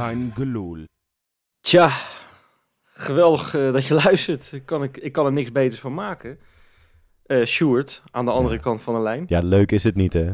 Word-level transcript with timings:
kein 0.00 0.32
geloel. 0.34 0.84
Tja, 1.60 1.90
geweldig 2.84 3.54
eh, 3.54 3.72
dat 3.72 3.86
je 3.86 3.94
luistert. 4.04 4.52
Ik 4.52 4.66
kan, 4.66 4.82
ik, 4.82 4.96
ik 4.96 5.12
kan 5.12 5.26
er 5.26 5.32
niks 5.32 5.52
beters 5.52 5.80
van 5.80 5.94
maken. 5.94 6.38
Eh 7.26 7.44
Sjoerd, 7.46 8.02
aan 8.10 8.24
de 8.24 8.30
andere 8.30 8.54
Ja. 8.54 8.60
kant 8.60 8.80
van 8.82 8.94
de 8.94 9.00
lijn. 9.00 9.24
Ja, 9.28 9.40
leuk 9.40 9.72
is 9.72 9.84
het 9.84 9.94
niet, 9.94 10.12
hè? 10.12 10.32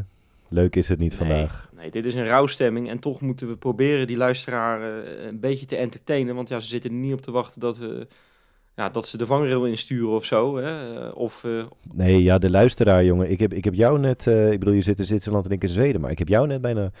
Leuk 0.49 0.75
is 0.75 0.89
het 0.89 0.99
niet 0.99 1.19
Nee, 1.19 1.27
vandaag. 1.29 1.69
Nee, 1.75 1.91
dit 1.91 2.05
is 2.05 2.15
een 2.15 2.27
rouwstemming. 2.27 2.89
En 2.89 2.99
toch 2.99 3.21
moeten 3.21 3.47
we 3.47 3.57
proberen 3.57 4.07
die 4.07 4.17
luisteraar 4.17 4.81
eh, 4.81 5.25
een 5.25 5.39
beetje 5.39 5.65
te 5.65 5.75
entertainen. 5.75 6.35
Want 6.35 6.49
ja, 6.49 6.59
ze 6.59 6.67
zitten 6.67 6.89
er 6.91 6.95
niet 6.97 7.13
op 7.13 7.21
te 7.21 7.31
wachten 7.31 7.59
dat, 7.61 7.77
we, 7.77 8.07
ja, 8.75 8.89
dat 8.89 9.07
ze 9.07 9.17
de 9.17 9.25
vangrail 9.25 9.65
insturen 9.65 10.09
of 10.15 10.25
zo. 10.25 10.57
Hè? 10.57 11.07
Of, 11.09 11.43
eh, 11.43 11.65
Nee, 11.93 12.23
ja, 12.23 12.37
de 12.37 12.49
luisteraar, 12.49 13.03
jongen. 13.05 13.29
Ik 13.29 13.39
heb, 13.39 13.53
ik 13.53 13.63
heb 13.63 13.73
jou 13.73 13.99
net... 13.99 14.27
eh, 14.27 14.51
ik 14.51 14.59
bedoel, 14.59 14.73
je 14.73 14.81
zit 14.81 14.99
in 14.99 15.05
Zwitserland 15.05 15.45
en 15.45 15.51
ik 15.51 15.61
in 15.63 15.69
Zweden. 15.69 16.01
Maar 16.01 16.11
ik 16.11 16.19
heb 16.19 16.27
jou 16.27 16.47
net 16.47 16.61
bijna, 16.61 16.91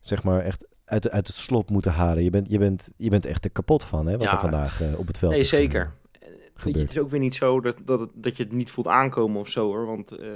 zeg 0.00 0.22
maar, 0.24 0.44
echt 0.44 0.66
uit, 0.90 1.10
uit 1.10 1.26
het 1.26 1.36
slop 1.36 1.70
moeten 1.70 1.92
halen. 1.92 2.22
Je 2.22 2.30
bent, 2.30 2.50
je 2.50 2.58
bent, 2.58 2.88
je 2.96 3.10
bent 3.10 3.26
echt 3.26 3.44
er 3.44 3.50
kapot 3.50 3.84
van, 3.84 4.06
hè? 4.06 4.12
Wat 4.16 4.26
Ja. 4.26 4.32
er 4.32 4.38
vandaag 4.38 4.80
eh, 4.82 4.98
op 4.98 5.06
het 5.06 5.18
veld 5.18 5.32
nee, 5.32 5.40
is 5.40 5.48
zeker. 5.48 5.92
Eh, 6.12 6.28
Weet 6.64 6.74
je, 6.74 6.80
het 6.80 6.90
is 6.90 6.98
ook 6.98 7.10
weer 7.10 7.20
niet 7.20 7.34
zo 7.34 7.60
dat, 7.60 7.76
dat, 7.84 8.00
het- 8.00 8.10
dat 8.14 8.36
je 8.36 8.42
het 8.42 8.52
niet 8.52 8.70
voelt 8.70 8.86
aankomen 8.86 9.40
of 9.40 9.48
zo 9.48 9.66
hoor. 9.66 9.86
Want 9.86 10.12
eh, 10.12 10.28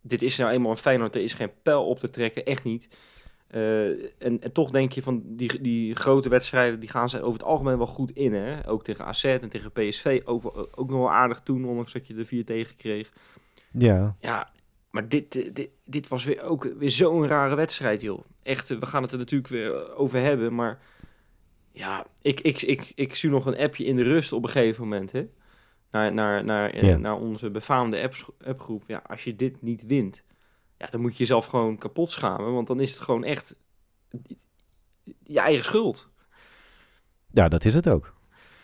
dit 0.00 0.22
is 0.22 0.36
nou 0.36 0.50
eenmaal 0.52 0.70
een 0.70 0.76
Feyenoord. 0.76 1.14
Er 1.14 1.22
is 1.22 1.34
geen 1.34 1.50
pijl 1.62 1.86
op 1.86 1.98
te 1.98 2.10
trekken, 2.10 2.44
echt 2.44 2.64
niet. 2.64 2.88
En, 3.48 4.40
en 4.40 4.52
toch 4.52 4.70
denk 4.70 4.92
je 4.92 5.02
van 5.02 5.22
die, 5.24 5.60
die 5.60 5.94
grote 5.94 6.28
wedstrijden, 6.28 6.80
die 6.80 6.88
gaan 6.88 7.10
ze 7.10 7.18
over 7.22 7.32
het 7.32 7.42
algemeen 7.48 7.76
wel 7.76 7.86
goed 7.86 8.10
in. 8.10 8.34
Hè? 8.34 8.68
Ook 8.68 8.84
tegen 8.84 9.04
AZ 9.04 9.24
en 9.24 9.48
tegen 9.48 9.72
PSV. 9.72 10.20
Ook, 10.24 10.68
ook 10.74 10.90
nog 10.90 10.98
wel 10.98 11.10
aardig 11.12 11.40
toen, 11.40 11.64
ondanks 11.64 11.92
dat 11.92 12.06
je 12.06 12.14
er 12.14 12.26
vier 12.26 12.44
tegen 12.44 12.76
kreeg. 12.76 13.12
Ja, 13.70 14.16
Ja, 14.20 14.50
maar 14.94 15.08
dit, 15.08 15.36
eh, 15.36 15.50
dit, 15.52 15.68
dit 15.84 16.08
was 16.08 16.24
weer 16.24 16.42
ook 16.42 16.64
weer 16.78 16.90
zo'n 16.90 17.26
rare 17.26 17.54
wedstrijd, 17.54 18.00
joh. 18.00 18.24
Echt, 18.42 18.70
eh, 18.70 18.78
we 18.78 18.86
gaan 18.86 19.02
het 19.02 19.12
er 19.12 19.18
natuurlijk 19.18 19.50
weer 19.50 19.94
over 19.94 20.20
hebben, 20.20 20.54
maar... 20.54 20.80
Ja, 21.72 22.06
ik, 22.22 22.40
ik, 22.40 22.62
ik, 22.62 22.92
ik 22.94 23.14
stuur 23.14 23.30
nog 23.30 23.46
een 23.46 23.58
appje 23.58 23.84
in 23.84 23.96
de 23.96 24.02
rust 24.02 24.32
op 24.32 24.42
een 24.42 24.48
gegeven 24.48 24.82
moment, 24.82 25.12
hè. 25.12 25.28
Naar, 25.90 26.12
naar, 26.12 26.44
naar, 26.44 26.70
eh, 26.70 26.88
Ja. 26.88 26.96
naar 26.96 27.16
onze 27.16 27.50
befaamde 27.50 28.02
apps, 28.02 28.24
appgroep. 28.44 28.82
Ja, 28.86 29.02
als 29.06 29.24
je 29.24 29.36
dit 29.36 29.62
niet 29.62 29.86
wint, 29.86 30.24
ja, 30.78 30.86
dan 30.86 31.00
moet 31.00 31.12
je 31.12 31.18
jezelf 31.18 31.46
gewoon 31.46 31.76
kapot 31.76 32.10
schamen. 32.10 32.52
Want 32.52 32.66
dan 32.66 32.80
is 32.80 32.90
het 32.90 33.00
gewoon 33.00 33.24
echt 33.24 33.56
je 35.22 35.40
eigen 35.40 35.64
schuld. 35.64 36.08
ja, 37.30 37.48
dat 37.48 37.64
is 37.64 37.74
het 37.74 37.88
ook. 37.88 38.14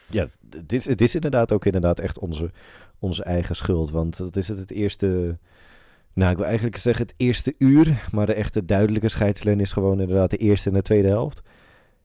Ja, 0.06 0.28
het 0.50 0.72
is, 0.72 0.86
het 0.86 1.00
is 1.00 1.14
inderdaad 1.14 1.52
ook 1.52 1.64
inderdaad 1.64 2.00
echt 2.00 2.18
onze, 2.18 2.50
onze 2.98 3.22
eigen 3.22 3.56
schuld. 3.56 3.90
Want 3.90 4.16
dat 4.16 4.36
is 4.36 4.48
het, 4.48 4.58
het 4.58 4.70
eerste... 4.70 5.38
Nou, 6.14 6.30
ik 6.30 6.36
wil 6.36 6.46
eigenlijk 6.46 6.76
zeggen 6.76 7.06
het 7.06 7.14
eerste 7.16 7.54
uur. 7.58 8.08
Maar 8.12 8.26
de 8.26 8.34
echte 8.34 8.64
duidelijke 8.64 9.08
scheidslijn 9.08 9.60
is 9.60 9.72
gewoon 9.72 10.00
inderdaad 10.00 10.30
de 10.30 10.36
eerste 10.36 10.68
en 10.68 10.74
de 10.74 10.82
tweede 10.82 11.08
helft. 11.08 11.42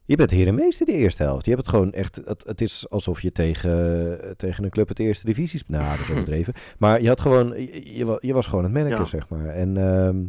Je 0.06 0.16
bent 0.16 0.52
meester 0.52 0.86
de 0.86 0.92
eerste 0.92 1.24
helft. 1.24 1.46
Je 1.46 1.52
hebt 1.52 1.66
het 1.66 1.76
gewoon 1.76 1.92
echt... 1.94 2.22
Het, 2.26 2.44
het 2.48 2.62
is 2.62 2.90
alsof 2.90 3.22
je 3.22 3.32
tegen, 3.32 4.20
tegen 4.38 4.64
een 4.64 4.70
club 4.70 4.88
het 4.88 5.00
eerste 5.00 5.26
divisie... 5.26 5.62
Nou, 5.68 5.90
dat 5.98 6.00
is 6.00 6.12
overdreven. 6.12 6.54
Maar 6.80 7.02
je 7.02 7.08
had 7.08 7.22
gewoon... 7.22 7.48
Je, 7.62 7.96
je, 7.98 8.06
wa- 8.06 8.18
je 8.22 8.34
was 8.34 8.46
gewoon 8.46 8.64
het 8.64 8.74
manager, 8.74 9.00
Ja. 9.00 9.06
zeg 9.06 9.30
maar. 9.30 9.48
En 9.48 9.78
ehm, 9.78 10.24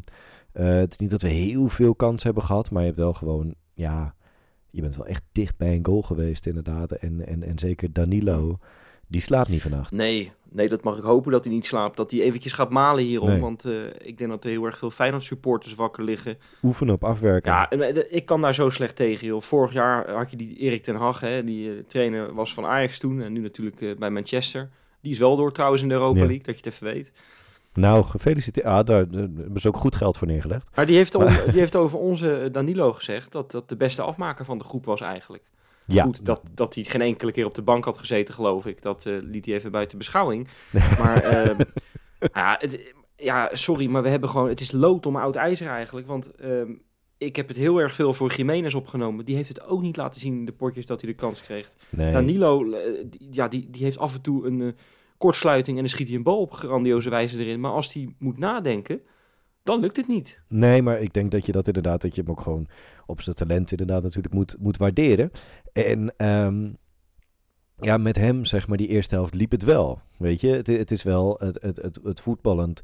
eh, 0.53 0.77
het 0.77 0.93
is 0.93 0.99
niet 0.99 1.11
dat 1.11 1.23
we 1.23 1.29
heel 1.29 1.69
veel 1.69 1.95
kans 1.95 2.23
hebben 2.23 2.43
gehad. 2.43 2.71
Maar 2.71 2.81
je 2.81 2.87
hebt 2.89 3.01
wel 3.01 3.13
gewoon... 3.13 3.55
Ja, 3.75 4.15
je 4.71 4.81
bent 4.81 4.97
wel 4.97 5.07
echt 5.07 5.23
dicht 5.33 5.57
bij 5.57 5.75
een 5.75 5.87
goal 5.87 6.03
geweest 6.03 6.47
inderdaad. 6.47 6.93
En, 6.93 7.27
en, 7.27 7.43
en 7.43 7.59
zeker 7.59 7.93
Danilo... 7.93 8.59
Die 9.09 9.21
slaapt 9.21 9.49
niet 9.49 9.63
vannacht. 9.63 9.91
Nee, 9.91 10.33
nee, 10.51 10.69
dat 10.69 10.83
mag 10.83 10.97
ik 10.99 11.03
hopen 11.05 11.33
dat 11.33 11.45
hij 11.45 11.53
niet 11.53 11.67
slaapt. 11.67 11.97
Dat 11.97 12.11
hij 12.11 12.21
eventjes 12.21 12.53
gaat 12.53 12.71
malen 12.71 13.05
hierom. 13.05 13.29
Nee. 13.29 13.41
Want 13.41 13.65
eh, 13.65 13.73
ik 13.99 14.19
denk 14.19 14.31
dat 14.31 14.45
er 14.45 14.51
heel 14.51 14.65
erg 14.65 14.79
veel 14.79 14.91
Feyenoord 14.91 15.25
supporters 15.25 15.75
wakker 15.75 16.05
liggen. 16.05 16.39
Oefenen 16.63 16.95
op 16.95 17.05
afwerken. 17.05 17.53
Ja, 17.53 17.71
eh, 17.71 18.05
ik 18.09 18.27
kan 18.27 18.41
daar 18.41 18.55
zo 18.55 18.71
slecht 18.71 18.97
tegen, 18.97 19.27
joh. 19.27 19.43
Vorig 19.43 19.73
jaar 19.73 20.11
had 20.11 20.31
je 20.31 20.37
die 20.37 20.57
Erik 20.57 20.83
ten 20.83 20.97
Hag, 20.97 21.21
hè, 21.21 21.45
die 21.45 21.71
eh, 21.71 21.77
trainer 21.87 22.35
was 22.35 22.55
van 22.55 22.65
Ajax 22.65 22.99
toen 22.99 23.23
en 23.23 23.33
nu 23.33 23.41
natuurlijk 23.41 23.99
bij 23.99 24.11
Manchester. 24.11 24.69
Die 25.01 25.13
is 25.13 25.19
wel 25.19 25.37
door 25.37 25.53
trouwens 25.53 25.83
in 25.83 25.89
de 25.89 25.95
Europa 25.95 26.19
Ja. 26.21 26.27
League, 26.27 26.45
dat 26.45 26.59
je 26.59 26.63
het 26.65 26.73
even 26.73 26.87
weet. 26.87 27.13
Nou, 27.75 28.05
gefeliciteerd. 28.05 28.67
Ah, 28.67 28.85
daar, 28.85 29.11
daar 29.11 29.23
hebben 29.23 29.61
ze 29.61 29.69
ook 29.69 29.77
goed 29.77 29.97
geld 29.97 30.19
voor 30.19 30.27
neergelegd. 30.27 30.69
Maar 30.75 30.87
die 30.87 30.97
heeft, 30.97 31.13
die 31.53 31.61
heeft 31.61 31.77
over 31.77 31.99
onze 31.99 32.49
Danilo 32.53 32.93
gezegd 32.93 33.33
dat 33.33 33.51
dat 33.51 33.69
de 33.69 33.77
beste 33.77 34.03
afmaker 34.03 34.45
van 34.45 34.59
de 34.59 34.65
groep 34.65 34.85
was 34.85 35.01
eigenlijk. 35.01 35.43
Ja, 35.87 36.05
Goed, 36.05 36.25
dat, 36.25 36.43
dat 36.55 36.75
hij 36.75 36.85
geen 36.85 37.01
enkele 37.01 37.33
keer 37.33 37.47
op 37.47 37.55
de 37.55 37.63
bank 37.63 37.85
had 37.85 37.99
gezeten, 37.99 38.35
geloof 38.35 38.67
ik. 38.67 38.83
Dat 38.83 39.07
eh, 39.07 39.15
liet 39.21 39.47
hij 39.47 39.55
even 39.55 39.71
buiten 39.71 39.99
beschouwing. 39.99 40.49
Maar 40.99 41.23
ehm, 41.23 41.59
ja, 42.33 42.57
het, 42.61 42.95
ja, 43.17 43.51
sorry, 43.53 43.87
maar 43.87 44.03
we 44.03 44.09
hebben 44.09 44.29
gewoon... 44.29 44.49
Het 44.49 44.61
is 44.61 44.73
lood 44.73 45.07
om 45.07 45.17
oud 45.17 45.37
ijzer 45.37 45.69
eigenlijk. 45.69 46.07
Want 46.07 46.35
ehm, 46.35 46.73
ik 47.19 47.37
heb 47.37 47.49
het 47.49 47.57
heel 47.57 47.79
erg 47.79 47.95
veel 47.95 48.15
voor 48.15 48.33
Jiménez 48.33 48.75
opgenomen. 48.75 49.25
Die 49.25 49.37
heeft 49.37 49.49
het 49.49 49.67
ook 49.67 49.83
niet 49.83 49.97
laten 49.97 50.21
zien 50.21 50.35
in 50.35 50.45
de 50.45 50.53
potjes 50.53 50.87
dat 50.87 51.01
hij 51.01 51.11
de 51.11 51.17
kans 51.17 51.43
kreeg. 51.43 51.75
nee. 51.89 52.13
Danilo, 52.13 52.73
eh, 52.73 53.05
die, 53.07 53.29
ja, 53.31 53.49
die, 53.49 53.71
die 53.71 53.85
heeft 53.85 53.99
af 53.99 54.15
en 54.15 54.21
toe 54.21 54.47
een 54.47 54.61
eh, 54.61 54.73
kortsluiting... 55.19 55.77
en 55.77 55.83
dan 55.83 55.93
schiet 55.93 56.07
hij 56.07 56.17
een 56.17 56.23
bal 56.23 56.41
op 56.41 56.53
grandioze 56.53 57.11
wijze 57.11 57.39
erin. 57.39 57.61
Maar 57.61 57.73
als 57.73 57.93
hij 57.93 58.15
moet 58.19 58.39
nadenken, 58.39 59.01
dan 59.67 59.81
lukt 59.81 59.97
het 59.97 60.09
niet. 60.09 60.43
nee, 60.49 60.83
maar 60.83 61.01
ik 61.01 61.13
denk 61.13 61.31
dat 61.31 61.47
je 61.47 61.53
dat 61.53 61.67
inderdaad, 61.67 62.03
dat 62.03 62.15
je 62.15 62.21
hem 62.21 62.31
ook 62.31 62.41
gewoon 62.41 62.67
op 63.07 63.21
zijn 63.21 63.37
talent 63.37 63.71
inderdaad 63.71 64.03
natuurlijk 64.03 64.35
moet, 64.35 64.57
moet 64.59 64.77
waarderen. 64.77 65.31
En 65.73 66.17
ehm, 66.17 66.69
ja, 67.81 67.97
met 67.97 68.17
hem, 68.17 68.45
zeg 68.45 68.69
maar, 68.69 68.77
die 68.77 68.89
eerste 68.89 69.15
helft 69.15 69.35
liep 69.35 69.51
het 69.51 69.63
wel. 69.63 70.01
Weet 70.19 70.41
je, 70.41 70.49
het, 70.49 70.67
het 70.67 70.91
is 70.91 71.03
wel, 71.03 71.37
het, 71.39 71.63
het, 71.63 71.83
het, 71.83 71.99
het 72.03 72.21
voetballend, 72.21 72.83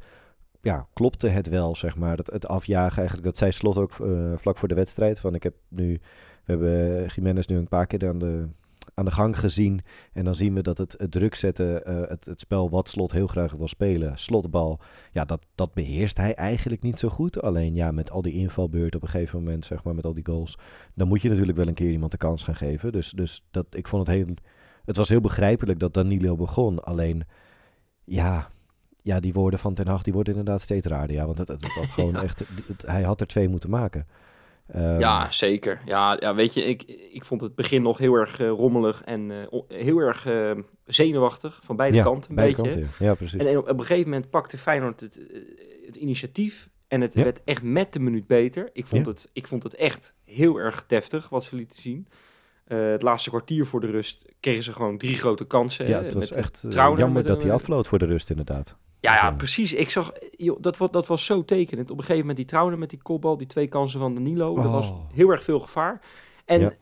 ja, 0.60 0.86
klopte 0.92 1.28
het 1.28 1.48
wel, 1.48 1.76
zeg 1.76 1.96
maar. 1.96 2.16
Het, 2.16 2.30
het 2.30 2.46
afjagen 2.46 2.98
eigenlijk, 2.98 3.26
dat 3.26 3.36
zei 3.36 3.52
Slot 3.52 3.78
ook 3.78 4.00
eh, 4.00 4.32
vlak 4.36 4.58
voor 4.58 4.68
de 4.68 4.74
wedstrijd. 4.74 5.20
Van 5.20 5.34
ik 5.34 5.42
heb 5.42 5.54
nu, 5.68 6.00
we 6.44 6.52
hebben 6.52 7.06
Jiménez 7.06 7.46
nu 7.46 7.56
een 7.56 7.68
paar 7.68 7.86
keer 7.86 8.08
aan 8.08 8.18
de, 8.18 8.48
aan 8.94 9.04
de 9.04 9.10
gang 9.10 9.38
gezien. 9.38 9.80
En 10.12 10.24
dan 10.24 10.34
zien 10.34 10.54
we 10.54 10.62
dat 10.62 10.78
het, 10.78 10.94
het 10.98 11.10
druk 11.10 11.34
zetten, 11.34 11.84
eh, 11.84 12.08
het, 12.08 12.24
het 12.24 12.40
spel 12.40 12.70
wat 12.70 12.88
Slot 12.88 13.12
heel 13.12 13.26
graag 13.26 13.52
wil 13.52 13.68
spelen, 13.68 14.18
slotbal, 14.18 14.80
ja, 15.10 15.24
dat, 15.24 15.46
dat 15.54 15.74
beheerst 15.74 16.16
hij 16.16 16.34
eigenlijk 16.34 16.82
niet 16.82 16.98
zo 16.98 17.08
goed. 17.08 17.42
Alleen 17.42 17.74
ja, 17.74 17.90
met 17.90 18.10
al 18.10 18.22
die 18.22 18.32
invalbeurten 18.32 19.00
op 19.00 19.02
een 19.06 19.12
gegeven 19.12 19.38
moment, 19.38 19.64
zeg 19.64 19.84
maar, 19.84 19.94
met 19.94 20.06
al 20.06 20.14
die 20.14 20.26
goals, 20.26 20.58
dan 20.94 21.08
moet 21.08 21.22
je 21.22 21.28
natuurlijk 21.28 21.56
wel 21.58 21.66
een 21.68 21.74
keer 21.74 21.90
iemand 21.90 22.10
de 22.12 22.18
kans 22.18 22.44
gaan 22.44 22.56
geven. 22.56 22.92
Dus, 22.92 23.10
dus 23.10 23.42
dat, 23.50 23.66
ik 23.70 23.88
vond 23.88 24.06
het 24.06 24.16
heel, 24.16 24.34
het 24.84 24.96
was 24.96 25.08
heel 25.08 25.20
begrijpelijk 25.20 25.78
dat 25.78 25.94
Danilo 25.94 26.36
begon. 26.36 26.84
Alleen, 26.84 27.22
ja, 28.04 28.48
ja, 29.02 29.20
die 29.20 29.32
woorden 29.32 29.58
van 29.58 29.74
Ten 29.74 29.86
Hag, 29.88 30.02
die 30.02 30.12
worden 30.12 30.34
inderdaad 30.34 30.62
steeds 30.62 30.86
raarder. 30.86 31.16
Ja, 31.16 31.26
want 31.26 31.38
het, 31.38 31.48
het, 31.48 31.62
het 31.62 31.72
had 31.72 31.90
gewoon 31.96 32.12
Ja. 32.12 32.22
echt, 32.22 32.38
het- 32.66 32.82
hij 32.86 33.02
had 33.02 33.20
er 33.20 33.26
twee 33.26 33.48
moeten 33.48 33.70
maken. 33.70 34.06
Ehm, 34.66 34.98
Ja, 34.98 35.30
zeker. 35.30 35.80
Ja, 35.84 36.16
ja 36.20 36.34
weet 36.34 36.54
je, 36.54 36.64
ik, 36.64 36.82
ik 37.12 37.24
vond 37.24 37.40
het 37.40 37.54
begin 37.54 37.82
nog 37.82 37.98
heel 37.98 38.14
erg 38.14 38.40
eh, 38.40 38.48
rommelig 38.48 39.02
en 39.04 39.30
eh, 39.30 39.60
heel 39.68 39.98
erg 39.98 40.26
eh, 40.26 40.50
zenuwachtig 40.84 41.60
van 41.64 41.76
beide 41.76 41.96
ja, 41.96 42.02
kanten. 42.02 42.30
Een 42.30 42.36
beide 42.36 42.62
beetje. 42.62 42.70
kanten, 42.70 42.90
ja. 42.98 43.06
Ja, 43.06 43.14
precies. 43.14 43.40
En, 43.44 43.58
op, 43.58 43.68
een 43.68 43.80
gegeven 43.80 44.10
moment 44.10 44.30
pakte 44.30 44.58
Feyenoord 44.58 45.00
het, 45.00 45.26
eh, 45.28 45.40
het 45.86 45.96
initiatief 45.96 46.68
en 46.88 47.00
het 47.00 47.14
Ja. 47.14 47.22
werd 47.22 47.40
echt 47.44 47.62
met 47.62 47.92
de 47.92 48.00
minuut 48.00 48.26
beter. 48.26 48.70
Ik 48.72 48.86
vond, 48.86 49.06
het, 49.06 49.30
ik 49.32 49.46
vond 49.46 49.62
het 49.62 49.74
echt 49.74 50.14
heel 50.24 50.56
erg 50.56 50.84
deftig 50.86 51.28
wat 51.28 51.44
ze 51.44 51.56
lieten 51.56 51.80
zien. 51.80 52.06
Het 52.64 53.02
laatste 53.02 53.30
kwartier 53.30 53.66
voor 53.66 53.80
de 53.80 53.86
rust 53.86 54.26
kregen 54.40 54.62
ze 54.62 54.72
gewoon 54.72 54.98
drie 54.98 55.16
grote 55.16 55.44
kansen. 55.44 55.88
ja, 55.88 56.02
het 56.02 56.14
was 56.14 56.28
met, 56.28 56.38
echt 56.38 56.66
jammer 56.70 57.22
dat 57.22 57.42
hij 57.42 57.52
afvloot 57.52 57.86
voor 57.86 57.98
de 57.98 58.04
rust 58.04 58.30
inderdaad. 58.30 58.76
Ja, 59.02 59.14
ja, 59.14 59.32
precies. 59.32 59.72
Ik 59.72 59.90
zag, 59.90 60.12
joh, 60.36 60.56
dat, 60.60 60.76
dat 60.90 61.06
was 61.06 61.24
zo 61.24 61.44
tekenend. 61.44 61.90
Op 61.90 61.96
een 61.96 62.02
gegeven 62.04 62.20
moment 62.20 62.36
die 62.36 62.46
Trauner 62.46 62.78
met 62.78 62.90
die 62.90 63.02
kopbal, 63.02 63.36
die 63.36 63.46
twee 63.46 63.66
kansen 63.66 64.00
van 64.00 64.14
Danilo. 64.14 64.54
Dat 64.54 64.70
was 64.70 64.88
Oh. 64.88 64.98
heel 65.12 65.30
erg 65.30 65.42
veel 65.42 65.60
gevaar. 65.60 66.00
En, 66.44 66.60
Ja. 66.60 66.72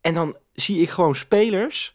en 0.00 0.14
dan 0.14 0.36
zie 0.52 0.80
ik 0.80 0.90
gewoon 0.90 1.14
spelers 1.14 1.94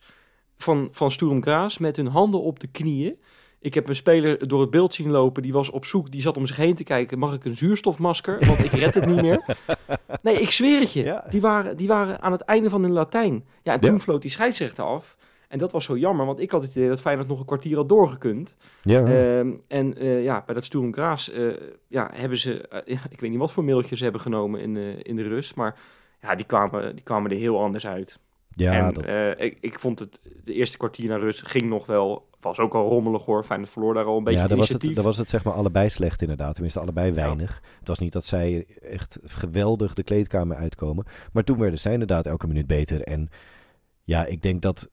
van, 0.58 0.88
van 0.92 1.12
Sturm 1.12 1.42
Graz 1.42 1.78
met 1.78 1.96
hun 1.96 2.08
handen 2.08 2.42
op 2.42 2.60
de 2.60 2.68
knieën. 2.68 3.20
Ik 3.60 3.74
heb 3.74 3.90
een 3.90 3.96
speler 3.96 4.48
door 4.48 4.62
het 4.62 4.70
beeld 4.70 4.94
zien 4.94 5.10
lopen, 5.10 5.42
die 5.44 5.54
was 5.54 5.70
op 5.70 5.86
zoek, 5.86 6.12
die 6.12 6.22
zat 6.22 6.38
om 6.38 6.46
zich 6.46 6.58
heen 6.58 6.76
te 6.76 6.84
kijken. 6.84 7.20
Mag 7.20 7.34
ik 7.34 7.46
een 7.46 7.58
zuurstofmasker? 7.58 8.46
Want 8.46 8.60
ik 8.64 8.72
red 8.72 8.94
het 8.96 9.06
niet 9.06 9.22
meer. 9.22 9.46
Nee, 10.22 10.42
ik 10.42 10.52
zweer 10.52 10.80
het 10.80 10.94
je. 10.94 11.04
Ja. 11.04 11.26
Die, 11.30 11.42
waren, 11.42 11.78
die 11.78 11.88
waren 11.88 12.22
aan 12.22 12.32
het 12.32 12.42
einde 12.42 12.70
van 12.70 12.82
hun 12.84 12.92
Latijn. 12.92 13.46
Ja, 13.64 13.74
en 13.74 13.80
toen 13.80 13.94
Ja. 13.94 14.00
floot 14.00 14.22
die 14.22 14.32
scheidsrechter 14.32 14.84
af. 14.84 15.18
En 15.48 15.58
dat 15.60 15.72
was 15.72 15.86
zo 15.86 15.98
jammer, 15.98 16.26
want 16.26 16.40
ik 16.40 16.52
had 16.52 16.62
het 16.62 16.76
idee 16.76 16.88
dat 16.90 17.02
Feyenoord 17.02 17.28
nog 17.28 17.40
een 17.40 17.46
kwartier 17.46 17.76
had 17.76 17.90
doorgekund. 17.90 18.56
Ja, 18.82 19.06
Ehm, 19.06 19.52
en 19.68 19.98
eh, 19.98 20.24
ja, 20.24 20.44
bij 20.46 20.56
dat 20.56 20.66
Sturm 20.66 20.94
Graz 20.94 21.28
eh, 21.30 21.48
ja, 21.88 22.10
hebben 22.14 22.38
ze, 22.38 22.68
eh, 22.68 23.00
ik 23.10 23.20
weet 23.20 23.30
niet 23.30 23.40
wat 23.40 23.52
voor 23.52 23.64
mailtjes 23.64 23.98
ze 23.98 24.04
hebben 24.04 24.22
genomen 24.22 24.60
in, 24.62 24.74
de 24.74 25.00
in 25.02 25.16
de 25.16 25.24
rust, 25.24 25.56
maar 25.56 25.78
ja, 26.22 26.36
die 26.36 26.46
kwamen, 26.46 26.96
die 26.96 27.04
kwamen 27.04 27.32
er 27.32 27.38
heel 27.38 27.60
anders 27.62 27.88
uit. 27.88 28.20
ja 28.50 28.74
en 28.88 28.94
dat, 28.94 29.06
ik, 29.40 29.58
ik 29.62 29.80
vond 29.80 30.00
het, 30.00 30.22
de 30.44 30.54
eerste 30.54 30.78
kwartier 30.78 31.10
naar 31.10 31.20
rust 31.20 31.48
ging 31.48 31.70
nog 31.70 31.86
wel, 31.86 32.28
was 32.40 32.60
ook 32.60 32.74
al 32.76 32.90
rommelig 32.90 33.24
hoor, 33.26 33.44
Feyenoord 33.44 33.72
verloor 33.72 33.94
daar 33.94 34.06
al 34.06 34.18
een 34.18 34.24
beetje 34.24 34.40
ja, 34.40 34.48
dan 34.48 34.58
was, 34.58 34.70
het, 34.70 34.96
was 34.96 35.18
het 35.18 35.30
zeg 35.30 35.44
maar 35.44 35.54
allebei 35.54 35.90
slecht 35.90 36.22
inderdaad. 36.22 36.54
Tenminste, 36.54 36.80
allebei 36.80 37.08
Ja. 37.08 37.14
weinig. 37.14 37.62
Het 37.80 37.88
was 37.88 38.00
niet 38.00 38.14
dat 38.14 38.26
zij 38.26 38.66
echt 38.82 39.20
geweldig 39.24 39.94
de 39.94 40.04
kleedkamer 40.04 40.58
uitkomen. 40.58 41.06
Maar 41.32 41.44
toen 41.44 41.58
werden 41.60 41.80
zij 41.80 41.94
inderdaad 41.94 42.26
elke 42.26 42.48
minuut 42.48 42.68
beter. 42.68 43.02
En 43.02 43.30
ja, 44.04 44.26
ik 44.26 44.42
denk 44.42 44.62
dat 44.62 44.90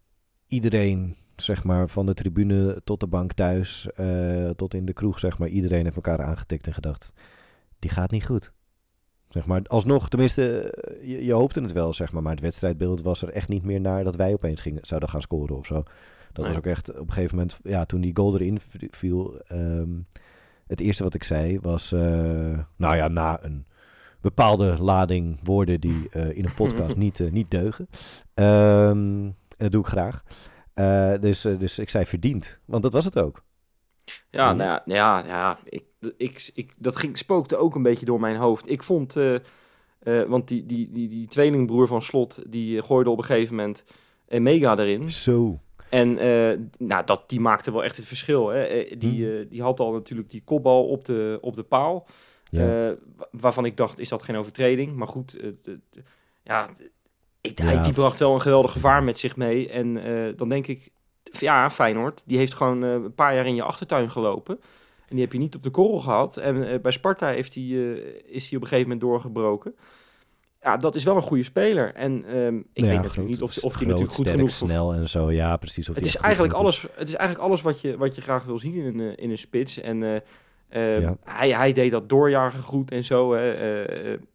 iedereen, 0.54 1.16
zeg 1.36 1.64
maar, 1.64 1.88
van 1.88 2.06
de 2.06 2.14
tribune 2.14 2.80
tot 2.84 3.00
de 3.00 3.06
bank 3.06 3.32
thuis, 3.32 3.88
eh, 3.96 4.50
tot 4.50 4.74
in 4.74 4.84
de 4.86 4.92
kroeg, 4.92 5.18
zeg 5.18 5.38
maar, 5.38 5.48
iedereen 5.48 5.84
heeft 5.84 5.96
elkaar 5.96 6.22
aangetikt 6.22 6.66
en 6.66 6.74
gedacht, 6.74 7.12
die 7.78 7.90
gaat 7.90 8.10
niet 8.10 8.26
goed. 8.26 8.52
Zeg 9.28 9.46
maar, 9.46 9.62
alsnog, 9.66 10.08
tenminste, 10.08 10.70
eh, 10.70 11.08
je, 11.08 11.24
je 11.24 11.32
hoopte 11.32 11.60
het 11.62 11.72
wel, 11.72 11.94
zeg 11.94 12.12
maar. 12.12 12.22
Maar 12.22 12.32
het 12.32 12.40
wedstrijdbeeld 12.40 13.02
was 13.02 13.22
er 13.22 13.28
echt 13.28 13.48
niet 13.48 13.62
meer 13.62 13.80
naar 13.80 14.04
dat 14.04 14.16
wij 14.16 14.32
opeens 14.32 14.60
gingen, 14.60 14.86
zouden 14.86 15.08
gaan 15.08 15.22
scoren 15.22 15.56
of 15.56 15.66
zo. 15.66 15.82
Dat 16.32 16.46
was 16.46 16.56
ook 16.56 16.66
echt 16.66 16.90
op 16.90 17.06
een 17.06 17.12
gegeven 17.12 17.36
moment, 17.36 17.58
ja, 17.62 17.84
toen 17.84 18.00
die 18.00 18.16
goal 18.16 18.34
erin 18.34 18.60
viel. 18.90 19.38
ehm, 19.46 19.90
het 20.66 20.80
eerste 20.80 21.02
wat 21.02 21.14
ik 21.14 21.24
zei 21.24 21.60
was, 21.60 21.92
eh, 21.92 22.58
nou 22.76 22.96
ja, 22.96 23.08
na 23.08 23.44
een 23.44 23.66
bepaalde 24.20 24.76
lading 24.80 25.40
woorden 25.42 25.80
die 25.80 26.08
in 26.10 26.44
een 26.44 26.54
podcast 26.54 26.96
niet, 27.04 27.30
niet 27.32 27.50
deugen. 27.50 27.88
Ehm, 28.34 29.28
en 29.56 29.64
dat 29.64 29.72
doe 29.72 29.80
ik 29.82 29.88
graag. 29.88 30.22
Eh, 30.74 31.12
dus, 31.20 31.44
eh, 31.44 31.58
dus 31.58 31.78
ik 31.78 31.90
zei 31.90 32.06
verdiend, 32.06 32.60
want 32.64 32.82
dat 32.82 32.92
was 32.92 33.04
het 33.04 33.18
ook. 33.18 33.44
Ja, 34.30 34.48
Mhm. 34.48 34.56
nou 34.56 34.70
ja, 34.70 34.82
ja, 34.84 35.26
ja 35.26 35.58
ik, 35.64 35.84
ik, 36.16 36.50
ik, 36.54 36.72
dat 36.76 36.96
ging, 36.96 37.18
spookte 37.18 37.56
ook 37.56 37.74
een 37.74 37.82
beetje 37.82 38.06
door 38.06 38.20
mijn 38.20 38.36
hoofd. 38.36 38.70
Ik 38.70 38.82
vond, 38.82 39.16
eh, 39.16 39.38
want 40.26 40.48
die, 40.48 40.66
die, 40.66 40.90
die, 40.92 41.08
die 41.08 41.26
tweelingbroer 41.26 41.86
van 41.86 42.02
Slot, 42.02 42.42
die 42.52 42.82
gooide 42.82 43.10
op 43.10 43.18
een 43.18 43.24
gegeven 43.24 43.54
moment 43.56 43.84
een 44.28 44.42
mega 44.42 44.78
erin. 44.78 45.10
Zo. 45.10 45.58
En 45.90 46.14
nou, 46.78 47.04
dat, 47.04 47.24
die 47.26 47.40
maakte 47.40 47.72
wel 47.72 47.84
echt 47.84 47.96
het 47.96 48.06
verschil. 48.06 48.48
Hè. 48.48 48.86
Die, 48.98 49.38
eh, 49.38 49.46
die 49.50 49.62
had 49.62 49.80
al 49.80 49.92
natuurlijk 49.92 50.30
die 50.30 50.42
kopbal 50.44 50.88
op 50.88 51.04
de, 51.04 51.38
op 51.40 51.56
de 51.56 51.62
paal. 51.62 52.06
Ja. 52.50 52.94
Waarvan 53.30 53.64
ik 53.64 53.76
dacht, 53.76 53.98
is 53.98 54.08
dat 54.08 54.22
geen 54.22 54.36
overtreding? 54.36 54.94
Maar 54.96 55.08
goed, 55.08 55.38
ja, 56.42 56.70
ik, 57.48 57.58
hij- 57.58 57.74
Ja. 57.74 57.82
die 57.82 57.92
bracht 57.92 58.18
wel 58.18 58.34
een 58.34 58.40
geweldig 58.40 58.72
gevaar 58.72 59.02
met 59.02 59.18
zich 59.18 59.36
mee. 59.36 59.68
En 59.68 60.04
eh, 60.04 60.36
dan 60.36 60.48
denk 60.48 60.66
ik, 60.66 60.90
ja, 61.38 61.70
Feyenoord, 61.70 62.22
die 62.26 62.38
heeft 62.38 62.54
gewoon 62.54 62.84
eh, 62.84 62.92
een 62.92 63.14
paar 63.14 63.34
jaar 63.34 63.46
in 63.46 63.54
je 63.54 63.62
achtertuin 63.62 64.10
gelopen. 64.10 64.60
En 65.08 65.16
die 65.16 65.20
heb 65.20 65.32
je 65.32 65.38
niet 65.38 65.54
op 65.54 65.62
de 65.62 65.70
korrel 65.70 66.00
gehad. 66.00 66.36
En 66.36 66.68
eh, 66.70 66.80
bij 66.80 66.90
Sparta 66.92 67.28
heeft 67.28 67.54
hij, 67.54 67.64
is 67.64 68.48
hij 68.48 68.56
op 68.56 68.62
een 68.62 68.68
gegeven 68.68 68.80
moment 68.82 69.00
doorgebroken. 69.00 69.74
Ja, 70.62 70.76
dat 70.76 70.94
is 70.94 71.04
wel 71.04 71.16
een 71.16 71.22
goede 71.22 71.42
speler. 71.42 71.94
En 71.94 72.24
ehm, 72.24 72.56
ik 72.56 72.64
ja, 72.72 72.86
weet 72.86 73.02
natuurlijk 73.02 73.28
niet 73.28 73.42
of, 73.42 73.58
of 73.64 73.74
hij 73.74 73.86
natuurlijk 73.86 74.12
goed 74.14 74.26
sterk, 74.26 74.36
genoeg 74.36 74.50
snel 74.50 74.94
en 74.94 75.08
zo. 75.08 75.30
Ja, 75.30 75.56
precies. 75.56 75.88
Of 75.88 75.94
het 75.94 76.04
is, 76.04 76.16
eigenlijk 76.16 76.54
alles, 76.54 76.82
het 76.94 77.08
is 77.08 77.14
eigenlijk 77.14 77.48
alles 77.48 77.62
wat 77.62 77.80
je, 77.80 77.96
wat 77.96 78.14
je 78.14 78.20
graag 78.20 78.44
wil 78.44 78.58
zien 78.58 78.74
in 78.74 78.98
een, 78.98 79.16
in 79.16 79.30
een 79.30 79.38
spits. 79.38 79.80
En 79.80 80.02
eh, 80.02 80.16
eh, 80.68 81.00
Ja. 81.00 81.16
hij, 81.24 81.50
hij 81.50 81.72
deed 81.72 81.90
dat 81.90 82.08
doorjagen 82.08 82.62
goed 82.62 82.90
en 82.90 83.04
zo. 83.04 83.34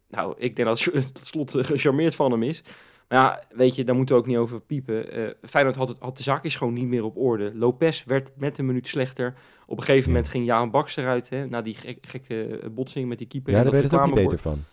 Nou, 0.10 0.34
ik 0.38 0.56
denk 0.56 0.68
dat 0.68 0.80
het 0.84 1.14
tot 1.14 1.28
slot 1.28 1.66
gecharmeerd 1.66 2.16
van 2.16 2.32
hem 2.32 2.44
is. 2.44 2.64
Maar 3.10 3.20
ja, 3.20 3.44
weet 3.58 3.76
je, 3.76 3.84
daar 3.84 3.96
moeten 3.96 4.16
we 4.16 4.22
ook 4.22 4.28
niet 4.28 4.38
over 4.38 4.60
piepen. 4.62 5.12
Eh 5.12 5.28
Feyenoord 5.50 5.76
had, 5.76 5.88
het, 5.88 5.98
had 6.00 6.18
de 6.18 6.24
zaakjes 6.24 6.56
gewoon 6.56 6.74
niet 6.74 6.88
meer 6.88 7.04
op 7.04 7.18
orde. 7.18 7.52
Lopez 7.56 8.04
werd 8.04 8.32
met 8.38 8.58
een 8.58 8.66
minuut 8.66 8.88
slechter. 8.88 9.34
Op 9.66 9.78
een 9.78 9.84
gegeven 9.84 10.10
moment 10.10 10.28
ging 10.30 10.46
Jaan 10.46 10.72
Baks 10.72 10.96
eruit. 10.96 11.30
Hè, 11.30 11.46
na 11.48 11.62
die 11.62 11.76
gek- 11.76 12.06
gekke 12.08 12.60
botsing 12.72 13.08
met 13.10 13.18
die 13.18 13.28
keeper. 13.28 13.54
Ja, 13.54 13.64
daar 13.64 13.72
werd 13.72 13.84
het 13.84 13.94
ook 13.94 14.06
niet 14.06 14.16
beter 14.16 14.40
van. 14.40 14.64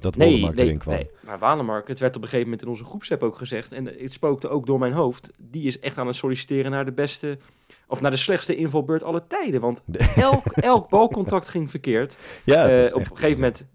Dat 0.00 0.16
Nee, 0.16 0.28
Wollemark 0.28 0.54
nee, 0.56 0.64
erin 0.66 0.78
kwam. 0.78 0.94
nee, 0.94 1.10
maar 1.20 1.38
Walemark, 1.38 1.88
het 1.88 1.98
werd 2.00 2.16
op 2.16 2.22
een 2.22 2.28
gegeven 2.28 2.50
moment 2.50 2.66
in 2.66 2.72
onze 2.72 2.84
groepsapp 2.84 3.22
ook 3.22 3.36
gezegd. 3.36 3.72
En 3.72 3.86
het 3.86 4.12
spookte 4.12 4.48
ook 4.48 4.66
door 4.66 4.78
mijn 4.78 4.92
hoofd. 4.92 5.30
Die 5.38 5.66
is 5.66 5.78
echt 5.78 5.98
aan 5.98 6.06
het 6.06 6.16
solliciteren 6.16 6.70
naar 6.70 6.84
de 6.84 6.92
beste, 6.92 7.38
of 7.86 8.00
naar 8.00 8.10
de 8.10 8.16
slechtste 8.16 8.56
invalbeurt 8.56 9.02
alle 9.02 9.26
tijden. 9.26 9.60
Want 9.60 9.82
elk, 10.16 10.44
elk 10.46 10.88
balcontact 10.88 11.48
ging 11.48 11.70
verkeerd. 11.70 12.16
Ja, 12.44 12.68
Eh, 12.68 12.80
is 12.80 12.92
op 12.92 13.00
een 13.00 13.06
gegeven 13.06 13.40
moment, 13.40 13.66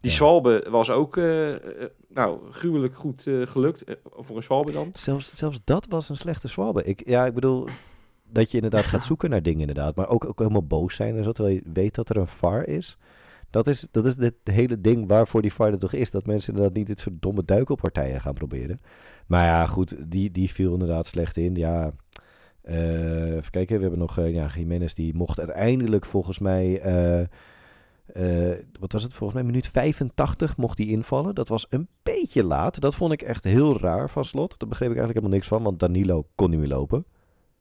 die 0.00 0.10
Ja. 0.10 0.16
Zwalbe 0.16 0.66
was 0.70 0.90
ook, 0.90 1.16
eh, 1.16 1.54
eh, 1.54 1.60
nou, 2.08 2.38
gruwelijk 2.50 2.94
goed 2.94 3.26
eh, 3.26 3.46
gelukt. 3.46 3.84
Voor 4.04 4.36
een 4.36 4.42
Zwalbe 4.42 4.72
dan. 4.72 4.90
Zelfs, 4.92 5.34
zelfs 5.34 5.60
dat 5.64 5.86
was 5.88 6.08
een 6.08 6.16
slechte 6.16 6.48
zwabbe. 6.48 6.84
Ik, 6.84 7.02
ja, 7.08 7.26
ik 7.26 7.34
bedoel 7.34 7.68
dat 8.30 8.50
je 8.50 8.56
inderdaad 8.56 8.84
gaat 8.84 9.04
zoeken 9.10 9.30
naar 9.30 9.42
dingen 9.42 9.60
inderdaad. 9.60 9.96
Maar 9.96 10.08
ook, 10.08 10.24
ook 10.24 10.38
helemaal 10.38 10.66
boos 10.66 10.94
zijn 10.94 11.16
en 11.16 11.24
zo. 11.24 11.32
Terwijl 11.32 11.54
je 11.54 11.70
weet 11.72 11.94
dat 11.94 12.08
er 12.08 12.16
een 12.16 12.26
VAR 12.26 12.66
is. 12.66 12.98
Dat 13.50 13.66
is, 13.66 13.86
dat 13.90 14.04
is 14.06 14.16
het 14.16 14.34
hele 14.44 14.80
ding 14.80 15.08
waarvoor 15.08 15.42
die 15.42 15.52
VAR 15.52 15.72
er 15.72 15.78
toch 15.78 15.92
is. 15.92 16.10
Dat 16.10 16.26
mensen 16.26 16.52
inderdaad 16.52 16.76
niet 16.76 16.86
dit 16.86 17.00
soort 17.00 17.22
domme 17.22 17.44
duikelpartijen 17.44 18.20
gaan 18.20 18.34
proberen. 18.34 18.80
Maar 19.26 19.44
ja, 19.44 19.66
goed, 19.66 20.10
die, 20.10 20.30
die 20.30 20.52
viel 20.52 20.72
inderdaad 20.72 21.06
slecht 21.06 21.36
in. 21.36 21.54
Ja, 21.54 21.90
eh, 22.62 23.34
even 23.34 23.50
kijken. 23.50 23.76
We 23.76 23.82
hebben 23.82 24.00
nog, 24.00 24.18
eh, 24.18 24.34
ja, 24.34 24.46
Jiménez 24.46 24.92
die 24.92 25.14
mocht 25.14 25.38
uiteindelijk 25.38 26.04
volgens 26.04 26.38
mij... 26.38 26.82
eh, 28.12 28.50
wat 28.80 28.92
was 28.92 29.02
het? 29.02 29.14
Volgens 29.14 29.38
mij 29.38 29.48
minuut 29.48 29.68
85 29.68 30.56
mocht 30.56 30.76
die 30.76 30.88
invallen. 30.88 31.34
Dat 31.34 31.48
was 31.48 31.66
een 31.70 31.88
beetje 32.02 32.44
laat. 32.44 32.80
Dat 32.80 32.94
vond 32.94 33.12
ik 33.12 33.22
echt 33.22 33.44
heel 33.44 33.78
raar 33.78 34.10
van 34.10 34.24
slot. 34.24 34.58
Daar 34.58 34.68
begreep 34.68 34.90
ik 34.90 34.96
eigenlijk 34.96 35.14
helemaal 35.18 35.36
niks 35.36 35.48
van, 35.48 35.62
want 35.62 35.78
Danilo 35.78 36.26
kon 36.34 36.50
niet 36.50 36.58
meer 36.58 36.68
lopen. 36.68 37.04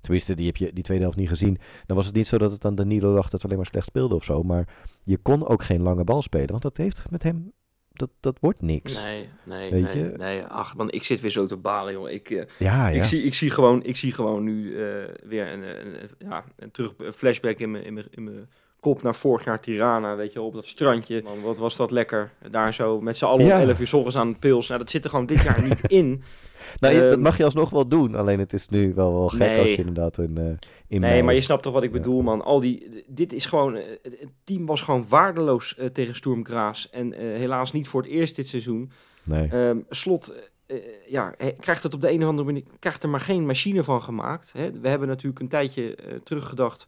Tenminste, 0.02 0.36
die 0.36 0.46
heb 0.46 0.58
je 0.58 0.74
die 0.74 0.84
tweede 0.84 1.04
helft 1.04 1.18
niet 1.18 1.30
gezien. 1.30 1.58
Dan 1.86 1.96
was 1.96 2.06
het 2.06 2.16
niet 2.16 2.28
zo 2.28 2.38
dat 2.38 2.52
het 2.52 2.66
aan 2.66 2.76
Danilo 2.76 3.14
lag 3.14 3.24
dat 3.30 3.32
hij 3.32 3.42
alleen 3.44 3.58
maar 3.58 3.66
slecht 3.72 3.86
speelde 3.88 4.16
of 4.16 4.24
zo. 4.24 4.44
Maar 4.44 4.68
je 5.04 5.18
kon 5.18 5.48
ook 5.48 5.64
geen 5.64 5.82
lange 5.82 6.04
bal 6.04 6.22
spelen, 6.22 6.48
want 6.50 6.62
dat 6.62 6.78
heeft 6.78 7.12
met 7.12 7.24
hem... 7.24 7.52
Dat, 7.94 8.10
dat 8.20 8.38
wordt 8.40 8.62
niks. 8.62 9.04
Nee, 9.04 9.30
nee, 9.44 9.72
Weet 9.72 9.84
nee, 9.94 9.98
je? 10.04 10.14
nee. 10.18 10.44
Ach 10.44 10.76
man, 10.76 10.92
ik 10.92 11.04
zit 11.04 11.20
weer 11.20 11.32
zo 11.32 11.46
te 11.46 11.58
balen, 11.58 11.94
joh. 11.94 12.10
Ik, 12.10 12.30
eh, 12.30 12.46
Ja, 12.60 12.88
ja. 12.88 12.98
Ik, 12.98 13.04
zie, 13.04 13.24
ik, 13.24 13.34
zie 13.34 13.50
gewoon, 13.50 13.84
ik 13.84 13.96
zie 13.96 14.12
gewoon 14.12 14.44
nu 14.44 14.72
eh, 14.76 15.04
weer 15.24 15.52
een, 15.52 15.62
een, 15.62 16.02
een- 16.04 16.10
ja, 16.20 16.44
een, 16.56 16.72
terug, 16.72 16.94
een 16.98 17.14
flashback 17.14 17.58
in 17.60 17.72
mijn, 17.72 17.84
in, 17.86 17.94
mijn, 17.94 18.06
in 18.10 18.24
mijn 18.24 18.50
kop 18.80 19.02
naar 19.04 19.16
vorig 19.16 19.46
jaar 19.46 19.60
Tirana, 19.62 20.16
weet 20.16 20.34
je, 20.34 20.42
op 20.42 20.54
dat 20.54 20.66
strandje. 20.68 21.22
Man, 21.24 21.42
wat 21.42 21.58
was 21.58 21.76
dat 21.76 21.92
lekker. 21.92 22.32
Daar 22.52 22.74
zo 22.74 23.02
met 23.02 23.18
z'n 23.18 23.26
allen 23.26 23.46
Ja. 23.46 23.62
om 23.62 23.68
11 23.68 23.80
uur 23.80 23.88
s 23.88 23.94
ochtends 23.94 24.18
aan 24.18 24.28
het 24.28 24.40
pils. 24.40 24.68
Nou, 24.68 24.80
dat 24.80 24.90
zit 24.90 25.04
er 25.04 25.10
gewoon 25.10 25.26
dit 25.26 25.42
jaar 25.42 25.62
niet 25.64 25.82
in. 25.88 26.24
nou, 26.80 26.94
je- 26.94 27.10
dat 27.10 27.20
mag 27.20 27.38
je 27.38 27.44
alsnog 27.44 27.70
wel 27.70 27.88
doen. 27.88 28.16
Alleen 28.16 28.40
het 28.40 28.54
is 28.54 28.68
nu 28.70 28.94
wel, 28.94 29.14
wel 29.14 29.30
gek 29.30 29.40
Nee. 29.40 29.60
als 29.60 29.70
je 29.70 29.78
inderdaad 29.78 30.18
een... 30.18 30.38
eh 30.38 30.46
in 30.90 31.02
Nee, 31.02 31.24
maar 31.24 31.34
je 31.34 31.42
snapt 31.42 31.64
toch 31.64 31.74
wat 31.74 31.84
ik 31.84 31.92
Ja. 31.94 31.98
bedoel, 31.98 32.22
man. 32.22 32.42
Al 32.44 32.60
die, 32.60 33.04
dit 33.08 33.34
is 33.34 33.46
gewoon, 33.46 33.76
eh, 33.76 33.84
het, 34.02 34.20
het 34.20 34.34
team 34.44 34.66
was 34.66 34.82
gewoon 34.82 35.06
waardeloos 35.10 35.76
eh, 35.76 35.86
tegen 35.86 36.16
Sturm 36.16 36.46
Graz. 36.46 36.86
En 36.92 37.14
eh, 37.14 37.20
helaas 37.20 37.72
niet 37.72 37.88
voor 37.88 38.02
het 38.02 38.12
eerst 38.12 38.36
dit 38.36 38.48
seizoen. 38.48 38.92
Nee. 39.24 39.48
Ehm, 39.50 39.78
slot, 39.90 40.34
eh, 40.68 40.76
eh, 40.78 40.84
ja, 41.08 41.36
krijgt 41.60 41.84
het 41.84 41.94
op 41.94 42.02
de 42.02 42.12
een 42.12 42.22
of 42.24 42.28
andere 42.30 42.48
manier, 42.48 42.64
krijgt 42.80 43.04
er 43.04 43.10
maar 43.10 43.20
geen 43.20 43.46
machine 43.46 43.84
van 43.84 44.02
gemaakt. 44.02 44.54
Hè. 44.54 44.72
We 44.72 44.90
hebben 44.90 45.08
natuurlijk 45.08 45.40
een 45.42 45.48
tijdje 45.48 45.96
eh, 45.96 46.14
teruggedacht, 46.24 46.86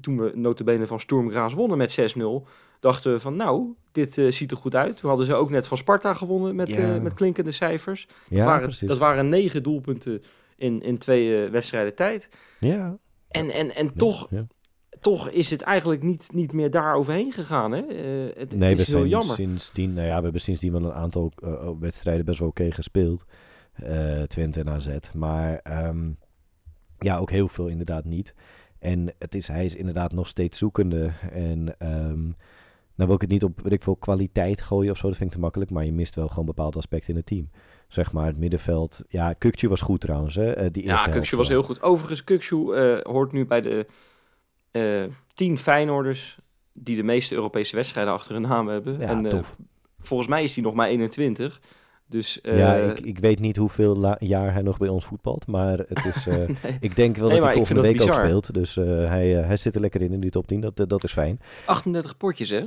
toen 0.00 0.18
we 0.18 0.32
notabene 0.34 0.86
van 0.86 1.00
Sturm 1.00 1.30
Graz 1.30 1.54
wonnen 1.54 1.78
met 1.78 2.14
6-0, 2.16 2.24
dachten 2.80 3.12
we 3.12 3.20
van 3.20 3.36
nou, 3.36 3.74
dit 3.92 4.18
eh, 4.18 4.30
ziet 4.30 4.50
er 4.50 4.56
goed 4.56 4.74
uit. 4.74 4.96
Toen 4.96 5.08
hadden 5.08 5.26
ze 5.26 5.34
ook 5.34 5.50
net 5.50 5.66
van 5.66 5.76
Sparta 5.76 6.14
gewonnen 6.14 6.54
met, 6.56 6.68
Ja. 6.68 6.94
eh, 6.94 7.00
met 7.00 7.14
klinkende 7.14 7.50
cijfers. 7.50 8.06
ja, 8.28 8.36
dat, 8.36 8.44
waren, 8.44 8.62
precies. 8.68 8.88
dat 8.88 8.98
waren 8.98 9.28
negen 9.28 9.62
doelpunten 9.62 10.22
in, 10.56 10.82
in 10.82 10.98
twee 10.98 11.44
eh, 11.44 11.50
wedstrijden 11.50 11.94
tijd. 11.94 12.28
Ja. 12.60 12.98
En, 13.28 13.50
en, 13.50 13.74
en 13.74 13.94
toch, 13.96 14.26
ja. 14.30 14.46
toch 15.00 15.28
is 15.30 15.50
het 15.50 15.60
eigenlijk 15.62 16.02
niet, 16.02 16.28
niet 16.32 16.52
meer 16.52 16.70
daar 16.70 16.94
overheen 16.94 17.32
gegaan. 17.32 17.72
Hè? 17.72 17.82
Het, 18.36 18.56
Nee, 18.56 18.68
het 18.68 18.76
we 18.76 18.82
is 18.82 18.92
heel 18.92 19.06
jammer. 19.06 19.34
sindsdien, 19.34 19.92
nou 19.92 20.06
ja, 20.06 20.16
we 20.16 20.22
hebben 20.22 20.40
sindsdien 20.40 20.72
wel 20.72 20.84
een 20.84 20.92
aantal 20.92 21.32
eh, 21.42 21.70
wedstrijden 21.80 22.24
best 22.24 22.38
wel 22.38 22.48
oké 22.48 22.70
gespeeld. 22.72 23.24
Twente 24.26 24.60
en 24.60 24.68
AZ. 24.68 24.88
Maar 25.14 25.58
ehm, 25.58 26.10
ja, 26.98 27.18
ook 27.18 27.30
heel 27.30 27.48
veel 27.48 27.66
inderdaad 27.66 28.04
niet. 28.04 28.34
En 28.80 29.14
het 29.18 29.34
is, 29.34 29.48
hij 29.48 29.64
is 29.64 29.74
inderdaad 29.74 30.12
nog 30.12 30.28
steeds 30.28 30.58
zoekende. 30.58 31.12
En 31.32 31.74
ehm 31.78 32.28
nou 32.94 33.12
wil 33.12 33.14
ik 33.14 33.30
het 33.30 33.30
niet 33.30 33.44
op, 33.44 33.60
weet 33.60 33.72
ik 33.72 33.82
veel, 33.82 33.96
kwaliteit 33.96 34.60
gooien 34.60 34.90
of 34.90 34.96
zo. 34.96 35.06
Dat 35.06 35.16
vind 35.16 35.28
ik 35.30 35.34
te 35.34 35.42
makkelijk. 35.42 35.70
Maar 35.70 35.84
je 35.84 35.92
mist 35.92 36.14
wel 36.14 36.28
gewoon 36.28 36.44
bepaalde 36.44 36.78
aspecten 36.78 37.10
in 37.10 37.16
het 37.16 37.26
team. 37.26 37.50
Zeg 37.88 38.12
maar, 38.12 38.26
het 38.26 38.38
middenveld. 38.38 39.04
Ja, 39.08 39.32
Kukje 39.32 39.68
was 39.68 39.80
goed 39.80 40.00
trouwens, 40.00 40.34
hè. 40.34 40.52
eh, 40.52 40.66
die 40.72 40.84
Ja, 40.84 41.10
helft 41.10 41.30
was 41.30 41.48
heel 41.48 41.62
goed. 41.62 41.82
Overigens, 41.82 42.24
Kukshu 42.24 42.72
eh, 42.72 43.00
hoort 43.02 43.32
nu 43.32 43.46
bij 43.46 43.60
de 43.60 43.86
eh 44.70 45.04
tien 45.34 45.58
Feyenoorders 45.58 46.38
die 46.72 46.96
de 46.96 47.02
meeste 47.02 47.34
Europese 47.34 47.76
wedstrijden 47.76 48.12
achter 48.12 48.32
hun 48.32 48.42
naam 48.42 48.68
hebben. 48.68 48.98
Ja, 48.98 49.06
en 49.06 49.28
tof. 49.28 49.56
volgens 49.98 50.28
mij 50.28 50.42
is 50.42 50.54
hij 50.54 50.64
nog 50.64 50.74
maar 50.74 50.88
21. 50.88 51.60
Dus 52.10 52.40
eh, 52.40 52.58
ja, 52.58 52.74
ik, 52.76 53.00
ik 53.00 53.18
weet 53.18 53.38
niet 53.40 53.56
hoeveel 53.56 54.16
jaar 54.18 54.52
hij 54.52 54.62
nog 54.62 54.78
bij 54.78 54.88
ons 54.88 55.04
voetbalt. 55.04 55.46
Maar 55.46 55.78
het 55.78 56.04
is... 56.04 56.26
eh, 56.26 56.34
nee, 56.62 56.76
Ik 56.80 56.96
denk 56.96 57.16
wel 57.16 57.28
Nee, 57.28 57.36
dat 57.36 57.46
hij 57.46 57.54
volgende 57.56 57.80
week 57.80 58.02
ook 58.02 58.14
speelt. 58.14 58.54
Dus 58.54 58.76
eh, 58.76 58.84
hij, 58.86 59.38
eh, 59.38 59.46
hij 59.46 59.56
zit 59.56 59.74
er 59.74 59.80
lekker 59.80 60.02
in 60.02 60.12
in 60.12 60.20
die 60.20 60.30
top 60.30 60.46
10. 60.46 60.60
Dat, 60.60 60.80
eh, 60.80 60.86
dat 60.86 61.04
is 61.04 61.12
fijn. 61.12 61.40
38 61.64 62.16
potjes, 62.16 62.48
hè? 62.50 62.60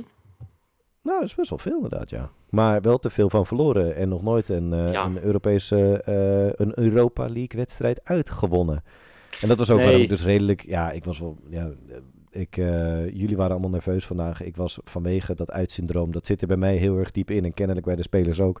Nou, 1.02 1.18
dat 1.20 1.28
is 1.28 1.34
best 1.34 1.50
wel 1.50 1.58
veel 1.58 1.74
inderdaad, 1.74 2.10
ja. 2.10 2.30
Maar 2.50 2.80
wel 2.80 2.98
te 2.98 3.10
veel 3.10 3.30
van 3.30 3.46
verloren. 3.46 3.96
En 3.96 4.08
nog 4.08 4.22
nooit 4.22 4.48
een, 4.48 4.72
eh, 4.72 4.92
Ja. 4.92 5.04
een 5.04 5.22
Europese, 5.22 6.02
eh, 6.04 6.66
een 6.66 6.72
Europa 6.78 7.22
League 7.22 7.48
wedstrijd 7.58 8.00
uitgewonnen. 8.04 8.82
En 9.40 9.48
dat 9.48 9.58
was 9.58 9.70
ook 9.70 9.76
Nee. 9.76 9.86
waarom 9.86 10.02
ik 10.02 10.08
dus 10.08 10.24
redelijk... 10.24 10.64
Ja, 10.66 10.90
ik 10.90 11.04
was 11.04 11.18
wel... 11.18 11.36
Ja, 11.48 11.70
eh, 11.88 11.96
ik, 12.40 12.56
eh, 12.56 13.06
jullie 13.16 13.36
waren 13.36 13.52
allemaal 13.52 13.70
nerveus 13.70 14.06
vandaag. 14.06 14.42
Ik 14.42 14.56
was 14.56 14.78
vanwege 14.84 15.34
dat 15.34 15.50
uitsyndroom. 15.50 16.12
Dat 16.12 16.26
zit 16.26 16.40
er 16.40 16.46
bij 16.46 16.56
mij 16.56 16.76
heel 16.76 16.98
erg 16.98 17.10
diep 17.10 17.30
in. 17.30 17.44
En 17.44 17.54
kennelijk 17.54 17.86
bij 17.86 17.96
de 17.96 18.02
spelers 18.02 18.40
ook. 18.40 18.60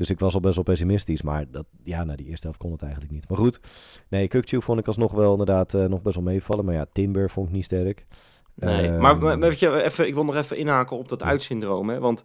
Dus 0.00 0.10
ik 0.10 0.18
was 0.18 0.34
al 0.34 0.40
best 0.40 0.54
wel 0.54 0.64
pessimistisch. 0.64 1.22
Maar 1.22 1.44
dat, 1.50 1.66
ja, 1.84 2.04
na 2.04 2.16
die 2.16 2.26
eerste 2.26 2.46
helft 2.46 2.60
kon 2.60 2.72
het 2.72 2.82
eigenlijk 2.82 3.12
niet. 3.12 3.28
Maar 3.28 3.38
goed. 3.38 3.60
Nee, 4.08 4.28
Kukcu 4.28 4.62
vond 4.62 4.78
ik 4.78 4.86
alsnog 4.86 5.12
wel 5.12 5.30
inderdaad 5.30 5.74
eh, 5.74 5.84
nog 5.84 6.02
best 6.02 6.14
wel 6.14 6.24
meevallen. 6.24 6.64
Maar 6.64 6.74
ja, 6.74 6.86
Timber 6.92 7.30
vond 7.30 7.48
ik 7.48 7.52
niet 7.52 7.64
sterk. 7.64 8.06
Nee, 8.54 8.88
Ehm, 8.88 9.00
maar, 9.00 9.18
maar 9.18 9.38
weet 9.38 9.58
je, 9.58 9.82
even, 9.82 10.06
ik 10.06 10.14
wil 10.14 10.24
nog 10.24 10.36
even 10.36 10.56
inhaken 10.56 10.96
op 10.98 11.08
dat 11.08 11.22
uitsyndroom. 11.22 11.88
Hè? 11.88 11.98
Want 11.98 12.22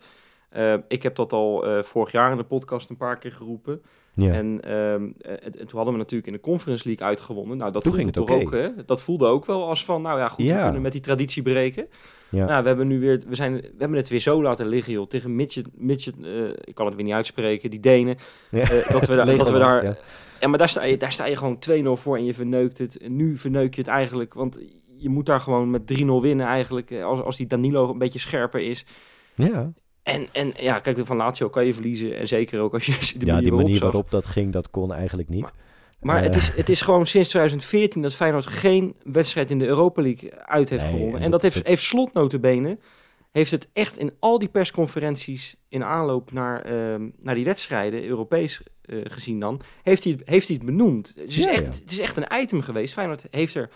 Uh, 0.58 0.74
ik 0.88 1.04
heb 1.04 1.16
dat 1.16 1.34
al 1.34 1.78
uh, 1.78 1.84
vorig 1.84 2.12
jaar 2.12 2.32
in 2.32 2.38
de 2.38 2.44
podcast 2.44 2.90
een 2.90 2.98
paar 2.98 3.18
keer 3.18 3.32
geroepen. 3.32 3.82
Ja. 4.16 4.34
En, 4.34 4.62
ehm, 4.62 5.04
en, 5.42 5.52
toen 5.52 5.76
hadden 5.76 5.94
we 5.94 6.00
natuurlijk 6.00 6.28
in 6.28 6.34
de 6.34 6.40
Conference 6.40 6.88
League 6.88 7.08
uitgewonnen. 7.08 7.58
Nou, 7.58 7.72
dat 7.72 7.84
Toen 7.84 7.94
voelde 7.94 8.12
ging 8.12 8.28
toch 8.28 8.42
ook, 8.44 8.52
hè? 8.52 8.86
Dat 8.86 9.04
voelde 9.04 9.26
ook 9.26 9.46
wel 9.46 9.68
als 9.68 9.86
van, 9.86 10.02
nou 10.02 10.20
ja, 10.20 10.28
goed, 10.30 10.46
Ja. 10.46 10.58
we 10.58 10.64
kunnen 10.64 10.82
met 10.82 10.92
die 10.92 11.02
traditie 11.02 11.42
breken. 11.42 11.88
Ja. 12.30 12.46
Nou, 12.46 12.62
we 12.62 12.68
hebben 12.68 12.88
nu 12.88 13.00
weer, 13.00 13.22
we 13.28 13.36
zijn, 13.36 13.54
we 13.54 13.74
hebben 13.78 13.98
het 13.98 14.10
weer 14.10 14.20
zo 14.20 14.42
laten 14.42 14.68
liggen, 14.68 14.94
joh. 14.94 15.08
Tegen 15.08 15.36
Midget, 15.36 15.68
Midget 15.74 16.16
eh, 16.24 16.50
ik 16.64 16.76
kan 16.76 16.86
het 16.86 16.96
weer 16.96 17.04
niet 17.04 17.14
uitspreken, 17.14 17.70
die 17.70 17.80
Denen. 17.80 18.18
Ja. 18.52 18.62
Eh, 18.62 18.92
dat 18.92 19.08
we, 19.08 19.16
daar, 19.16 19.26
dat 19.38 19.50
we 19.52 19.58
daar, 19.60 19.98
ja. 20.40 20.48
maar 20.48 20.58
daar 20.58 20.70
sta, 20.70 20.84
je, 20.84 20.98
daar 20.98 21.12
sta 21.12 21.26
je 21.26 21.36
gewoon 21.36 21.60
2-0 21.98 22.02
voor 22.02 22.18
en 22.18 22.26
je 22.26 22.34
verneukt 22.34 22.78
het. 22.78 22.98
En 22.98 23.16
nu 23.16 23.38
verneuk 23.38 23.76
je 23.76 23.82
het 23.82 23.90
eigenlijk, 23.90 24.34
want 24.34 24.60
je 24.98 25.10
moet 25.10 25.26
daar 25.26 25.40
gewoon 25.40 25.70
met 25.70 26.02
3-0 26.02 26.06
winnen 26.22 26.46
eigenlijk. 26.46 26.92
eh, 26.92 27.04
Als, 27.04 27.22
als 27.22 27.38
die 27.38 27.48
Danilo 27.48 27.90
een 27.90 27.98
beetje 27.98 28.20
scherper 28.20 28.62
is. 28.62 28.86
Ja, 29.36 29.74
En, 30.06 30.28
en 30.32 30.54
ja, 30.58 30.80
kijk, 30.80 31.00
van 31.06 31.18
Lazio 31.18 31.50
kan 31.50 31.66
je 31.66 31.74
verliezen. 31.74 32.18
En 32.18 32.28
zeker 32.28 32.60
ook 32.60 32.74
als 32.74 32.86
je 32.86 32.92
de 33.20 33.26
ja 33.26 33.32
manier 33.34 33.40
die 33.42 33.50
waarop 33.52 33.68
manier 33.68 33.82
waarop 33.82 34.12
dat 34.12 34.26
ging, 34.26 34.54
dat 34.54 34.70
kon 34.70 34.94
eigenlijk 34.94 35.30
niet. 35.30 35.52
Maar 36.02 36.18
Eh, 36.18 36.24
het, 36.24 36.36
is, 36.36 36.48
het 36.56 36.70
is 36.70 36.82
gewoon 36.82 37.08
sinds 37.08 37.30
2014 37.30 38.02
dat 38.02 38.16
Feyenoord 38.16 38.46
geen 38.46 38.96
wedstrijd 39.04 39.52
in 39.52 39.60
de 39.60 39.66
Europa 39.66 40.02
League 40.02 40.34
uit 40.36 40.70
heeft 40.70 40.82
Nee, 40.84 40.92
gewonnen. 40.92 41.18
en 41.20 41.24
En 41.26 41.32
dat- 41.32 41.42
dat 41.42 41.54
heeft, 41.54 41.68
heeft 41.68 41.82
slot 41.84 42.14
notabene, 42.14 42.78
heeft 43.32 43.52
het 43.52 43.70
echt 43.74 43.98
in 43.98 44.12
al 44.20 44.40
die 44.40 44.48
persconferenties 44.48 45.56
in 45.70 45.84
aanloop 45.84 46.32
naar, 46.32 46.62
ehm, 46.62 47.10
naar 47.22 47.36
die 47.36 47.46
wedstrijden, 47.46 48.06
Europees 48.06 48.62
eh, 48.82 48.98
gezien 49.04 49.40
dan, 49.40 49.62
heeft 49.84 50.04
hij, 50.04 50.14
het- 50.14 50.30
heeft 50.30 50.48
hij 50.48 50.56
het 50.58 50.66
benoemd. 50.66 51.08
Het 51.16 51.28
is, 51.28 51.36
Ja, 51.36 51.52
echt, 51.52 51.66
ja. 51.66 51.72
het 51.82 51.92
is 51.92 52.00
echt 52.00 52.18
een 52.18 52.28
item 52.42 52.62
geweest. 52.62 52.94
Feyenoord 52.94 53.26
heeft 53.32 53.56
er 53.56 53.70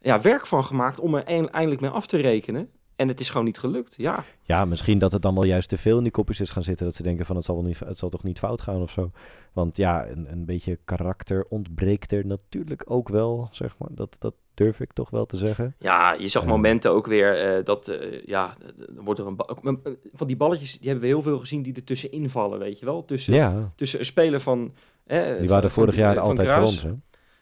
ja, 0.00 0.20
werk 0.20 0.46
van 0.46 0.64
gemaakt 0.64 0.98
om 1.00 1.14
er 1.14 1.24
eindelijk 1.24 1.80
mee 1.80 1.90
af 1.90 2.06
te 2.06 2.16
rekenen. 2.16 2.70
En 2.98 3.08
het 3.08 3.20
is 3.20 3.30
gewoon 3.30 3.44
niet 3.46 3.58
gelukt, 3.58 3.94
ja. 3.96 4.24
Ja, 4.42 4.64
misschien 4.64 4.98
dat 4.98 5.12
het 5.12 5.22
dan 5.22 5.34
wel 5.34 5.44
juist 5.44 5.68
te 5.68 5.76
veel 5.76 5.96
in 5.96 6.02
die 6.02 6.12
kopjes 6.12 6.40
is 6.40 6.50
gaan 6.50 6.62
zitten. 6.62 6.86
Dat 6.86 6.94
ze 6.94 7.02
denken 7.02 7.26
van 7.26 7.36
het 7.36 7.44
zal, 7.44 7.54
wel 7.54 7.64
niet, 7.64 7.78
het 7.78 7.98
zal 7.98 8.08
toch 8.08 8.22
niet 8.22 8.38
fout 8.38 8.60
gaan 8.60 8.82
of 8.82 8.90
zo. 8.90 9.10
Want 9.52 9.76
ja, 9.76 10.08
een, 10.08 10.26
een 10.32 10.44
beetje 10.44 10.78
karakter 10.84 11.46
ontbreekt 11.48 12.12
er 12.12 12.26
natuurlijk 12.26 12.82
ook 12.86 13.08
wel, 13.08 13.48
zeg 13.50 13.78
maar. 13.78 13.88
Dat, 13.92 14.16
dat 14.18 14.34
durf 14.54 14.80
ik 14.80 14.92
toch 14.92 15.10
wel 15.10 15.26
te 15.26 15.36
zeggen. 15.36 15.74
Ja, 15.78 16.12
je 16.12 16.28
zag 16.28 16.46
momenten 16.46 16.90
ook 16.90 17.06
weer 17.06 17.56
eh, 17.56 17.64
dat, 17.64 17.88
eh, 17.88 18.22
ja, 18.26 18.56
er 18.96 19.02
wordt 19.04 19.20
er 19.20 19.26
een 19.26 19.78
van 20.12 20.26
die 20.26 20.36
balletjes, 20.36 20.72
die 20.78 20.88
hebben 20.88 21.08
we 21.08 21.14
heel 21.14 21.22
veel 21.22 21.38
gezien 21.38 21.62
die 21.62 21.74
er 21.74 21.84
tussen 21.84 22.10
invallen, 22.12 22.58
weet 22.58 22.78
je 22.78 22.84
wel. 22.84 23.04
Tussen, 23.04 23.34
Ja, 23.34 23.72
tussen 23.76 23.98
een 23.98 24.04
speler 24.04 24.40
van... 24.40 24.72
eh, 25.06 25.38
die 25.38 25.48
waren 25.48 25.70
van- 25.70 25.82
vorig 25.82 25.96
jaar 25.96 26.14
van 26.14 26.22
altijd 26.24 26.50
voor 26.50 26.60
ons, 26.60 26.82
hè? 26.82 26.92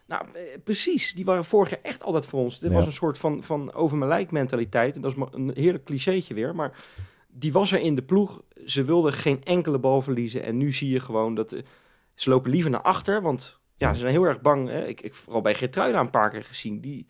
Nou, 0.07 0.25
eh, 0.33 0.41
precies. 0.65 1.15
Die 1.15 1.25
waren 1.25 1.45
vorig 1.45 1.71
jaar 1.71 1.79
echt 1.83 2.03
altijd 2.03 2.27
voor 2.27 2.41
ons. 2.41 2.59
Dit 2.59 2.71
Ja. 2.71 2.77
was 2.77 2.87
een 2.87 2.93
soort 2.93 3.19
van, 3.19 3.43
van 3.43 3.73
over 3.73 3.97
mijn 3.97 4.11
lijk 4.11 4.31
mentaliteit. 4.31 4.97
En 4.97 5.03
dat 5.03 5.11
is 5.17 5.23
een 5.31 5.51
heerlijk 5.55 5.85
clichétje 5.85 6.35
weer. 6.35 6.55
Maar 6.55 6.85
die 7.29 7.53
was 7.53 7.73
er 7.73 7.81
in 7.81 7.95
de 7.95 8.03
ploeg. 8.03 8.43
Ze 8.65 8.85
wilden 8.85 9.13
geen 9.13 9.45
enkele 9.45 9.79
bal 9.79 10.03
verliezen. 10.03 10.43
En 10.43 10.57
nu 10.57 10.73
zie 10.73 10.91
je 10.91 11.01
gewoon 11.01 11.35
dat 11.35 11.53
eh, 11.53 11.63
ze 12.15 12.31
lopen 12.31 12.51
liever 12.51 12.71
naar 12.71 12.83
achter. 12.83 13.23
Want 13.23 13.61
ja, 13.77 13.93
ze 13.93 14.01
zijn 14.01 14.13
heel 14.13 14.25
erg 14.25 14.41
bang. 14.41 14.69
Hè? 14.69 14.87
Ik, 14.87 15.01
ik 15.01 15.15
vooral 15.15 15.43
bij 15.43 15.55
Geertruida 15.55 16.01
een 16.01 16.11
paar 16.11 16.31
keer 16.31 16.45
gezien. 16.45 16.81
Die, 16.81 17.07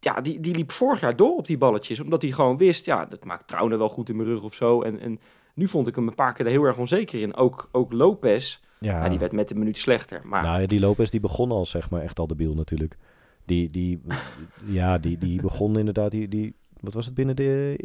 ja, 0.00 0.20
die, 0.20 0.40
die 0.40 0.54
liep 0.54 0.70
vorig 0.72 1.00
jaar 1.00 1.16
door 1.16 1.36
op 1.36 1.46
die 1.46 1.58
balletjes. 1.58 2.00
Omdat 2.00 2.22
hij 2.22 2.30
gewoon 2.30 2.56
wist, 2.56 2.84
ja, 2.84 3.04
dat 3.04 3.24
maakt 3.24 3.48
Trouwen 3.48 3.78
wel 3.78 3.88
goed 3.88 4.08
in 4.08 4.16
mijn 4.16 4.28
rug 4.28 4.42
of 4.42 4.54
zo. 4.54 4.82
En, 4.82 5.00
en 5.00 5.20
nu 5.54 5.68
vond 5.68 5.86
ik 5.86 5.94
hem 5.94 6.08
een 6.08 6.14
paar 6.14 6.32
keer 6.32 6.44
er 6.46 6.50
heel 6.52 6.64
erg 6.64 6.76
onzeker 6.78 7.20
in. 7.20 7.36
Ook, 7.36 7.68
ook 7.72 7.92
Lopez, 7.92 8.60
Ja, 8.84 9.04
ja, 9.04 9.08
die 9.08 9.18
werd 9.18 9.32
met 9.32 9.50
een 9.50 9.58
minuut 9.58 9.78
slechter. 9.78 10.20
Maar 10.24 10.42
nou 10.42 10.60
ja, 10.60 10.66
die 10.66 10.80
Lopez 10.80 11.10
die 11.10 11.20
begon 11.20 11.50
al, 11.50 11.66
zeg 11.66 11.90
maar, 11.90 12.02
echt 12.02 12.18
al 12.18 12.26
debiel 12.26 12.54
natuurlijk. 12.54 12.96
Die, 13.44 13.70
die, 13.70 14.00
ja, 14.78 14.98
die, 14.98 15.18
die 15.18 15.40
begon 15.40 15.78
inderdaad, 15.78 16.10
die, 16.10 16.28
die, 16.28 16.54
wat 16.80 16.94
was 16.94 17.06
het 17.06 17.14
binnen 17.14 17.36
de, 17.36 17.76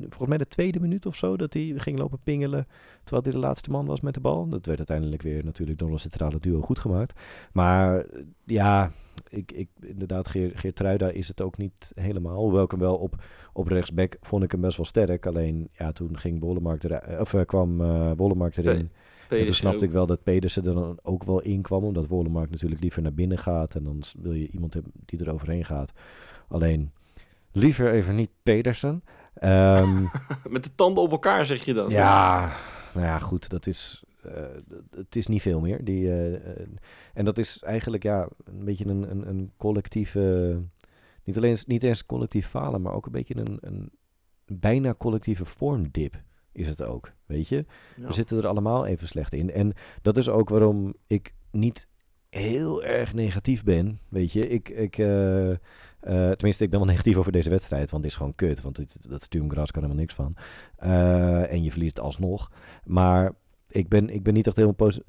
volgens 0.00 0.28
mij 0.28 0.38
de 0.38 0.48
tweede 0.48 0.80
minuut 0.80 1.06
of 1.06 1.16
zo, 1.16 1.36
dat 1.36 1.52
hij 1.52 1.72
ging 1.76 1.98
lopen 1.98 2.18
pingelen, 2.24 2.66
terwijl 3.04 3.22
hij 3.22 3.32
de 3.32 3.46
laatste 3.46 3.70
man 3.70 3.86
was 3.86 4.00
met 4.00 4.14
de 4.14 4.20
bal. 4.20 4.48
Dat 4.48 4.66
werd 4.66 4.78
uiteindelijk 4.78 5.22
weer 5.22 5.44
natuurlijk 5.44 5.78
door 5.78 5.90
een 5.90 5.98
centrale 5.98 6.40
duo 6.40 6.60
goed 6.60 6.78
gemaakt. 6.78 7.20
Maar 7.52 8.04
ja, 8.44 8.92
ik, 9.28 9.52
ik, 9.52 9.68
inderdaad, 9.80 10.28
Geer, 10.28 10.50
Geertruida 10.54 11.08
is 11.08 11.28
het 11.28 11.42
ook 11.42 11.56
niet 11.56 11.92
helemaal. 11.94 12.42
Hoewel 12.42 12.64
ik 12.64 12.70
hem 12.70 12.80
wel 12.80 12.96
op, 12.96 13.22
op 13.52 13.66
rechtsback 13.66 14.16
vond 14.20 14.42
ik 14.42 14.52
hem 14.52 14.60
best 14.60 14.76
wel 14.76 14.86
sterk. 14.86 15.26
Alleen, 15.26 15.68
ja, 15.72 15.92
toen 15.92 16.18
ging 16.18 16.40
Wollemark 16.40 16.82
er, 16.82 17.20
of, 17.20 17.34
eh, 17.34 17.44
kwam 17.44 17.80
eh 17.80 18.12
Wollemark 18.16 18.56
erin. 18.56 18.90
En 19.28 19.44
toen 19.44 19.54
snapte 19.54 19.78
ook. 19.78 19.84
ik 19.84 19.90
wel 19.90 20.06
dat 20.06 20.22
Pedersen 20.22 20.66
er 20.66 20.74
dan 20.74 20.98
ook 21.02 21.24
wel 21.24 21.40
in 21.40 21.62
kwam. 21.62 21.84
Omdat 21.84 22.06
Wollemark 22.06 22.50
natuurlijk 22.50 22.80
liever 22.80 23.02
naar 23.02 23.14
binnen 23.14 23.38
gaat. 23.38 23.74
En 23.74 23.84
dan 23.84 24.02
wil 24.18 24.32
je 24.32 24.48
iemand 24.48 24.74
hebben 24.74 24.92
die 25.04 25.24
er 25.24 25.32
overheen 25.32 25.64
gaat. 25.64 25.92
Alleen, 26.48 26.92
liever 27.52 27.92
even 27.92 28.14
niet 28.14 28.30
Pedersen. 28.42 29.02
Ehm, 29.34 30.02
Met 30.48 30.64
de 30.64 30.74
tanden 30.74 31.02
op 31.02 31.10
elkaar, 31.10 31.46
zeg 31.46 31.64
je 31.64 31.74
dan. 31.74 31.90
ja, 31.90 32.52
nou 32.94 33.06
ja, 33.06 33.18
goed. 33.18 33.48
Dat 33.48 33.66
is, 33.66 34.04
eh, 34.22 34.32
het 34.90 35.16
is 35.16 35.26
niet 35.26 35.42
veel 35.42 35.60
meer. 35.60 35.84
Die, 35.84 36.08
eh, 36.08 36.34
eh, 36.34 36.66
en 37.14 37.24
dat 37.24 37.38
is 37.38 37.62
eigenlijk 37.62 38.02
ja, 38.02 38.28
een 38.44 38.64
beetje 38.64 38.86
een, 38.86 39.10
een, 39.10 39.28
een 39.28 39.52
collectieve... 39.56 40.60
Niet, 41.24 41.36
alleen, 41.36 41.58
niet 41.66 41.82
eens 41.82 42.06
collectief 42.06 42.48
falen, 42.48 42.82
maar 42.82 42.92
ook 42.92 43.06
een 43.06 43.12
beetje 43.12 43.36
een, 43.36 43.58
een 43.60 43.90
bijna 44.46 44.94
collectieve 44.94 45.44
vormdip 45.44 46.22
is 46.54 46.68
het 46.68 46.82
ook, 46.82 47.12
weet 47.26 47.48
je? 47.48 47.64
Ja. 47.96 48.06
We 48.06 48.12
zitten 48.12 48.38
er 48.38 48.46
allemaal 48.46 48.86
even 48.86 49.08
slecht 49.08 49.32
in. 49.32 49.50
En 49.50 49.72
dat 50.02 50.16
is 50.16 50.28
ook 50.28 50.48
waarom 50.48 50.94
ik 51.06 51.34
niet 51.50 51.88
heel 52.30 52.84
erg 52.84 53.14
negatief 53.14 53.64
ben. 53.64 53.98
Weet 54.08 54.32
je, 54.32 54.48
ik, 54.48 54.68
ik 54.68 54.98
eh, 54.98 55.50
eh, 55.50 55.56
tenminste, 56.00 56.64
ik 56.64 56.70
ben 56.70 56.78
wel 56.78 56.88
negatief 56.94 57.16
over 57.16 57.32
deze 57.32 57.50
wedstrijd, 57.50 57.90
want 57.90 58.02
het 58.02 58.12
is 58.12 58.18
gewoon 58.18 58.34
kut. 58.34 58.60
Want 58.60 58.76
het, 58.76 58.96
dat 59.08 59.22
Sturmgras 59.22 59.70
kan 59.70 59.82
helemaal 59.82 60.02
niks 60.02 60.14
van. 60.14 60.36
Eh, 60.76 61.52
en 61.52 61.62
je 61.62 61.70
verliest 61.70 62.00
alsnog. 62.00 62.50
Maar 62.84 63.32
ik 63.68 63.88
ben, 63.88 64.08
ik 64.08 64.22
ben 64.22 64.34
niet 64.34 64.46
echt 64.46 64.56
helemaal 64.56 64.76
positief. 64.76 65.06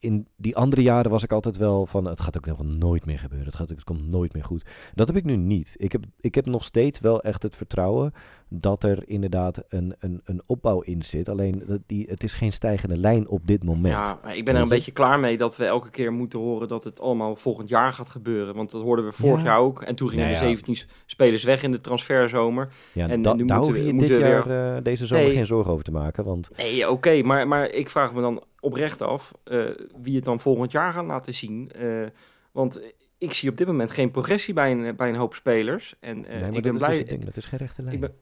In 0.00 0.26
die 0.36 0.56
andere 0.56 0.82
jaren 0.82 1.10
was 1.10 1.22
ik 1.22 1.32
altijd 1.32 1.56
wel 1.56 1.86
van, 1.86 2.04
het 2.04 2.20
gaat 2.20 2.36
ook 2.36 2.46
nog 2.46 2.62
nooit 2.64 3.06
meer 3.06 3.18
gebeuren. 3.18 3.46
Het, 3.46 3.56
gaat, 3.56 3.68
het 3.68 3.84
komt 3.84 4.10
nooit 4.10 4.32
meer 4.32 4.44
goed. 4.44 4.64
Dat 4.94 5.06
heb 5.06 5.16
ik 5.16 5.24
nu 5.24 5.36
niet. 5.36 5.74
Ik 5.78 5.92
heb, 5.92 6.04
ik 6.20 6.34
heb 6.34 6.46
nog 6.46 6.64
steeds 6.64 7.00
wel 7.00 7.22
echt 7.22 7.42
het 7.42 7.54
vertrouwen 7.56 8.12
dat 8.48 8.84
er 8.84 9.08
inderdaad 9.08 9.62
een, 9.68 9.94
een, 9.98 10.20
een 10.24 10.42
opbouw 10.46 10.80
in 10.80 11.02
zit. 11.02 11.28
Alleen, 11.28 11.62
dat 11.66 11.80
die, 11.86 12.06
het 12.08 12.22
is 12.22 12.34
geen 12.34 12.52
stijgende 12.52 12.96
lijn 12.96 13.28
op 13.28 13.46
dit 13.46 13.64
moment. 13.64 13.94
Ja, 14.22 14.32
ik 14.32 14.44
ben 14.44 14.54
er 14.56 14.62
een 14.62 14.68
beetje 14.68 14.92
klaar 14.92 15.18
mee 15.20 15.36
dat 15.36 15.56
we 15.56 15.64
elke 15.64 15.90
keer 15.90 16.12
moeten 16.12 16.38
horen 16.38 16.68
dat 16.68 16.84
het 16.84 17.00
allemaal 17.00 17.36
volgend 17.36 17.68
jaar 17.68 17.92
gaat 17.92 18.10
gebeuren. 18.10 18.54
Want 18.54 18.70
dat 18.70 18.82
hoorden 18.82 19.04
we 19.04 19.12
vorig 19.12 19.38
Ja. 19.42 19.44
jaar 19.46 19.58
ook. 19.58 19.82
En 19.82 19.94
toen 19.94 20.08
gingen 20.08 20.24
Nou 20.24 20.36
ja. 20.38 20.42
17 20.42 20.76
s- 20.76 20.86
spelers 21.06 21.44
weg 21.44 21.62
in 21.62 21.70
de 21.72 21.80
transferzomer. 21.80 22.68
Ja, 22.92 23.08
En 23.08 23.22
da- 23.22 23.32
nu 23.34 23.44
daar 23.44 23.56
moeten 23.56 23.56
hoef 23.56 23.70
we- 23.72 23.78
je 23.78 23.84
dit 23.84 23.94
moeten 23.94 24.18
jaar 24.18 24.76
eh, 24.76 24.82
deze 24.82 25.06
zomer 25.06 25.24
Nee. 25.26 25.34
geen 25.36 25.46
zorgen 25.46 25.72
over 25.72 25.84
te 25.84 25.92
maken. 25.92 26.24
Want 26.24 26.50
Nee, 26.56 26.90
oké, 26.90 27.22
maar, 27.22 27.48
maar 27.48 27.68
ik 27.70 27.90
vraag 27.90 28.14
me 28.14 28.20
dan 28.20 28.42
oprecht 28.60 29.02
af 29.02 29.32
eh, 29.44 29.64
wie 30.02 30.16
het 30.16 30.24
dan 30.24 30.40
volgend 30.40 30.72
jaar 30.72 30.92
gaat 30.92 31.06
laten 31.06 31.34
zien. 31.34 31.70
Eh, 31.72 32.06
want 32.52 32.80
ik 33.18 33.32
zie 33.32 33.50
op 33.50 33.56
dit 33.56 33.66
moment 33.66 33.90
geen 33.90 34.10
progressie 34.10 34.54
bij 34.54 34.70
een, 34.70 34.96
bij 34.96 35.08
een 35.08 35.16
hoop 35.16 35.34
spelers. 35.34 35.94
En 36.00 36.24
eh, 36.24 36.30
nee, 36.30 36.40
maar 36.40 36.48
ik 36.48 36.54
dat 36.54 36.62
ben 36.62 36.72
is 36.72 36.78
blij. 36.78 36.88
dus 36.90 36.98
het 36.98 37.08
ding. 37.08 37.24
Dat 37.24 37.36
is 37.36 37.46
geen 37.46 37.58
rechte 37.58 37.82
lijn. 37.82 37.94
ik 37.94 38.00
ben- 38.00 38.14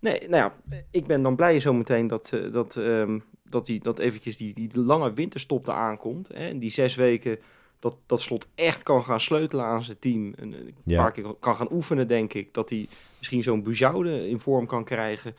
Nee, 0.00 0.28
nou 0.28 0.52
ja, 0.70 0.78
ik 0.90 1.06
ben 1.06 1.22
dan 1.22 1.36
blij 1.36 1.60
zometeen 1.60 2.06
dat, 2.06 2.38
dat, 2.50 2.76
ehm, 2.76 3.18
dat, 3.44 3.66
die, 3.66 3.80
dat 3.80 3.98
eventjes 3.98 4.36
die, 4.36 4.54
die 4.54 4.78
lange 4.80 5.12
winterstop 5.12 5.66
eraan 5.66 5.90
aankomt. 5.90 6.28
Hè, 6.28 6.48
en 6.48 6.58
die 6.58 6.70
zes 6.70 6.94
weken 6.94 7.38
dat, 7.78 7.96
dat 8.06 8.22
Slot 8.22 8.48
echt 8.54 8.82
kan 8.82 9.04
gaan 9.04 9.20
sleutelen 9.20 9.64
aan 9.64 9.82
zijn 9.82 9.98
team. 9.98 10.34
En, 10.38 10.52
een 10.52 10.74
Ja. 10.84 11.02
paar 11.02 11.12
keer 11.12 11.34
kan 11.40 11.56
gaan 11.56 11.72
oefenen, 11.72 12.08
denk 12.08 12.34
ik. 12.34 12.54
Dat 12.54 12.70
hij 12.70 12.88
misschien 13.18 13.42
zo'n 13.42 13.62
Bujoude 13.62 14.28
in 14.28 14.40
vorm 14.40 14.66
kan 14.66 14.84
krijgen. 14.84 15.34